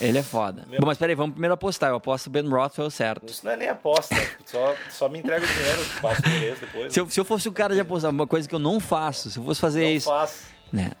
[0.00, 0.64] Ele é foda.
[0.68, 0.80] Meu...
[0.80, 1.90] Bom, mas peraí, vamos primeiro apostar.
[1.90, 3.28] Eu aposto Ben Rothwell certo.
[3.28, 4.14] Isso não é nem aposta.
[4.46, 6.92] só, só me entrega o dinheiro, passo o depois.
[6.92, 9.30] Se eu, se eu fosse o cara de apostar, uma coisa que eu não faço,
[9.30, 10.08] se eu fosse fazer não isso.
[10.08, 10.44] Faço.
[10.72, 10.92] Né,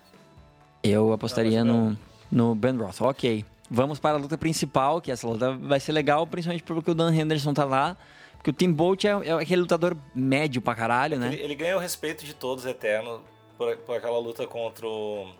[0.82, 1.96] eu apostaria não,
[2.30, 3.10] no, no Ben Rothwell.
[3.10, 3.44] Ok.
[3.70, 7.14] Vamos para a luta principal, que essa luta vai ser legal, principalmente porque o Dan
[7.14, 7.96] Henderson tá lá.
[8.36, 11.28] Porque o Tim Bolt é, é, aquele lutador médio pra caralho, né?
[11.28, 13.22] Ele, ele ganha o respeito de todos eterno
[13.56, 15.30] por, por, aquela luta contra o.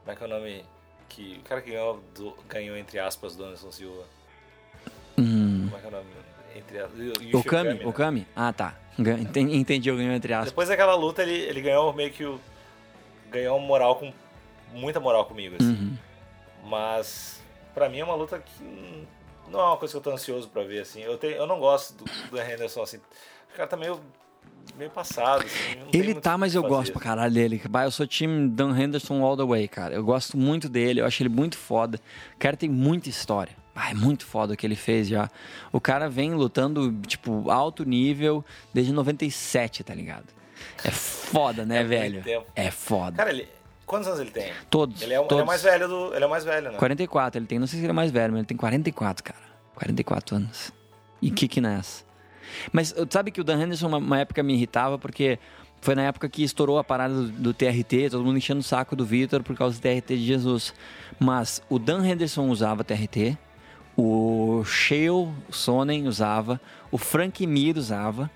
[0.00, 0.64] Como é que é o nome?
[1.08, 4.04] Que, o cara que ganhou, do, ganhou entre aspas, do Anderson Silva.
[5.18, 5.68] Hum.
[5.68, 6.06] Como é que é o nome?
[6.54, 7.36] Entre.
[7.36, 7.74] O Kami?
[7.74, 7.86] Né?
[7.86, 8.26] O Kami?
[8.36, 8.76] Ah, tá.
[8.98, 10.50] Entendi, entendi, eu ganhou entre aspas.
[10.50, 12.40] Depois daquela luta, ele, ele ganhou meio que o.
[13.30, 14.12] Ganhou moral com.
[14.72, 15.70] Muita moral comigo, assim.
[15.70, 15.98] Uhum.
[16.64, 17.42] Mas.
[17.78, 19.06] Pra mim é uma luta que
[19.48, 21.00] não é uma coisa que eu tô ansioso pra ver, assim.
[21.00, 22.96] Eu, tenho, eu não gosto do, do Henderson, assim.
[22.96, 24.00] O cara tá meio,
[24.76, 25.80] meio passado, assim.
[25.92, 26.74] Ele tá, mas eu fazer.
[26.74, 27.62] gosto pra caralho dele.
[27.84, 29.94] Eu sou time Dan Henderson all the way, cara.
[29.94, 32.00] Eu gosto muito dele, eu acho ele muito foda.
[32.34, 33.56] O cara tem muita história.
[33.76, 35.30] Ah, é muito foda o que ele fez já.
[35.70, 38.44] O cara vem lutando, tipo, alto nível
[38.74, 40.26] desde 97, tá ligado?
[40.82, 42.44] É foda, né, é velho?
[42.56, 43.16] É foda.
[43.16, 43.48] Cara, ele,
[43.88, 44.52] Quantos anos ele tem?
[44.68, 45.00] Todos.
[45.00, 45.32] Ele é, todos.
[45.32, 46.14] Ele é mais velho do.
[46.14, 46.78] Ele é mais velho, né?
[46.78, 47.58] 44, ele tem.
[47.58, 49.40] Não sei se ele é mais velho, mas ele tem 44, cara.
[49.74, 50.72] 44 anos.
[51.22, 52.04] E que que nessa?
[52.70, 55.38] Mas sabe que o Dan Henderson, uma, uma época, me irritava porque
[55.80, 58.94] foi na época que estourou a parada do, do TRT, todo mundo enchendo o saco
[58.94, 60.74] do Vitor por causa do TRT de Jesus.
[61.18, 63.38] Mas o Dan Henderson usava TRT,
[63.96, 66.60] o Shale Sonnen usava,
[66.90, 68.30] o Frank Mir usava,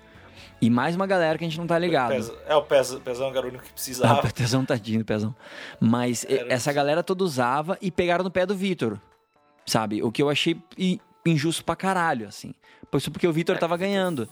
[0.65, 2.13] e mais uma galera que a gente não tá ligado.
[2.47, 4.19] É, o Pezão, Pezão era o único que Ah, precisava.
[4.27, 5.35] o Pezão tadinho, Pezão.
[5.79, 8.99] Mas Era essa galera toda usava e pegaram no pé do Vitor.
[9.65, 10.03] Sabe?
[10.03, 10.57] O que eu achei
[11.25, 12.53] injusto pra caralho, assim.
[12.91, 14.23] Por isso porque o Vitor É, tava ganhando.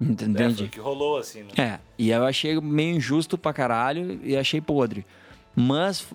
[0.00, 0.64] É, foi Entende?
[0.64, 1.42] o que rolou, assim.
[1.42, 1.50] Né?
[1.58, 5.04] É, e eu achei meio injusto pra caralho e achei podre.
[5.54, 6.06] Mas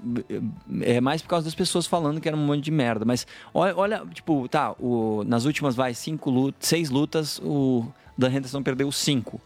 [0.82, 3.06] é mais por causa das pessoas falando que era um monte de merda.
[3.06, 7.86] Mas olha, olha, tipo, tá, o, nas últimas, vai, cinco lutas, seis lutas, o
[8.18, 9.42] Dan Henderson perdeu cinco.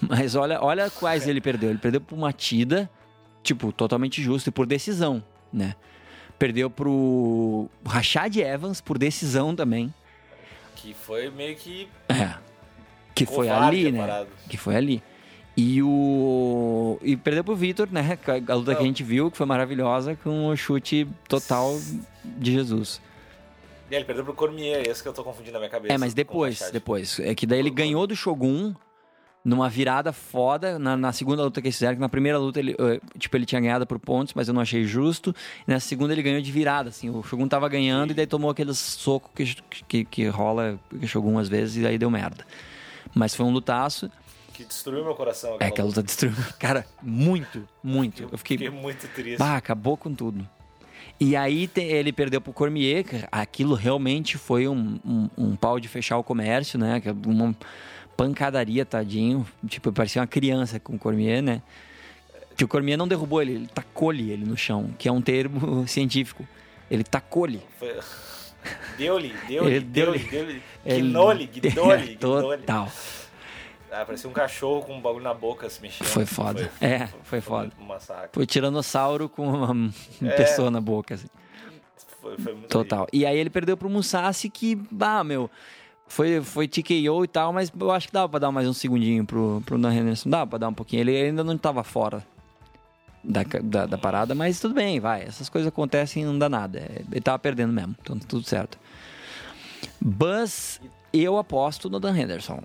[0.00, 1.70] Mas olha, olha quais ele perdeu.
[1.70, 2.90] Ele perdeu por uma tida,
[3.42, 5.74] tipo, totalmente justo e por decisão, né?
[6.38, 9.92] Perdeu pro Rashad Evans por decisão também.
[10.76, 11.88] Que foi meio que.
[12.08, 12.34] É.
[13.14, 14.26] Que foi ali, né?
[14.48, 15.02] Que foi ali.
[15.60, 17.00] E o.
[17.02, 18.16] E perdeu pro Vitor, né?
[18.48, 18.86] A luta que a Não.
[18.86, 21.76] gente viu, que foi maravilhosa, com o chute total
[22.22, 23.00] de Jesus.
[23.90, 25.92] E ele perdeu pro Cormier, esse que eu tô confundindo na minha cabeça.
[25.92, 27.18] É, mas depois, depois.
[27.18, 28.72] É que daí ele ganhou do Shogun
[29.44, 32.76] numa virada foda na, na segunda luta que eles fizeram, que na primeira luta ele,
[32.78, 35.34] eh, tipo, ele tinha ganhado por pontos, mas eu não achei justo.
[35.66, 37.10] E na segunda ele ganhou de virada, assim.
[37.10, 39.56] O Shogun tava ganhando e daí tomou aquele soco que,
[39.88, 42.46] que, que rola que Shogun às vezes e aí deu merda.
[43.12, 44.08] Mas foi um lutaço.
[44.58, 45.52] Que destruiu meu coração.
[45.52, 46.34] É, aquela que a luta destruiu.
[46.58, 48.24] Cara, muito, muito.
[48.32, 48.58] Eu fiquei.
[48.58, 49.38] Fiquei muito triste.
[49.38, 50.44] Bah, acabou com tudo.
[51.20, 55.86] E aí te- ele perdeu pro Cormier, aquilo realmente foi um, um, um pau de
[55.86, 57.00] fechar o comércio, né?
[57.04, 57.54] É Uma
[58.16, 59.46] pancadaria, tadinho.
[59.68, 61.62] Tipo, parecia uma criança com o Cormier, né?
[62.56, 65.86] Que o Cormier não derrubou ele, ele tacou-lhe ele no chão, que é um termo
[65.86, 66.44] científico.
[66.90, 67.62] Ele tacou-lhe.
[67.78, 67.96] Foi...
[68.98, 70.62] Deu-lhe, deu-lhe, deu-lhe, deu-lhe.
[70.84, 72.56] Guinou-lhe, guinou-lhe, guinou-lhe.
[72.58, 72.90] Total.
[73.90, 76.06] Ah, parecia um cachorro com um bagulho na boca se mexendo.
[76.08, 76.70] Foi foda.
[76.80, 77.72] É, foi foda.
[77.80, 78.30] Um massacre.
[78.32, 79.90] Foi tiranossauro com uma
[80.22, 80.30] É.
[80.36, 81.26] pessoa na boca, assim.
[82.20, 83.06] Foi, foi muito Total.
[83.12, 85.50] E aí ele perdeu pro Musashi que, bah, meu,
[86.06, 89.24] foi, foi TKO e tal, mas eu acho que dava pra dar mais um segundinho
[89.24, 90.28] pro, pro Dan Henderson.
[90.28, 91.00] Dava pra dar um pouquinho.
[91.00, 92.22] Ele ainda não tava fora
[93.24, 95.22] da, da, da parada, mas tudo bem, vai.
[95.22, 96.78] Essas coisas acontecem e não dá nada.
[96.80, 98.78] É, Ele tava perdendo mesmo, então tudo certo.
[100.00, 100.80] Buzz,
[101.12, 102.62] eu aposto no Dan Henderson.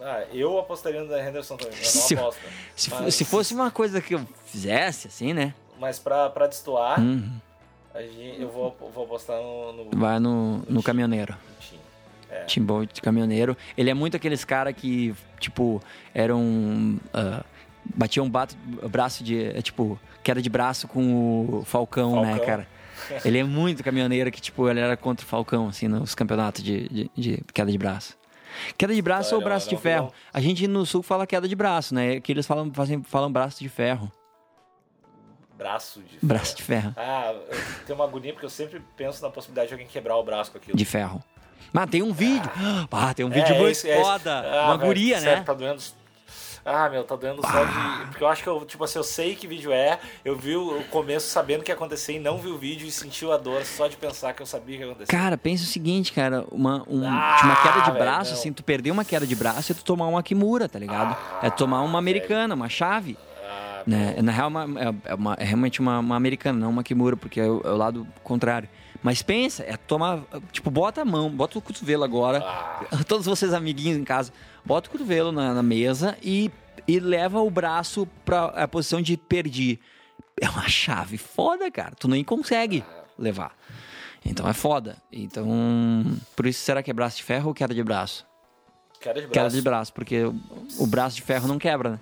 [0.00, 2.40] Ah, eu apostaria no Dan Henderson também, mas Se- não aposto.
[2.74, 5.54] Se, fo- Mas- se fosse uma coisa que eu fizesse, assim, né?
[5.80, 7.30] Mas pra, pra destoar, Uhum.
[7.96, 11.32] gente- eu vou, vou apostar no, no, Vai no, no caminhoneiro.
[11.34, 11.80] no time.
[12.30, 12.44] É.
[12.44, 13.56] Timbal de caminhoneiro.
[13.76, 15.80] Ele é muito aqueles cara que, tipo,
[16.14, 16.98] eram.
[17.14, 17.42] ah,
[17.94, 18.56] batiam um bato,
[18.90, 19.44] braço de.
[19.44, 22.46] é, Tipo, queda de braço com o Falcão, né, Falcão.
[22.46, 22.68] cara?
[23.24, 26.88] Ele é muito caminhoneiro que, tipo, ele era contra o Falcão, assim, nos campeonatos de,
[26.88, 28.16] de, de queda de braço.
[28.76, 30.12] Queda de braço ou Olha, braço de não, ferro?
[30.32, 32.20] A gente no sul fala queda de braço, né?
[32.20, 34.10] Que eles falam, fazem, falam braço de ferro.
[35.56, 36.92] Braço de Braço de ferro.
[36.96, 37.34] Ah,
[37.86, 40.58] tenho uma agonia porque eu sempre penso na possibilidade de alguém quebrar o braço com
[40.58, 40.76] aquilo.
[40.76, 41.22] De ferro.
[41.72, 42.50] Mas tem um vídeo.
[42.90, 44.38] Ah, tem um É, vídeo é muito é foda.
[44.40, 45.42] Ah, Uma velho, guria, né?
[45.42, 45.82] Tá doendo.
[46.66, 48.06] Ah, meu, tá doendo só de.
[48.10, 50.82] Porque eu acho que eu, tipo assim, eu sei que vídeo é, eu vi o
[50.90, 53.64] começo sabendo o que ia acontecer e não vi o vídeo e sentiu a dor
[53.64, 55.10] só de pensar que eu sabia o que ia acontecer.
[55.12, 58.38] Cara, pensa o seguinte, cara, uma, um, Ah, uma queda de braço, não.
[58.40, 61.16] assim, tu perder uma queda de braço é tu tomar uma Kimura, tá ligado?
[61.40, 63.16] é tu tomar uma americana, uma chave.
[63.48, 64.16] Ah, Né?
[64.20, 67.38] Na real, uma- é, é uma- é realmente uma, uma americana, não uma Kimura, porque
[67.40, 68.68] é o, é o lado contrário.
[69.02, 70.22] Mas pensa, é tomar.
[70.52, 72.42] Tipo, bota a mão, bota o cotovelo agora.
[72.44, 73.04] Ah.
[73.06, 74.32] Todos vocês, amiguinhos em casa,
[74.64, 76.50] bota o cotovelo na, na mesa e,
[76.86, 79.78] e leva o braço pra a posição de perdi.
[80.40, 81.94] É uma chave foda, cara.
[81.98, 82.84] Tu nem consegue
[83.18, 83.56] levar.
[84.24, 84.96] Então é foda.
[85.12, 85.46] Então,
[86.34, 88.26] por isso será que é braço de ferro ou queda de braço?
[89.06, 89.32] queda de braço.
[89.32, 90.34] Queda de braço, porque o,
[90.78, 92.00] o braço de ferro não quebra, né?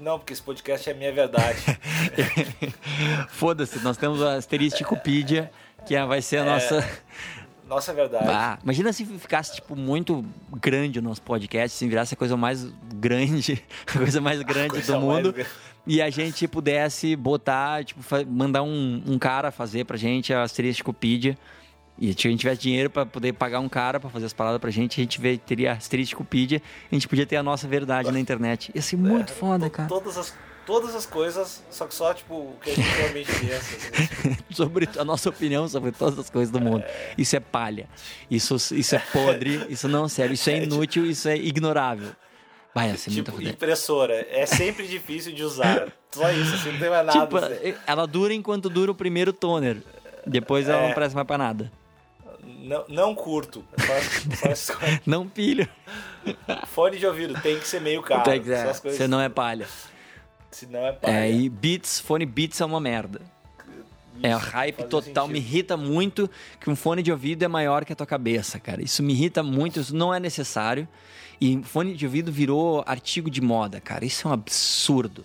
[0.00, 1.58] Não, porque esse podcast é minha verdade.
[3.28, 4.38] Foda-se, nós temos a
[5.86, 6.88] que é- vai ser a nossa.
[7.68, 8.26] Nossa, é verdade.
[8.28, 10.24] Ah, imagina se ficasse, tipo, muito
[10.60, 12.64] grande o nosso podcast, se virasse a coisa mais
[12.96, 13.62] grande,
[13.94, 15.32] a coisa mais grande coisa do mais mundo.
[15.32, 15.48] grande.
[15.86, 21.38] E a gente pudesse botar, tipo, mandar um, um cara fazer pra gente a Asteristicopídia.
[21.98, 24.58] E se a gente tivesse dinheiro pra poder pagar um cara pra fazer as paradas
[24.60, 28.18] pra gente, a gente teria a Asteristicopídia, a gente podia ter a nossa verdade na
[28.18, 28.72] internet.
[28.74, 29.88] Ia ser muito foda, To- cara.
[29.88, 30.34] Todas as,
[30.70, 33.56] todas as coisas, só que só, tipo, o que a gente realmente pensa.
[33.56, 34.36] assim.
[34.54, 36.84] sobre a nossa opinião sobre todas as coisas do mundo.
[37.18, 37.88] Isso é palha.
[38.30, 39.66] Isso, isso é podre.
[39.68, 40.32] Isso não é sério.
[40.32, 41.04] Isso é inútil.
[41.06, 42.10] Isso é ignorável.
[42.72, 44.24] Vai, ser muito tipo, impressora.
[44.30, 45.92] É sempre difícil de usar.
[46.12, 47.20] Só isso, assim, não tem mais nada.
[47.20, 47.74] Tipo, assim.
[47.84, 49.78] ela dura enquanto dura o primeiro toner.
[50.24, 50.86] Depois ela É.
[50.86, 51.72] não presta mais pra nada.
[52.44, 53.64] não, não curto.
[54.38, 54.74] Só, só
[55.04, 55.68] não pilho.
[56.68, 58.22] Fone de ouvido tem que ser meio caro.
[58.22, 58.72] Tem que ser.
[58.92, 59.66] Você não é palha.
[60.50, 61.26] Se não é palha.
[61.26, 63.20] É, e Beats, fone Beats é uma merda.
[64.22, 66.28] É, hype total me irrita muito
[66.60, 68.82] que um fone de ouvido é maior que a tua cabeça, cara.
[68.82, 70.86] Isso me irrita muito, isso não é necessário.
[71.40, 74.04] E fone de ouvido virou artigo de moda, cara.
[74.04, 75.24] Isso é um absurdo.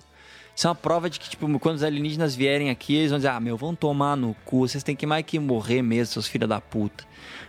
[0.56, 3.28] Isso é uma prova de que, tipo, quando os alienígenas vierem aqui, eles vão dizer,
[3.28, 6.48] ah, meu, vão tomar no cu, vocês têm que mais que morrer mesmo, seus filhos
[6.48, 7.04] da puta.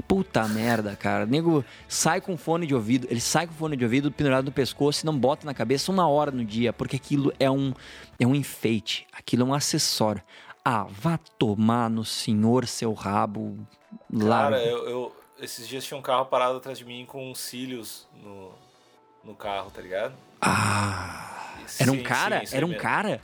[0.06, 1.24] Puta merda, cara.
[1.24, 4.52] O nego sai com fone de ouvido, ele sai com fone de ouvido pendurado no
[4.52, 7.72] pescoço e não bota na cabeça uma hora no dia, porque aquilo é um,
[8.18, 10.22] é um enfeite, aquilo é um acessório.
[10.64, 13.56] Ah, vá tomar no senhor seu rabo.
[14.12, 14.44] Lá.
[14.44, 18.52] Cara, eu, eu, esses dias tinha um carro parado atrás de mim com cílios no,
[19.24, 20.14] no carro, tá ligado?
[20.40, 21.26] Ah.
[21.78, 22.46] Era um cara?
[22.46, 22.82] Sim, era um mesmo.
[22.82, 23.20] cara?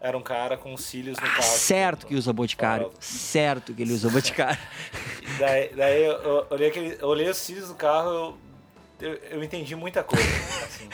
[0.00, 1.42] Era um cara com cílios no ah, carro.
[1.42, 2.92] Certo que usa boticário.
[3.00, 4.58] Certo que ele usa boticário.
[5.38, 8.38] Daí, daí eu, olhei aquele, eu olhei os cílios do carro, eu,
[9.00, 10.24] eu, eu entendi muita coisa.
[10.64, 10.88] Assim.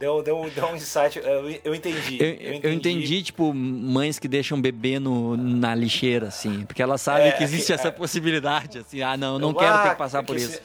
[0.00, 2.60] Deu, deu, deu um insight, eu, eu, entendi, eu, entendi.
[2.62, 6.64] Eu entendi, tipo, mães que deixam bebê no, na lixeira, assim.
[6.64, 9.02] Porque elas sabem é, que existe essa é, possibilidade, assim.
[9.02, 10.58] Ah, não, não quero ter que passar por isso.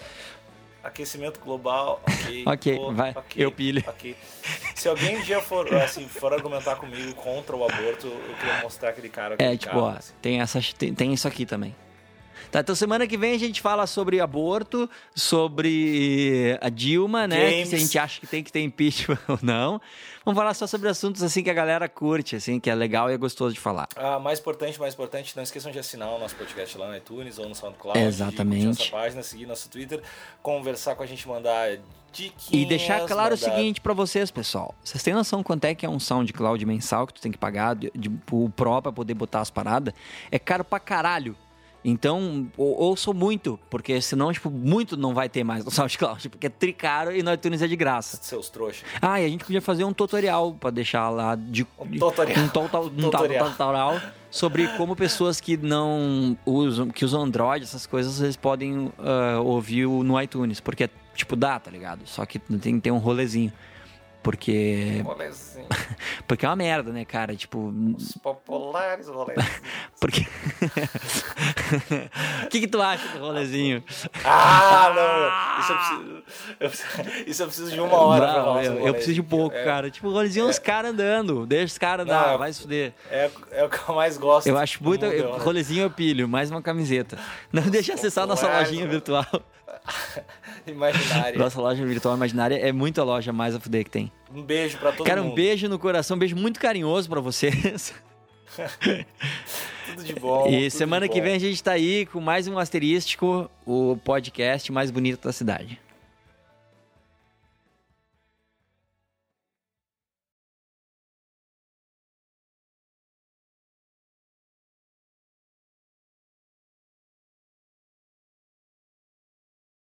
[0.81, 2.43] Aquecimento global, ok.
[2.47, 3.84] ok, pô, vai, okay, eu pilho.
[3.85, 4.15] Okay.
[4.73, 8.91] Se alguém um dia for, assim, for argumentar comigo contra o aborto, eu queria mostrar
[8.91, 9.35] aquele cara.
[9.38, 10.14] É, tipo, ó, assim.
[10.22, 11.76] tem, essa, tem, tem isso aqui também.
[12.56, 17.52] Tá, então semana que vem a gente fala sobre aborto, sobre a Dilma, né?
[17.52, 19.82] Que se a gente acha que tem que ter impeachment ou não.
[20.23, 23.14] Vamos falar só sobre assuntos assim que a galera curte, assim, que é legal e
[23.14, 23.90] é gostoso de falar.
[23.94, 27.38] Ah, mais importante, mais importante, não esqueçam de assinar o nosso podcast lá no iTunes
[27.38, 27.99] ou no SoundCloud.
[27.99, 28.65] Exatamente.
[28.68, 30.02] nossa página, seguir nosso Twitter,
[30.41, 31.77] conversar com a gente, mandar
[32.49, 33.34] e deixar claro mandar...
[33.34, 34.73] o seguinte para vocês, pessoal.
[34.82, 37.76] Vocês têm noção quanto é que é um SoundCloud mensal que tu tem que pagar
[37.76, 39.94] de, de, o Pro pra poder botar as paradas?
[40.32, 41.36] É caro pra caralho.
[41.88, 46.49] Então, ouço muito, porque senão, tipo, muito não vai ter mais no SoundCloud, porque é
[46.49, 48.18] tricaro e no iTunes é de graça.
[48.24, 48.84] Seus trouxas.
[48.99, 52.44] Ah, e a gente podia fazer um tutorial para deixar lá de um tutorial.
[52.44, 53.52] Um, total, um tutorial.
[53.52, 54.02] tutorial
[54.32, 59.88] sobre como pessoas que não usam, que usam Android, essas coisas, eles podem uh, ouvir
[59.88, 62.02] no iTunes, porque tipo dá, tá ligado?
[62.06, 63.53] Só que tem que ter um rolezinho.
[64.26, 65.03] Porque.
[65.06, 65.68] Rolezinho.
[66.27, 67.35] porque é uma merda, né, cara?
[67.35, 67.72] Tipo.
[67.95, 69.61] Os populares rolezinhos.
[70.02, 70.26] porque.
[72.43, 73.84] O que, que tu acha do rolezinho?
[74.23, 75.60] Ah, não!
[75.61, 75.72] Isso
[76.60, 78.65] eu preciso, isso eu preciso de uma hora não, pra falar.
[78.65, 79.91] Eu, eu preciso de pouco, é, cara.
[79.91, 81.45] Tipo, rolezinho é os caras andando.
[81.45, 82.93] Deixa os caras andar, não, vai se fuder.
[83.11, 84.47] É, é o que eu mais gosto.
[84.47, 85.06] Eu acho muito.
[85.06, 87.15] Mundo, rolezinho eu pilho, mais uma camiseta.
[87.53, 89.23] Não deixa acessar a nossa lojinha virtual.
[90.68, 91.38] imaginária.
[91.38, 94.12] Nossa loja virtual imaginária é muito a loja mais a fuder que tem.
[94.34, 95.32] Um beijo pra todo Cara, mundo.
[95.32, 97.94] Cara, um beijo no coração, um beijo muito carinhoso pra vocês.
[99.86, 100.48] tudo de bom.
[100.48, 104.92] E semana que vem a gente tá aí com mais um asterístico, o podcast mais
[104.92, 105.80] bonito da cidade.